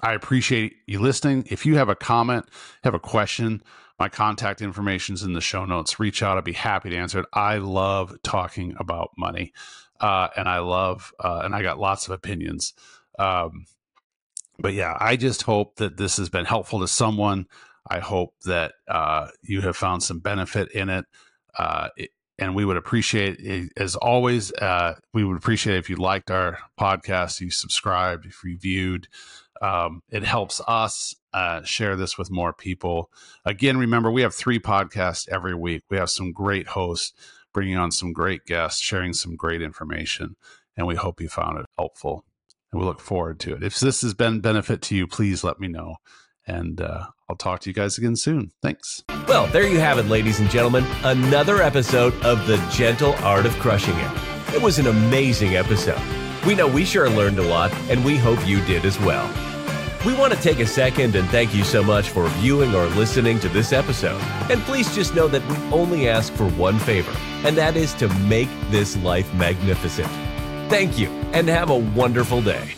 I 0.00 0.12
appreciate 0.12 0.74
you 0.86 1.00
listening. 1.00 1.46
If 1.50 1.64
you 1.64 1.76
have 1.76 1.88
a 1.88 1.94
comment, 1.94 2.46
have 2.82 2.94
a 2.94 2.98
question, 2.98 3.62
my 3.98 4.08
contact 4.08 4.60
information 4.60 5.14
is 5.14 5.22
in 5.22 5.32
the 5.32 5.40
show 5.40 5.64
notes. 5.64 5.98
Reach 5.98 6.22
out. 6.22 6.36
I'd 6.36 6.44
be 6.44 6.52
happy 6.52 6.90
to 6.90 6.96
answer 6.96 7.20
it. 7.20 7.26
I 7.32 7.58
love 7.58 8.14
talking 8.22 8.74
about 8.78 9.12
money. 9.16 9.52
Uh, 10.00 10.28
and 10.36 10.48
I 10.48 10.58
love, 10.58 11.12
uh, 11.20 11.42
and 11.44 11.54
I 11.54 11.62
got 11.62 11.78
lots 11.78 12.06
of 12.06 12.12
opinions. 12.12 12.74
Um, 13.18 13.66
but 14.58 14.74
yeah, 14.74 14.96
I 15.00 15.16
just 15.16 15.42
hope 15.42 15.76
that 15.76 15.96
this 15.96 16.16
has 16.16 16.28
been 16.28 16.44
helpful 16.44 16.80
to 16.80 16.88
someone. 16.88 17.46
I 17.88 18.00
hope 18.00 18.34
that 18.44 18.72
uh, 18.88 19.28
you 19.42 19.60
have 19.62 19.76
found 19.76 20.02
some 20.02 20.20
benefit 20.20 20.70
in 20.72 20.88
it. 20.88 21.04
Uh, 21.58 21.88
it 21.96 22.10
and 22.38 22.54
we 22.54 22.64
would 22.64 22.76
appreciate, 22.76 23.38
it, 23.38 23.72
as 23.76 23.94
always, 23.94 24.52
uh, 24.54 24.94
we 25.12 25.24
would 25.24 25.36
appreciate 25.36 25.76
if 25.76 25.88
you 25.88 25.96
liked 25.96 26.30
our 26.30 26.58
podcast, 26.78 27.40
you 27.40 27.50
subscribed, 27.50 28.26
if 28.26 28.42
you 28.42 28.50
reviewed. 28.50 29.06
Um, 29.62 30.02
it 30.10 30.24
helps 30.24 30.60
us 30.66 31.14
uh, 31.32 31.62
share 31.62 31.96
this 31.96 32.18
with 32.18 32.30
more 32.30 32.52
people. 32.52 33.10
Again, 33.44 33.78
remember, 33.78 34.10
we 34.10 34.22
have 34.22 34.34
three 34.34 34.58
podcasts 34.58 35.28
every 35.28 35.54
week. 35.54 35.84
We 35.88 35.96
have 35.96 36.10
some 36.10 36.32
great 36.32 36.68
hosts 36.68 37.12
bringing 37.52 37.76
on 37.76 37.92
some 37.92 38.12
great 38.12 38.44
guests, 38.46 38.80
sharing 38.80 39.12
some 39.12 39.36
great 39.36 39.62
information, 39.62 40.34
and 40.76 40.88
we 40.88 40.96
hope 40.96 41.20
you 41.20 41.28
found 41.28 41.58
it 41.58 41.66
helpful. 41.78 42.24
And 42.72 42.80
we 42.80 42.86
look 42.86 43.00
forward 43.00 43.38
to 43.40 43.54
it. 43.54 43.62
If 43.62 43.78
this 43.78 44.02
has 44.02 44.12
been 44.12 44.40
benefit 44.40 44.82
to 44.82 44.96
you, 44.96 45.06
please 45.06 45.44
let 45.44 45.60
me 45.60 45.68
know. 45.68 45.96
And 46.46 46.80
uh, 46.80 47.06
I'll 47.28 47.36
talk 47.36 47.60
to 47.60 47.70
you 47.70 47.74
guys 47.74 47.96
again 47.96 48.16
soon. 48.16 48.52
Thanks. 48.62 49.02
Well, 49.26 49.46
there 49.46 49.66
you 49.66 49.78
have 49.80 49.98
it, 49.98 50.06
ladies 50.06 50.40
and 50.40 50.50
gentlemen. 50.50 50.84
Another 51.02 51.62
episode 51.62 52.14
of 52.22 52.46
The 52.46 52.56
Gentle 52.70 53.14
Art 53.16 53.46
of 53.46 53.58
Crushing 53.58 53.96
It. 53.96 54.54
It 54.54 54.62
was 54.62 54.78
an 54.78 54.86
amazing 54.86 55.56
episode. 55.56 56.00
We 56.46 56.54
know 56.54 56.68
we 56.68 56.84
sure 56.84 57.08
learned 57.08 57.38
a 57.38 57.42
lot, 57.42 57.72
and 57.88 58.04
we 58.04 58.16
hope 58.16 58.46
you 58.46 58.60
did 58.66 58.84
as 58.84 59.00
well. 59.00 59.26
We 60.04 60.12
want 60.12 60.34
to 60.34 60.40
take 60.42 60.58
a 60.58 60.66
second 60.66 61.14
and 61.16 61.26
thank 61.30 61.54
you 61.54 61.64
so 61.64 61.82
much 61.82 62.10
for 62.10 62.28
viewing 62.28 62.74
or 62.74 62.84
listening 62.88 63.40
to 63.40 63.48
this 63.48 63.72
episode. 63.72 64.20
And 64.50 64.60
please 64.62 64.94
just 64.94 65.14
know 65.14 65.28
that 65.28 65.46
we 65.48 65.56
only 65.74 66.10
ask 66.10 66.30
for 66.34 66.48
one 66.50 66.78
favor, 66.78 67.16
and 67.46 67.56
that 67.56 67.74
is 67.74 67.94
to 67.94 68.08
make 68.24 68.50
this 68.70 68.98
life 68.98 69.32
magnificent. 69.34 70.08
Thank 70.68 70.98
you, 70.98 71.08
and 71.32 71.48
have 71.48 71.70
a 71.70 71.78
wonderful 71.78 72.42
day. 72.42 72.74